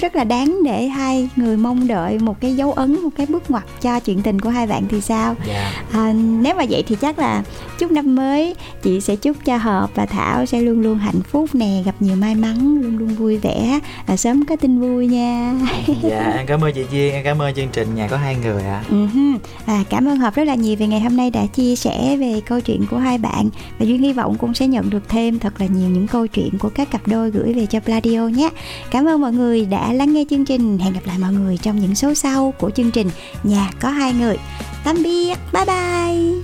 rất 0.00 0.16
là 0.16 0.24
đáng 0.24 0.58
để 0.64 0.86
hai 0.86 1.28
người 1.36 1.56
mong 1.56 1.88
đợi 1.88 2.18
một 2.18 2.40
cái 2.40 2.56
dấu 2.56 2.72
ấn 2.72 3.00
một 3.02 3.10
cái 3.16 3.26
bước 3.26 3.50
ngoặt 3.50 3.64
cho 3.80 4.00
chuyện 4.00 4.22
tình 4.22 4.40
của 4.40 4.50
hai 4.50 4.66
bạn 4.66 4.82
thì 4.88 5.00
sao 5.00 5.34
yeah. 5.46 5.48
Dạ. 5.48 5.72
à, 5.92 6.12
nếu 6.12 6.54
mà 6.54 6.64
vậy 6.70 6.84
thì 6.86 6.96
chắc 7.00 7.18
là 7.18 7.42
chúc 7.78 7.90
năm 7.90 8.14
mới 8.14 8.54
chị 8.82 9.00
sẽ 9.00 9.16
chúc 9.16 9.36
cho 9.44 9.56
hợp 9.56 9.90
và 9.94 10.06
thảo 10.06 10.46
sẽ 10.46 10.60
luôn 10.60 10.80
luôn 10.80 10.98
hạnh 10.98 11.20
phúc 11.30 11.50
nè 11.52 11.82
gặp 11.84 11.94
nhiều 12.00 12.16
may 12.16 12.34
mắn 12.34 12.78
luôn 12.82 12.98
luôn 12.98 13.08
vui 13.08 13.36
vẻ 13.36 13.80
và 14.06 14.16
sớm 14.16 14.44
có 14.44 14.56
tin 14.56 14.80
vui 14.80 15.06
nha 15.06 15.54
dạ 16.02 16.32
em 16.36 16.46
cảm 16.46 16.64
ơn 16.64 16.72
chị 16.72 16.84
duyên 16.92 17.12
em 17.12 17.24
cảm 17.24 17.42
ơn 17.42 17.54
chương 17.54 17.68
trình 17.72 17.94
nhà 17.94 18.08
có 18.08 18.16
hai 18.16 18.36
người 18.44 18.62
ạ 18.62 18.84
à. 18.88 18.90
uh-huh. 18.90 19.38
à, 19.66 19.84
cảm 19.90 20.08
ơn 20.08 20.16
hợp 20.16 20.34
rất 20.34 20.44
là 20.44 20.54
nhiều 20.54 20.76
vì 20.76 20.86
ngày 20.86 21.00
hôm 21.00 21.16
nay 21.16 21.30
đã 21.30 21.46
chia 21.46 21.76
sẻ 21.76 22.16
về 22.16 22.40
câu 22.46 22.60
chuyện 22.60 22.86
của 22.90 22.98
hai 22.98 23.18
bạn 23.18 23.48
và 23.78 23.86
duyên 23.86 24.02
hy 24.02 24.12
vọng 24.12 24.36
cũng 24.38 24.54
sẽ 24.54 24.66
nhận 24.66 24.90
được 24.90 25.08
thêm 25.08 25.38
thật 25.38 25.60
là 25.60 25.66
nhiều 25.66 25.88
những 25.88 26.06
câu 26.06 26.26
chuyện 26.26 26.58
của 26.58 26.68
các 26.68 26.90
cặp 26.90 27.08
đôi 27.08 27.30
gửi 27.30 27.52
về 27.52 27.66
cho 27.66 27.80
Pladio 27.80 28.28
nhé 28.28 28.50
cảm 28.90 29.08
ơn 29.08 29.20
mọi 29.20 29.32
người 29.32 29.66
đã 29.66 29.89
lắng 29.94 30.12
nghe 30.12 30.24
chương 30.30 30.44
trình. 30.44 30.78
Hẹn 30.78 30.92
gặp 30.92 31.00
lại 31.04 31.18
mọi 31.18 31.32
người 31.32 31.56
trong 31.56 31.78
những 31.78 31.94
số 31.94 32.14
sau 32.14 32.54
của 32.58 32.70
chương 32.70 32.90
trình 32.90 33.10
Nhà 33.42 33.70
có 33.80 33.88
hai 33.88 34.12
người. 34.12 34.36
Tạm 34.84 35.02
biệt, 35.02 35.34
bye 35.52 35.64
bye. 35.64 36.42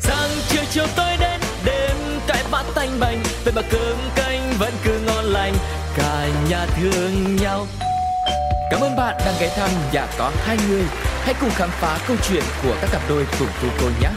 Sáng 0.00 0.30
chiều 0.48 0.62
chiều 0.70 0.86
tối 0.96 1.16
đến 1.20 1.40
đêm 1.64 1.96
cãi 2.26 2.44
vã 2.50 2.64
tanh 2.74 3.00
bành 3.00 3.18
vậy 3.44 3.52
mà 3.56 3.62
cơm 3.70 3.96
canh 4.16 4.52
vẫn 4.58 4.72
cứ 4.84 5.00
ngon 5.06 5.24
lành 5.24 5.54
cả 5.96 6.28
nhà 6.50 6.66
thương 6.66 7.36
nhau 7.36 7.66
Cảm 8.70 8.80
ơn 8.80 8.96
bạn 8.96 9.16
đang 9.26 9.34
ghé 9.40 9.48
thăm 9.56 9.70
nhà 9.92 10.06
có 10.18 10.32
hai 10.36 10.56
người. 10.68 10.82
Hãy 11.24 11.34
cùng 11.40 11.50
khám 11.50 11.68
phá 11.72 11.98
câu 12.08 12.16
chuyện 12.28 12.42
của 12.62 12.76
các 12.80 12.90
cặp 12.92 13.02
đôi 13.08 13.26
cùng 13.38 13.48
cô 13.62 13.68
cô 13.80 13.86
nhé. 14.00 14.08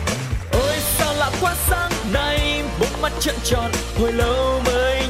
Ôi 0.52 0.76
sao 0.98 1.14
lạ 1.14 1.32
quá 1.42 1.56
sáng 1.70 1.92
nay, 2.14 2.64
bốn 2.80 3.02
mắt 3.02 3.12
trợn 3.20 3.36
tròn, 3.44 3.72
hồi 4.00 4.12
lâu 4.14 4.62
mới 4.66 4.91